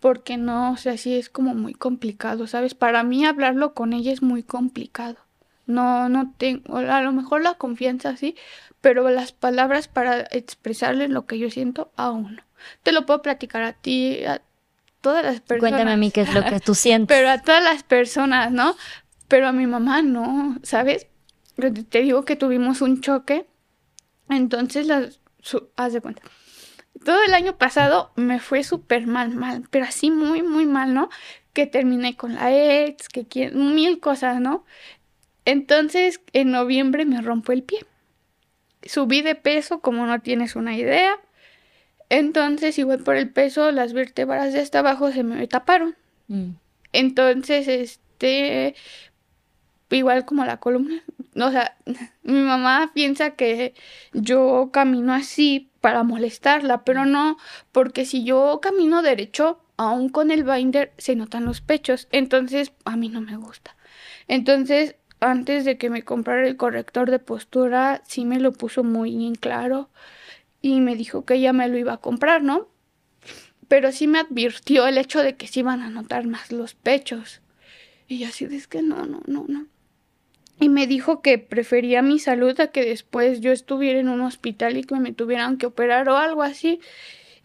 porque 0.00 0.36
no, 0.36 0.72
o 0.72 0.76
sea, 0.76 0.96
sí 0.96 1.14
es 1.14 1.28
como 1.28 1.54
muy 1.54 1.74
complicado, 1.74 2.46
¿sabes? 2.46 2.74
Para 2.74 3.02
mí 3.02 3.24
hablarlo 3.24 3.74
con 3.74 3.92
ella 3.92 4.12
es 4.12 4.22
muy 4.22 4.42
complicado. 4.42 5.16
No, 5.66 6.08
no 6.08 6.34
tengo, 6.36 6.78
a 6.78 7.00
lo 7.02 7.12
mejor 7.12 7.42
la 7.42 7.54
confianza 7.54 8.16
sí, 8.16 8.34
pero 8.80 9.08
las 9.10 9.30
palabras 9.32 9.86
para 9.88 10.22
expresarle 10.32 11.06
lo 11.08 11.26
que 11.26 11.38
yo 11.38 11.50
siento 11.50 11.92
aún 11.96 12.36
no. 12.36 12.42
Te 12.82 12.92
lo 12.92 13.06
puedo 13.06 13.22
platicar 13.22 13.62
a 13.62 13.74
ti, 13.74 14.24
a 14.24 14.42
todas 15.00 15.24
las 15.24 15.40
personas. 15.40 15.70
Cuéntame 15.72 15.92
a 15.92 15.96
mí 15.96 16.10
qué 16.10 16.22
es 16.22 16.34
lo 16.34 16.44
que 16.44 16.60
tú 16.60 16.74
sientes. 16.74 17.16
Pero 17.16 17.30
a 17.30 17.38
todas 17.38 17.62
las 17.62 17.82
personas, 17.82 18.52
¿no? 18.52 18.76
Pero 19.28 19.48
a 19.48 19.52
mi 19.52 19.66
mamá 19.66 20.02
no, 20.02 20.56
¿sabes? 20.62 21.06
Te- 21.56 22.00
digo 22.02 22.24
que 22.24 22.36
tuvimos 22.36 22.80
un 22.80 23.00
choque, 23.00 23.46
entonces 24.28 24.86
las, 24.86 25.20
su- 25.40 25.68
haz 25.76 25.92
de 25.92 26.00
cuenta. 26.00 26.22
Todo 27.04 27.22
el 27.24 27.34
año 27.34 27.56
pasado 27.56 28.12
me 28.16 28.40
fue 28.40 28.62
súper 28.64 29.06
mal, 29.06 29.30
mal, 29.34 29.64
pero 29.70 29.84
así 29.86 30.10
muy, 30.10 30.42
muy 30.42 30.66
mal, 30.66 30.92
¿no? 30.94 31.08
Que 31.52 31.66
terminé 31.66 32.16
con 32.16 32.34
la 32.34 32.52
ex, 32.52 33.08
que 33.08 33.50
mil 33.52 34.00
cosas, 34.00 34.40
¿no? 34.40 34.64
Entonces, 35.44 36.20
en 36.32 36.50
noviembre 36.50 37.04
me 37.06 37.20
rompo 37.22 37.52
el 37.52 37.62
pie. 37.62 37.84
Subí 38.82 39.22
de 39.22 39.34
peso, 39.34 39.80
como 39.80 40.06
no 40.06 40.20
tienes 40.20 40.56
una 40.56 40.76
idea. 40.76 41.18
Entonces, 42.10 42.76
igual 42.78 42.98
por 42.98 43.16
el 43.16 43.30
peso, 43.30 43.70
las 43.70 43.92
vértebras 43.92 44.52
de 44.52 44.60
hasta 44.60 44.80
abajo 44.80 45.12
se 45.12 45.22
me 45.22 45.46
taparon. 45.46 45.96
Mm. 46.26 46.50
Entonces, 46.92 47.68
este, 47.68 48.74
igual 49.90 50.24
como 50.24 50.44
la 50.44 50.58
columna, 50.58 51.02
o 51.36 51.50
sea, 51.50 51.76
mi 52.24 52.40
mamá 52.40 52.90
piensa 52.92 53.30
que 53.30 53.74
yo 54.12 54.70
camino 54.72 55.14
así 55.14 55.70
para 55.80 56.02
molestarla, 56.02 56.84
pero 56.84 57.06
no, 57.06 57.38
porque 57.70 58.04
si 58.04 58.24
yo 58.24 58.58
camino 58.60 59.02
derecho, 59.02 59.60
aún 59.76 60.08
con 60.08 60.32
el 60.32 60.42
binder 60.42 60.92
se 60.98 61.14
notan 61.14 61.44
los 61.44 61.60
pechos, 61.60 62.08
entonces 62.10 62.72
a 62.84 62.96
mí 62.96 63.08
no 63.08 63.20
me 63.20 63.36
gusta. 63.36 63.76
Entonces, 64.26 64.96
antes 65.20 65.64
de 65.64 65.78
que 65.78 65.90
me 65.90 66.02
comprara 66.02 66.46
el 66.46 66.56
corrector 66.56 67.10
de 67.10 67.20
postura, 67.20 68.02
sí 68.06 68.24
me 68.24 68.40
lo 68.40 68.52
puso 68.52 68.82
muy 68.82 69.26
en 69.26 69.36
claro 69.36 69.90
y 70.62 70.80
me 70.80 70.96
dijo 70.96 71.24
que 71.24 71.34
ella 71.34 71.52
me 71.52 71.68
lo 71.68 71.78
iba 71.78 71.94
a 71.94 72.00
comprar, 72.00 72.42
¿no? 72.42 72.68
pero 73.70 73.92
sí 73.92 74.08
me 74.08 74.18
advirtió 74.18 74.88
el 74.88 74.98
hecho 74.98 75.22
de 75.22 75.36
que 75.36 75.46
se 75.46 75.60
iban 75.60 75.80
a 75.80 75.90
notar 75.90 76.26
más 76.26 76.50
los 76.50 76.74
pechos. 76.74 77.40
Y 78.08 78.18
yo 78.18 78.26
así 78.26 78.44
es 78.46 78.66
que 78.66 78.82
no, 78.82 79.06
no, 79.06 79.22
no, 79.28 79.44
no. 79.46 79.68
Y 80.58 80.68
me 80.68 80.88
dijo 80.88 81.22
que 81.22 81.38
prefería 81.38 82.02
mi 82.02 82.18
salud 82.18 82.58
a 82.58 82.72
que 82.72 82.84
después 82.84 83.40
yo 83.40 83.52
estuviera 83.52 84.00
en 84.00 84.08
un 84.08 84.22
hospital 84.22 84.76
y 84.76 84.82
que 84.82 84.96
me 84.96 85.12
tuvieran 85.12 85.56
que 85.56 85.66
operar 85.66 86.08
o 86.08 86.16
algo 86.16 86.42
así. 86.42 86.80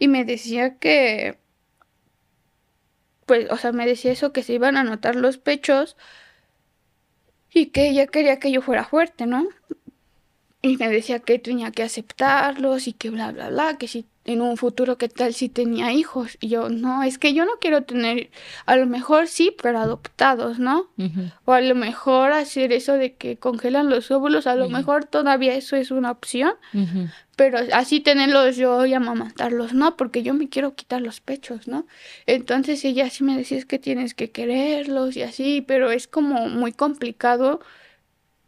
Y 0.00 0.08
me 0.08 0.24
decía 0.24 0.78
que, 0.78 1.38
pues, 3.24 3.48
o 3.52 3.56
sea, 3.56 3.70
me 3.70 3.86
decía 3.86 4.10
eso, 4.10 4.32
que 4.32 4.42
se 4.42 4.54
iban 4.54 4.76
a 4.76 4.82
notar 4.82 5.14
los 5.14 5.38
pechos 5.38 5.96
y 7.54 7.66
que 7.66 7.88
ella 7.88 8.08
quería 8.08 8.40
que 8.40 8.50
yo 8.50 8.62
fuera 8.62 8.84
fuerte, 8.84 9.26
¿no? 9.26 9.46
Y 10.66 10.76
me 10.76 10.88
decía 10.88 11.20
que 11.20 11.38
tenía 11.38 11.70
que 11.70 11.84
aceptarlos 11.84 12.88
y 12.88 12.92
que 12.92 13.10
bla, 13.10 13.30
bla, 13.30 13.50
bla, 13.50 13.78
que 13.78 13.86
si 13.86 14.06
en 14.24 14.40
un 14.40 14.56
futuro 14.56 14.98
qué 14.98 15.08
tal 15.08 15.32
si 15.32 15.48
tenía 15.48 15.92
hijos. 15.92 16.36
Y 16.40 16.48
yo, 16.48 16.68
no, 16.68 17.04
es 17.04 17.18
que 17.18 17.32
yo 17.32 17.44
no 17.44 17.52
quiero 17.60 17.84
tener, 17.84 18.30
a 18.66 18.74
lo 18.76 18.86
mejor 18.86 19.28
sí, 19.28 19.54
pero 19.62 19.78
adoptados, 19.78 20.58
¿no? 20.58 20.90
O 21.44 21.52
a 21.52 21.60
lo 21.60 21.74
mejor 21.76 22.32
hacer 22.32 22.72
eso 22.72 22.94
de 22.94 23.14
que 23.14 23.36
congelan 23.36 23.88
los 23.88 24.10
óvulos, 24.10 24.48
a 24.48 24.56
lo 24.56 24.68
mejor 24.68 25.04
todavía 25.04 25.54
eso 25.54 25.76
es 25.76 25.92
una 25.92 26.10
opción, 26.10 26.54
pero 27.36 27.58
así 27.72 28.00
tenerlos 28.00 28.56
yo 28.56 28.84
y 28.86 28.94
amamantarlos, 28.94 29.72
no, 29.72 29.96
porque 29.96 30.24
yo 30.24 30.34
me 30.34 30.48
quiero 30.48 30.74
quitar 30.74 31.00
los 31.00 31.20
pechos, 31.20 31.68
¿no? 31.68 31.86
Entonces 32.26 32.84
ella 32.84 33.08
sí 33.10 33.22
me 33.22 33.36
decía 33.36 33.58
es 33.58 33.66
que 33.66 33.78
tienes 33.78 34.14
que 34.14 34.30
quererlos 34.32 35.16
y 35.16 35.22
así, 35.22 35.60
pero 35.60 35.92
es 35.92 36.08
como 36.08 36.48
muy 36.48 36.72
complicado 36.72 37.60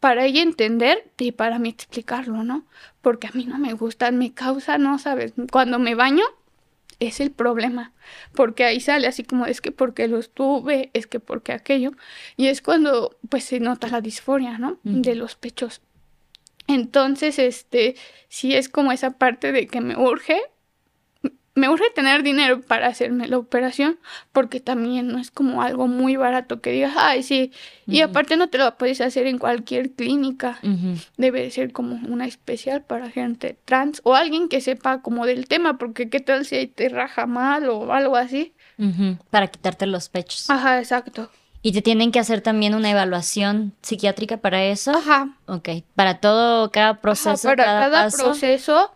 para 0.00 0.24
ella 0.24 0.42
entender 0.42 1.10
y 1.18 1.32
para 1.32 1.58
mí 1.58 1.70
explicarlo, 1.70 2.44
¿no? 2.44 2.66
Porque 3.00 3.26
a 3.26 3.32
mí 3.32 3.44
no 3.44 3.58
me 3.58 3.72
gustan, 3.72 4.18
me 4.18 4.32
causa, 4.32 4.78
¿no? 4.78 4.98
¿Sabes? 4.98 5.32
Cuando 5.50 5.78
me 5.78 5.94
baño 5.94 6.24
es 7.00 7.20
el 7.20 7.30
problema, 7.30 7.92
porque 8.34 8.64
ahí 8.64 8.80
sale 8.80 9.06
así 9.06 9.22
como 9.22 9.46
es 9.46 9.60
que 9.60 9.70
porque 9.70 10.08
los 10.08 10.30
tuve, 10.30 10.90
es 10.94 11.06
que 11.06 11.20
porque 11.20 11.52
aquello, 11.52 11.92
y 12.36 12.48
es 12.48 12.60
cuando 12.60 13.16
pues 13.28 13.44
se 13.44 13.60
nota 13.60 13.88
la 13.88 14.00
disforia, 14.00 14.58
¿no? 14.58 14.78
De 14.82 15.14
los 15.14 15.36
pechos. 15.36 15.80
Entonces, 16.66 17.38
este, 17.38 17.96
sí 18.28 18.54
es 18.54 18.68
como 18.68 18.92
esa 18.92 19.12
parte 19.12 19.52
de 19.52 19.66
que 19.66 19.80
me 19.80 19.96
urge, 19.96 20.40
me 21.58 21.68
urge 21.68 21.90
tener 21.94 22.22
dinero 22.22 22.60
para 22.60 22.86
hacerme 22.86 23.28
la 23.28 23.38
operación, 23.38 23.98
porque 24.32 24.60
también 24.60 25.08
no 25.08 25.18
es 25.18 25.30
como 25.30 25.62
algo 25.62 25.86
muy 25.86 26.16
barato 26.16 26.60
que 26.60 26.70
digas, 26.70 26.94
ay, 26.96 27.22
sí, 27.22 27.52
y 27.86 28.00
aparte 28.00 28.36
no 28.36 28.48
te 28.48 28.58
lo 28.58 28.76
puedes 28.76 29.00
hacer 29.00 29.26
en 29.26 29.38
cualquier 29.38 29.90
clínica, 29.92 30.58
debe 31.16 31.50
ser 31.50 31.72
como 31.72 31.96
una 32.08 32.26
especial 32.26 32.82
para 32.82 33.10
gente 33.10 33.58
trans 33.64 34.00
o 34.04 34.14
alguien 34.14 34.48
que 34.48 34.60
sepa 34.60 35.02
como 35.02 35.26
del 35.26 35.46
tema, 35.46 35.78
porque 35.78 36.08
qué 36.08 36.20
tal 36.20 36.46
si 36.46 36.66
te 36.66 36.88
raja 36.88 37.26
mal 37.26 37.68
o 37.68 37.92
algo 37.92 38.16
así. 38.16 38.54
Para 39.30 39.48
quitarte 39.48 39.86
los 39.86 40.08
pechos. 40.08 40.48
Ajá, 40.48 40.78
exacto. 40.78 41.30
¿Y 41.60 41.72
te 41.72 41.82
tienen 41.82 42.12
que 42.12 42.20
hacer 42.20 42.40
también 42.40 42.74
una 42.74 42.90
evaluación 42.90 43.74
psiquiátrica 43.82 44.36
para 44.36 44.62
eso? 44.64 44.92
Ajá. 44.92 45.36
Ok. 45.46 45.68
Para 45.94 46.20
todo, 46.20 46.70
cada 46.70 47.00
proceso. 47.00 47.48
para 47.48 47.64
cada, 47.64 48.10
proceso 48.10 48.92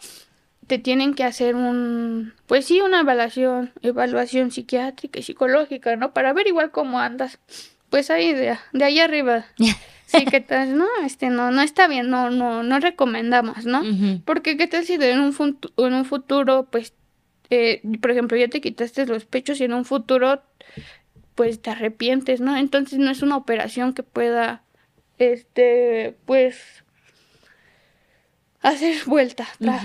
te 0.66 0.78
tienen 0.78 1.14
que 1.14 1.24
hacer 1.24 1.54
un, 1.54 2.34
pues 2.46 2.66
sí, 2.66 2.80
una 2.80 3.00
evaluación, 3.00 3.72
evaluación 3.82 4.50
psiquiátrica 4.50 5.18
y 5.18 5.22
psicológica, 5.22 5.96
¿no? 5.96 6.12
Para 6.12 6.32
ver 6.32 6.46
igual 6.46 6.70
cómo 6.70 7.00
andas. 7.00 7.38
Pues 7.90 8.10
ahí 8.10 8.32
de, 8.32 8.56
de 8.72 8.84
ahí 8.84 9.00
arriba. 9.00 9.46
Sí, 10.06 10.26
¿qué 10.26 10.42
tal? 10.42 10.76
No, 10.76 10.86
este 11.06 11.30
no, 11.30 11.50
no 11.50 11.62
está 11.62 11.88
bien, 11.88 12.10
no, 12.10 12.28
no, 12.28 12.62
no 12.62 12.80
recomendamos, 12.80 13.64
¿no? 13.64 13.82
Porque 14.26 14.58
qué 14.58 14.66
tal 14.66 14.84
si 14.84 14.94
en 14.94 15.20
un, 15.20 15.58
en 15.78 15.94
un 15.94 16.04
futuro, 16.04 16.68
pues, 16.70 16.92
eh, 17.48 17.80
por 17.98 18.10
ejemplo, 18.10 18.36
ya 18.36 18.48
te 18.48 18.60
quitaste 18.60 19.06
los 19.06 19.24
pechos 19.24 19.58
y 19.58 19.64
en 19.64 19.72
un 19.72 19.86
futuro, 19.86 20.42
pues 21.34 21.62
te 21.62 21.70
arrepientes, 21.70 22.42
¿no? 22.42 22.58
Entonces 22.58 22.98
no 22.98 23.10
es 23.10 23.22
una 23.22 23.38
operación 23.38 23.94
que 23.94 24.02
pueda, 24.02 24.62
este, 25.16 26.14
pues, 26.26 26.84
hacer 28.60 28.96
vuelta 29.06 29.46
atrás. 29.54 29.84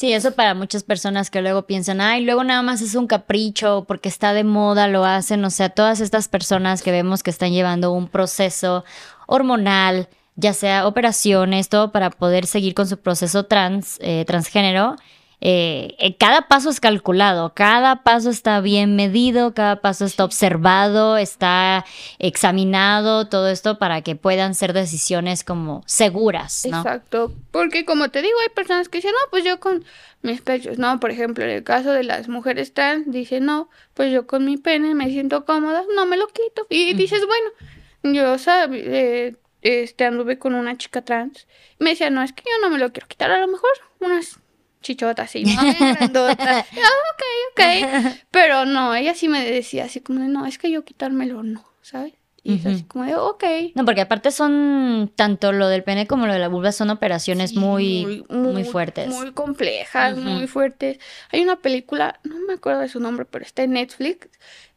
Sí, 0.00 0.14
eso 0.14 0.32
para 0.32 0.54
muchas 0.54 0.82
personas 0.82 1.28
que 1.28 1.42
luego 1.42 1.66
piensan, 1.66 2.00
ay, 2.00 2.24
luego 2.24 2.42
nada 2.42 2.62
más 2.62 2.80
es 2.80 2.94
un 2.94 3.06
capricho 3.06 3.84
porque 3.86 4.08
está 4.08 4.32
de 4.32 4.44
moda, 4.44 4.88
lo 4.88 5.04
hacen, 5.04 5.44
o 5.44 5.50
sea, 5.50 5.68
todas 5.68 6.00
estas 6.00 6.26
personas 6.26 6.80
que 6.82 6.90
vemos 6.90 7.22
que 7.22 7.28
están 7.28 7.52
llevando 7.52 7.92
un 7.92 8.08
proceso 8.08 8.82
hormonal, 9.26 10.08
ya 10.36 10.54
sea 10.54 10.86
operaciones, 10.86 11.68
todo 11.68 11.92
para 11.92 12.08
poder 12.08 12.46
seguir 12.46 12.72
con 12.72 12.88
su 12.88 12.96
proceso 12.98 13.44
trans, 13.44 13.98
eh, 14.00 14.24
transgénero, 14.26 14.96
eh, 15.42 15.94
eh, 15.98 16.16
cada 16.16 16.48
paso 16.48 16.68
es 16.68 16.80
calculado, 16.80 17.54
cada 17.54 18.02
paso 18.02 18.28
está 18.28 18.60
bien 18.60 18.94
medido, 18.94 19.54
cada 19.54 19.80
paso 19.80 20.04
está 20.04 20.24
observado, 20.24 21.16
está 21.16 21.86
examinado, 22.18 23.28
todo 23.28 23.48
esto 23.48 23.78
para 23.78 24.02
que 24.02 24.16
puedan 24.16 24.54
ser 24.54 24.74
decisiones 24.74 25.42
como 25.42 25.82
seguras, 25.86 26.66
¿no? 26.70 26.78
Exacto, 26.78 27.32
porque 27.50 27.86
como 27.86 28.10
te 28.10 28.20
digo, 28.20 28.34
hay 28.42 28.54
personas 28.54 28.90
que 28.90 28.98
dicen, 28.98 29.12
no, 29.12 29.30
pues 29.30 29.44
yo 29.44 29.60
con 29.60 29.84
mis 30.22 30.42
pechos, 30.42 30.78
no, 30.78 31.00
por 31.00 31.10
ejemplo, 31.10 31.44
en 31.44 31.50
el 31.50 31.64
caso 31.64 31.92
de 31.92 32.04
las 32.04 32.28
mujeres 32.28 32.74
trans, 32.74 33.10
dicen, 33.10 33.46
no, 33.46 33.70
pues 33.94 34.12
yo 34.12 34.26
con 34.26 34.44
mi 34.44 34.58
pene 34.58 34.94
me 34.94 35.08
siento 35.08 35.46
cómoda, 35.46 35.84
no 35.96 36.04
me 36.04 36.18
lo 36.18 36.26
quito, 36.28 36.66
y 36.68 36.92
dices, 36.94 37.22
bueno, 37.26 38.14
yo. 38.14 38.36
Eh, 38.72 39.36
este, 39.62 40.06
anduve 40.06 40.38
con 40.38 40.54
una 40.54 40.78
chica 40.78 41.02
trans, 41.02 41.46
me 41.78 41.90
decía, 41.90 42.08
no, 42.08 42.22
es 42.22 42.32
que 42.32 42.44
yo 42.44 42.66
no 42.66 42.70
me 42.72 42.78
lo 42.78 42.92
quiero 42.92 43.06
quitar, 43.06 43.30
a 43.30 43.38
lo 43.38 43.46
mejor 43.46 43.70
unas 44.00 44.38
chichota 44.80 45.22
así, 45.22 45.44
¿no? 45.78 45.94
grandota. 45.94 46.58
ah, 46.58 46.64
ok, 47.12 47.22
ok. 47.52 48.22
Pero 48.30 48.64
no, 48.64 48.94
ella 48.94 49.14
sí 49.14 49.28
me 49.28 49.44
decía 49.44 49.84
así 49.84 50.00
como 50.00 50.20
de, 50.20 50.28
no, 50.28 50.46
es 50.46 50.58
que 50.58 50.70
yo 50.70 50.84
quitármelo 50.84 51.42
no, 51.42 51.64
¿sabes? 51.82 52.14
Y 52.42 52.54
es 52.54 52.66
así 52.66 52.84
como 52.84 53.04
de, 53.04 53.14
ok. 53.16 53.44
No, 53.74 53.84
porque 53.84 54.00
aparte 54.00 54.30
son, 54.30 55.12
tanto 55.14 55.52
lo 55.52 55.68
del 55.68 55.84
pene 55.84 56.06
como 56.06 56.26
lo 56.26 56.32
de 56.32 56.38
la 56.38 56.48
vulva 56.48 56.72
son 56.72 56.88
operaciones 56.88 57.54
muy, 57.54 58.24
muy, 58.30 58.64
fuertes. 58.64 59.08
Muy 59.08 59.32
complejas, 59.32 60.16
muy 60.16 60.46
fuertes. 60.46 60.98
Hay 61.32 61.42
una 61.42 61.56
película, 61.56 62.18
no 62.24 62.38
me 62.46 62.54
acuerdo 62.54 62.80
de 62.80 62.88
su 62.88 62.98
nombre, 62.98 63.26
pero 63.26 63.44
está 63.44 63.62
en 63.62 63.72
Netflix, 63.72 64.30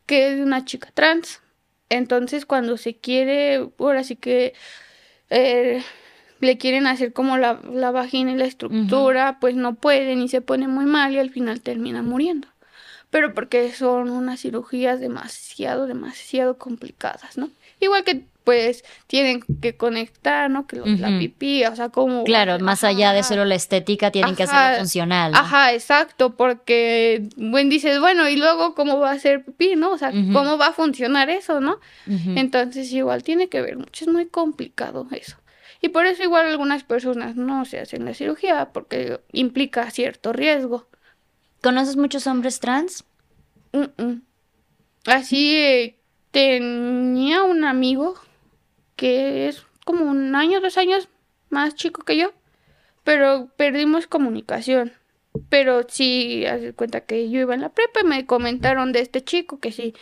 que 0.06 0.28
es 0.28 0.36
de 0.38 0.44
una 0.44 0.66
chica 0.66 0.92
trans. 0.94 1.42
Entonces 1.88 2.46
cuando 2.46 2.76
se 2.76 2.98
quiere, 2.98 3.70
ahora 3.80 4.04
sí 4.04 4.18
que... 4.18 4.54
Eh, 5.30 5.82
le 6.44 6.58
quieren 6.58 6.88
hacer 6.88 7.14
como 7.14 7.38
la, 7.38 7.60
la 7.72 7.92
vagina 7.92 8.32
y 8.32 8.36
la 8.36 8.46
estructura, 8.46 9.38
pues 9.40 9.56
no 9.56 9.76
pueden 9.76 10.22
y 10.22 10.30
se 10.30 10.42
pone 10.42 10.68
muy 10.68 10.86
mal 10.86 11.14
y 11.14 11.20
al 11.20 11.30
final 11.30 11.62
termina 11.62 12.02
muriendo. 12.02 12.48
Pero 13.10 13.34
porque 13.34 13.72
son 13.72 14.10
unas 14.10 14.42
cirugías 14.42 15.00
demasiado, 15.00 15.86
demasiado 15.86 16.58
complicadas, 16.58 17.38
¿no? 17.38 17.50
Igual 17.80 18.04
que 18.04 18.24
pues 18.44 18.84
tienen 19.08 19.42
que 19.62 19.78
conectar, 19.78 20.50
¿no? 20.50 20.68
Que 20.68 20.78
la 20.78 21.18
pipí, 21.18 21.64
o 21.66 21.76
sea, 21.76 21.90
como... 21.90 22.24
Claro, 22.24 22.60
más 22.60 22.84
allá 22.84 23.14
de 23.14 23.24
solo 23.24 23.46
la 23.46 23.56
estética, 23.56 24.12
tienen 24.12 24.36
que 24.36 24.44
hacerlo 24.44 24.80
funcional. 24.80 25.34
Ajá, 25.34 25.74
exacto, 25.74 26.36
porque, 26.36 27.30
bueno, 27.38 27.70
dices, 27.70 28.00
bueno, 28.00 28.28
y 28.28 28.36
luego 28.36 28.76
cómo 28.76 29.00
va 29.00 29.12
a 29.12 29.20
ser 29.20 29.46
pipí, 29.46 29.76
¿no? 29.76 29.92
O 29.92 29.98
sea, 29.98 30.12
cómo 30.12 30.58
va 30.58 30.68
a 30.68 30.74
funcionar 30.74 31.30
eso, 31.30 31.62
¿no? 31.62 31.80
Entonces 32.08 32.92
igual 32.92 33.24
tiene 33.24 33.48
que 33.48 33.62
ver 33.62 33.78
mucho, 33.78 34.06
es 34.06 34.12
muy 34.12 34.26
complicado 34.26 35.08
eso. 35.12 35.38
Y 35.84 35.90
por 35.90 36.06
eso 36.06 36.24
igual 36.24 36.48
algunas 36.48 36.86
personas 36.86 37.36
no 37.36 37.66
se 37.66 37.82
hacen 37.82 38.06
la 38.06 38.14
cirugía 38.14 38.72
porque 38.72 39.20
implica 39.34 39.92
cierto 39.92 40.32
riesgo. 40.32 40.88
¿Conoces 41.62 41.98
muchos 41.98 42.26
hombres 42.26 42.62
trans? 42.62 43.04
Así 45.06 45.58
eh, 45.58 46.00
tenía 46.32 47.44
un 47.44 47.66
amigo 47.66 48.16
que 48.96 49.50
es 49.50 49.66
como 49.84 50.06
un 50.06 50.34
año, 50.38 50.62
dos 50.62 50.78
años 50.78 51.10
más 51.50 51.76
chico 51.76 52.04
que 52.04 52.16
yo, 52.16 52.32
pero 53.04 53.50
perdimos 53.58 54.08
comunicación. 54.08 54.94
Pero 55.50 55.84
sí, 55.88 56.46
hace 56.46 56.74
cuenta 56.74 57.02
que 57.02 57.30
yo 57.30 57.42
iba 57.42 57.56
en 57.56 57.62
la 57.62 57.70
prepa 57.70 58.02
y 58.02 58.08
me 58.08 58.26
comentaron 58.26 58.92
de 58.92 59.00
este 59.00 59.24
chico 59.24 59.60
que 59.60 59.72
sí, 59.72 59.94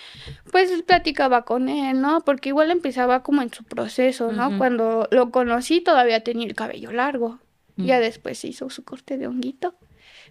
pues 0.52 0.70
platicaba 0.84 1.44
con 1.44 1.70
él, 1.70 2.02
¿no? 2.02 2.22
Porque 2.22 2.50
igual 2.50 2.70
empezaba 2.70 3.24
como 3.24 3.42
en 3.42 3.54
su 3.54 3.64
proceso, 3.64 4.32
¿no? 4.32 4.58
Cuando 4.58 5.08
lo 5.12 5.32
conocí 5.32 5.80
todavía 5.82 6.24
tenía 6.24 6.48
el 6.48 6.56
cabello 6.56 6.92
largo. 6.92 7.40
Ya 7.78 8.00
después 8.00 8.44
hizo 8.46 8.70
su 8.70 8.84
corte 8.84 9.18
de 9.18 9.28
honguito. 9.28 9.74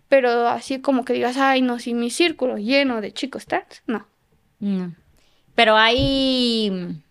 Pero 0.08 0.46
así 0.48 0.80
como 0.80 1.04
que 1.04 1.14
digas, 1.14 1.36
ay, 1.36 1.62
no, 1.62 1.78
si 1.78 1.94
mi 1.94 2.10
círculo 2.10 2.58
lleno 2.58 3.00
de 3.00 3.12
chicos 3.12 3.46
trans, 3.46 3.82
no. 3.86 4.06
No. 4.60 4.94
Pero 5.54 5.76
hay 5.76 7.02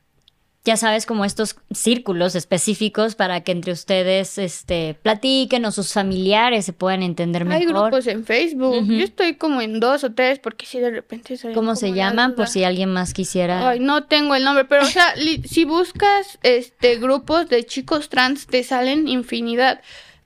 ya 0.66 0.76
sabes, 0.76 1.05
como 1.05 1.24
estos 1.24 1.55
círculos 1.72 2.36
específicos 2.36 3.16
para 3.16 3.41
que 3.41 3.51
entre 3.51 3.72
ustedes 3.72 4.38
este, 4.38 4.97
platiquen 5.01 5.64
o 5.66 5.72
sus 5.72 5.93
familiares 5.93 6.66
se 6.66 6.74
puedan 6.74 7.01
entender 7.01 7.45
mejor. 7.45 7.62
Hay 7.62 7.68
grupos 7.68 8.07
en 8.07 8.26
Facebook. 8.26 8.86
Yo 8.86 9.03
estoy 9.03 9.36
como 9.36 9.62
en 9.62 9.80
dos 9.80 10.03
o 10.03 10.14
tres 10.14 10.39
porque 10.39 10.66
si 10.66 10.80
de 10.80 10.91
repente... 10.91 11.38
¿Cómo 11.53 11.76
se 11.76 11.93
llaman? 11.93 12.36
Por 12.36 12.47
si 12.47 12.64
alguien 12.64 12.91
más 12.91 13.14
quisiera... 13.14 13.70
Ay, 13.70 13.80
no 13.80 14.03
tengo 14.03 14.36
el 14.36 14.43
nombre, 14.43 14.66
pero 14.66 14.84
o 14.84 14.88
sea, 14.88 15.14
si 15.45 15.66
buscas 15.66 16.38
este 16.43 16.97
grupos 16.97 17.47
de 17.47 17.66
chicos 17.66 18.10
trans 18.10 18.45
te 18.45 18.64
salen 18.64 19.07
infinidad. 19.07 19.82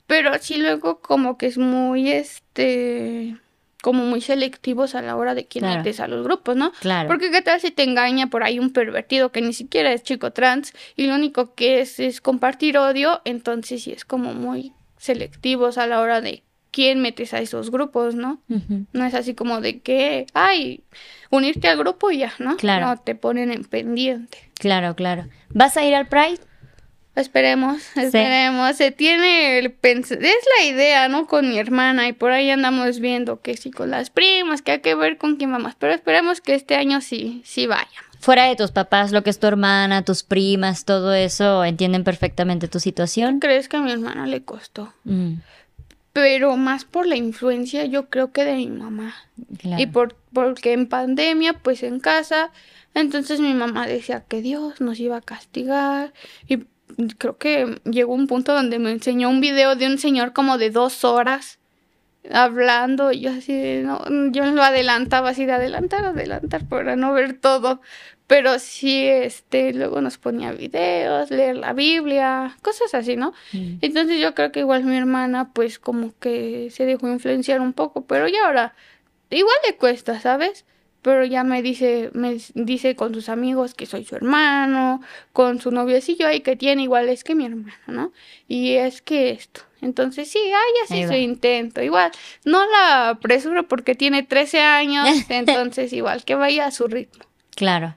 Pero 0.07 0.31
sí 0.39 0.57
luego 0.57 0.99
como 0.99 1.37
que 1.37 1.45
es 1.45 1.57
muy 1.57 2.11
este 2.11 3.37
como 3.83 4.05
muy 4.05 4.21
selectivos 4.21 4.95
a 4.95 5.01
la 5.01 5.17
hora 5.17 5.35
de 5.35 5.45
quién 5.45 5.65
metes 5.65 5.99
a 5.99 6.07
los 6.07 6.23
grupos, 6.23 6.55
¿no? 6.55 6.71
Claro. 6.79 7.09
Porque 7.09 7.31
qué 7.31 7.41
tal 7.41 7.59
si 7.59 7.69
te 7.69 7.83
engaña 7.83 8.27
por 8.27 8.41
ahí 8.41 8.57
un 8.57 8.71
pervertido 8.71 9.33
que 9.33 9.41
ni 9.41 9.51
siquiera 9.51 9.91
es 9.91 10.03
chico 10.03 10.31
trans 10.31 10.71
y 10.95 11.07
lo 11.07 11.15
único 11.15 11.53
que 11.53 11.81
es 11.81 11.99
es 11.99 12.21
compartir 12.21 12.77
odio, 12.77 13.21
entonces 13.25 13.83
sí 13.83 13.91
es 13.91 14.05
como 14.05 14.33
muy 14.33 14.71
selectivos 14.95 15.77
a 15.77 15.85
la 15.85 15.99
hora 15.99 16.21
de 16.21 16.43
quién 16.71 17.01
metes 17.01 17.33
a 17.33 17.39
esos 17.39 17.71
grupos, 17.71 18.15
¿no? 18.15 18.41
No 18.93 19.03
es 19.03 19.13
así 19.15 19.35
como 19.35 19.59
de 19.59 19.81
que, 19.81 20.27
ay, 20.33 20.85
unirte 21.29 21.67
al 21.67 21.77
grupo 21.77 22.09
y 22.09 22.19
ya, 22.19 22.31
¿no? 22.39 22.55
Claro. 22.55 22.87
No, 22.87 22.97
te 22.97 23.15
ponen 23.15 23.51
en 23.51 23.65
pendiente. 23.65 24.49
Claro, 24.55 24.95
claro. 24.95 25.27
¿Vas 25.49 25.75
a 25.75 25.83
ir 25.83 25.93
al 25.93 26.07
Pride? 26.07 26.39
Esperemos, 27.15 27.95
esperemos. 27.95 28.75
Se 28.75 28.91
tiene 28.91 29.59
el 29.59 29.75
es 29.83 30.09
la 30.19 30.65
idea, 30.65 31.07
¿no? 31.09 31.27
Con 31.27 31.49
mi 31.49 31.59
hermana 31.59 32.07
y 32.07 32.13
por 32.13 32.31
ahí 32.31 32.49
andamos 32.49 32.99
viendo 32.99 33.39
que 33.41 33.55
sí 33.55 33.69
con 33.69 33.91
las 33.91 34.09
primas, 34.09 34.63
que 34.63 34.71
hay 34.71 34.79
que 34.81 34.95
ver 34.95 35.17
con 35.17 35.35
quién 35.35 35.51
vamos, 35.51 35.75
pero 35.77 35.93
esperemos 35.93 36.41
que 36.41 36.55
este 36.55 36.75
año 36.75 37.01
sí, 37.01 37.43
sí 37.45 37.67
vaya. 37.67 37.87
Fuera 38.19 38.45
de 38.45 38.55
tus 38.55 38.71
papás, 38.71 39.11
lo 39.11 39.21
que 39.21 39.29
es 39.29 39.39
tu 39.39 39.47
hermana, 39.47 40.03
tus 40.03 40.23
primas, 40.23 40.85
todo 40.85 41.13
eso, 41.13 41.63
entienden 41.65 42.03
perfectamente 42.03 42.67
tu 42.67 42.79
situación. 42.79 43.39
¿Crees 43.39 43.67
que 43.67 43.77
a 43.77 43.81
mi 43.81 43.91
hermana 43.91 44.25
le 44.25 44.43
costó? 44.43 44.93
Mm. 45.03 45.33
Pero 46.13 46.57
más 46.57 46.85
por 46.85 47.05
la 47.05 47.15
influencia, 47.15 47.85
yo 47.85 48.09
creo 48.09 48.31
que 48.31 48.45
de 48.45 48.53
mi 48.53 48.67
mamá. 48.67 49.13
Y 49.63 49.87
por 49.87 50.15
porque 50.31 50.73
en 50.73 50.87
pandemia, 50.87 51.53
pues 51.53 51.83
en 51.83 51.99
casa, 51.99 52.51
entonces 52.93 53.39
mi 53.39 53.53
mamá 53.53 53.87
decía 53.87 54.23
que 54.27 54.41
Dios 54.41 54.79
nos 54.79 54.99
iba 54.99 55.17
a 55.17 55.21
castigar 55.21 56.13
y 56.47 56.65
creo 57.17 57.37
que 57.37 57.81
llegó 57.85 58.13
un 58.13 58.27
punto 58.27 58.53
donde 58.53 58.79
me 58.79 58.91
enseñó 58.91 59.29
un 59.29 59.41
video 59.41 59.75
de 59.75 59.87
un 59.87 59.97
señor 59.97 60.33
como 60.33 60.57
de 60.57 60.69
dos 60.69 61.03
horas 61.03 61.59
hablando, 62.31 63.11
y 63.11 63.21
yo 63.21 63.31
así 63.31 63.53
de, 63.53 63.83
no, 63.83 64.01
yo 64.31 64.45
lo 64.45 64.63
adelantaba 64.63 65.29
así 65.29 65.45
de 65.45 65.53
adelantar, 65.53 66.05
adelantar 66.05 66.65
para 66.67 66.95
no 66.95 67.13
ver 67.13 67.33
todo, 67.33 67.81
pero 68.27 68.59
sí, 68.59 69.05
este, 69.05 69.73
luego 69.73 69.99
nos 69.99 70.17
ponía 70.17 70.53
videos, 70.53 71.29
leer 71.31 71.57
la 71.57 71.73
Biblia, 71.73 72.55
cosas 72.61 72.93
así, 72.93 73.17
¿no? 73.17 73.33
Mm. 73.51 73.79
Entonces 73.81 74.21
yo 74.21 74.33
creo 74.33 74.51
que 74.51 74.61
igual 74.61 74.85
mi 74.85 74.97
hermana, 74.97 75.51
pues 75.53 75.79
como 75.79 76.17
que 76.19 76.69
se 76.71 76.85
dejó 76.85 77.09
influenciar 77.09 77.59
un 77.59 77.73
poco, 77.73 78.05
pero 78.05 78.27
ya 78.27 78.45
ahora, 78.45 78.73
igual 79.29 79.55
le 79.67 79.75
cuesta, 79.75 80.19
¿sabes? 80.21 80.65
Pero 81.03 81.25
ya 81.25 81.43
me 81.43 81.61
dice, 81.61 82.09
me 82.13 82.37
dice 82.55 82.95
con 82.95 83.13
sus 83.13 83.29
amigos 83.29 83.75
que 83.75 83.85
soy 83.85 84.05
su 84.05 84.15
hermano, 84.15 85.01
con 85.33 85.59
su 85.59 85.69
noviecillo 85.69 86.25
ahí 86.27 86.39
que 86.39 86.55
tiene 86.55 86.83
igual 86.83 87.09
es 87.09 87.23
que 87.23 87.35
mi 87.35 87.45
hermano, 87.45 87.75
¿no? 87.87 88.11
Y 88.47 88.71
es 88.71 89.01
que 89.01 89.29
esto. 89.31 89.61
Entonces 89.81 90.31
sí, 90.31 90.39
ay, 90.39 90.73
así 90.85 91.05
su 91.05 91.13
intento. 91.13 91.81
Igual, 91.81 92.11
no 92.45 92.65
la 92.65 93.09
apresuro 93.09 93.67
porque 93.67 93.95
tiene 93.95 94.23
13 94.23 94.61
años, 94.61 95.07
entonces 95.29 95.91
igual 95.91 96.23
que 96.23 96.35
vaya 96.35 96.65
a 96.67 96.71
su 96.71 96.87
ritmo. 96.87 97.25
Claro, 97.53 97.95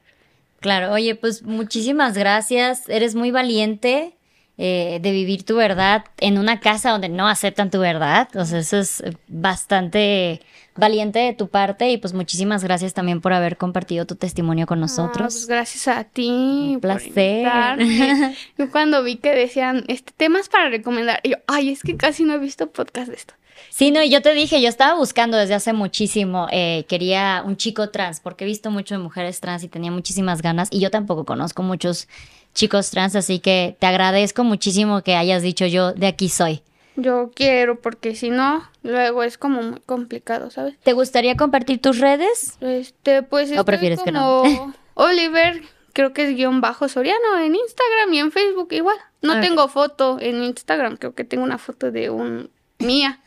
claro. 0.61 0.93
Oye, 0.93 1.15
pues 1.15 1.45
muchísimas 1.45 2.19
gracias. 2.19 2.89
Eres 2.89 3.15
muy 3.15 3.31
valiente 3.31 4.16
eh, 4.59 4.99
de 5.03 5.11
vivir 5.13 5.45
tu 5.45 5.57
verdad 5.57 6.05
en 6.19 6.39
una 6.39 6.61
casa 6.61 6.91
donde 6.91 7.09
no 7.09 7.29
aceptan 7.29 7.71
tu 7.71 7.79
verdad. 7.81 8.29
O 8.37 8.45
sea, 8.45 8.59
eso 8.61 8.79
es 8.79 9.03
bastante 9.29 10.41
valiente 10.77 11.19
de 11.21 11.33
tu 11.33 11.49
parte 11.49 11.91
y 11.91 11.97
pues 11.97 12.13
muchísimas 12.13 12.63
gracias 12.63 12.93
también 12.93 13.21
por 13.23 13.33
haber 13.33 13.57
compartido 13.57 14.05
tu 14.07 14.15
testimonio 14.17 14.67
con 14.67 14.79
Ah, 14.79 14.83
pues 14.83 14.99
nosotros. 14.99 15.47
gracias 15.47 15.89
a 15.89 16.05
ti. 16.05 16.29
Un 16.75 16.81
placer. 16.81 17.47
Yo 18.59 18.71
cuando 18.71 19.03
vi 19.03 19.17
que 19.17 19.35
decían, 19.35 19.85
este 19.89 20.13
temas 20.17 20.49
para 20.49 20.69
recomendar, 20.69 21.21
y 21.23 21.31
yo, 21.31 21.37
ay, 21.47 21.71
es 21.71 21.83
que 21.83 21.97
casi 21.97 22.25
no 22.25 22.35
he 22.35 22.39
visto 22.39 22.71
podcast 22.71 23.09
de 23.09 23.15
esto. 23.15 23.35
Sí, 23.77 23.91
no, 23.91 24.03
y 24.03 24.09
yo 24.09 24.23
te 24.23 24.33
dije, 24.33 24.63
yo 24.63 24.71
estaba 24.71 24.95
buscando 24.95 25.37
desde 25.37 25.53
hace 25.53 25.75
muchísimo, 25.75 26.47
eh, 26.51 26.87
quería 26.89 27.43
un 27.45 27.59
chico 27.59 27.91
trans, 27.91 28.21
porque 28.21 28.45
he 28.45 28.47
visto 28.47 28.71
mucho 28.71 28.95
de 28.95 29.01
mujeres 29.03 29.39
trans 29.41 29.63
y 29.65 29.69
tenía 29.69 29.91
muchísimas 29.91 30.41
ganas, 30.41 30.71
y 30.73 30.81
yo 30.81 30.91
tampoco 30.91 31.27
conozco 31.27 31.63
muchos 31.63 32.09
chicos 32.55 32.89
trans, 32.91 33.15
así 33.17 33.39
que 33.39 33.77
te 33.79 33.87
agradezco 33.87 34.45
muchísimo 34.45 35.03
que 35.03 35.15
hayas 35.15 35.43
dicho 35.43 35.67
yo, 35.67 35.93
de 35.93 36.07
aquí 36.07 36.31
soy. 36.31 36.63
Yo 36.97 37.33
quiero, 37.35 37.79
porque 37.79 38.15
si 38.15 38.31
no, 38.31 38.67
luego 38.83 39.23
es 39.23 39.37
como 39.37 39.61
muy 39.61 39.81
complicado, 39.81 40.51
¿sabes? 40.51 40.79
¿Te 40.83 40.95
gustaría 40.95 41.37
compartir 41.37 41.79
tus 41.79 41.99
redes? 41.99 42.57
Este, 42.63 43.23
pues 43.23 43.53
¿O 43.59 43.67
prefieres 43.67 43.99
que 44.01 44.11
como 44.11 44.43
no? 44.43 44.75
Oliver, 44.95 45.61
creo 45.93 46.15
que 46.15 46.27
es 46.31 46.35
guion 46.35 46.63
bajo 46.63 46.89
Soriano 46.89 47.39
en 47.41 47.55
Instagram 47.55 48.15
y 48.15 48.19
en 48.21 48.33
Facebook 48.33 48.69
igual. 48.71 48.97
No 49.21 49.35
Ok. 49.35 49.41
tengo 49.43 49.69
foto 49.69 50.17
en 50.19 50.43
Instagram, 50.43 50.97
creo 50.97 51.15
que 51.15 51.25
tengo 51.25 51.45
una 51.45 51.59
foto 51.59 51.91
de 51.91 52.09
un 52.09 52.49
mía, 52.79 53.21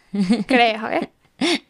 creo, 0.47 0.89
¿eh? 0.89 1.10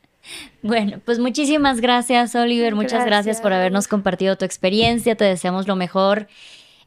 Bueno, 0.62 1.00
pues 1.06 1.20
muchísimas 1.20 1.80
gracias, 1.80 2.36
Oliver. 2.36 2.76
Muchas 2.76 3.06
gracias 3.06 3.40
por 3.42 3.54
habernos 3.54 3.88
compartido 3.88 4.36
tu 4.38 4.46
experiencia. 4.46 5.16
Te 5.16 5.24
deseamos 5.24 5.68
lo 5.68 5.76
mejor, 5.76 6.28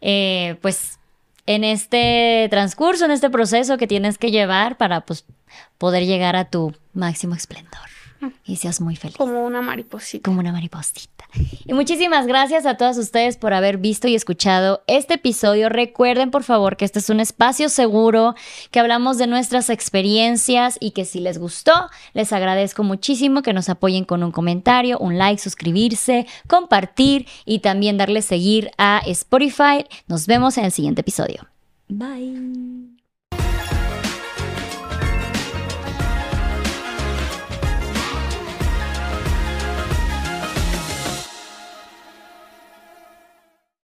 eh, 0.02 0.56
pues, 0.60 1.00
en 1.46 1.64
este 1.64 2.46
transcurso, 2.50 3.06
en 3.06 3.10
este 3.10 3.30
proceso 3.30 3.78
que 3.78 3.86
tienes 3.86 4.18
que 4.18 4.30
llevar 4.30 4.76
para, 4.76 5.00
pues, 5.00 5.24
poder 5.78 6.04
llegar 6.04 6.36
a 6.36 6.44
tu 6.44 6.74
máximo 6.92 7.34
esplendor 7.34 7.92
y 8.44 8.56
seas 8.56 8.80
muy 8.80 8.96
feliz. 8.96 9.16
Como 9.16 9.44
una 9.44 9.62
mariposita. 9.62 10.28
como 10.28 10.40
una 10.40 10.52
mariposita. 10.52 11.24
Y 11.64 11.72
muchísimas 11.72 12.26
gracias 12.26 12.66
a 12.66 12.76
todos 12.76 12.98
ustedes 12.98 13.36
por 13.36 13.54
haber 13.54 13.78
visto 13.78 14.08
y 14.08 14.14
escuchado 14.14 14.82
este 14.86 15.14
episodio. 15.14 15.68
Recuerden, 15.68 16.30
por 16.30 16.42
favor, 16.42 16.76
que 16.76 16.84
este 16.84 16.98
es 16.98 17.10
un 17.10 17.20
espacio 17.20 17.68
seguro, 17.68 18.34
que 18.70 18.80
hablamos 18.80 19.18
de 19.18 19.26
nuestras 19.26 19.70
experiencias 19.70 20.76
y 20.80 20.92
que 20.92 21.04
si 21.04 21.20
les 21.20 21.38
gustó, 21.38 21.72
les 22.12 22.32
agradezco 22.32 22.82
muchísimo 22.82 23.42
que 23.42 23.52
nos 23.52 23.68
apoyen 23.68 24.04
con 24.04 24.22
un 24.22 24.32
comentario, 24.32 24.98
un 24.98 25.18
like, 25.18 25.40
suscribirse, 25.40 26.26
compartir 26.46 27.26
y 27.44 27.60
también 27.60 27.96
darle 27.96 28.22
seguir 28.22 28.70
a 28.78 29.02
Spotify. 29.06 29.84
Nos 30.06 30.26
vemos 30.26 30.58
en 30.58 30.64
el 30.64 30.72
siguiente 30.72 31.00
episodio. 31.00 31.48
Bye. 31.88 33.01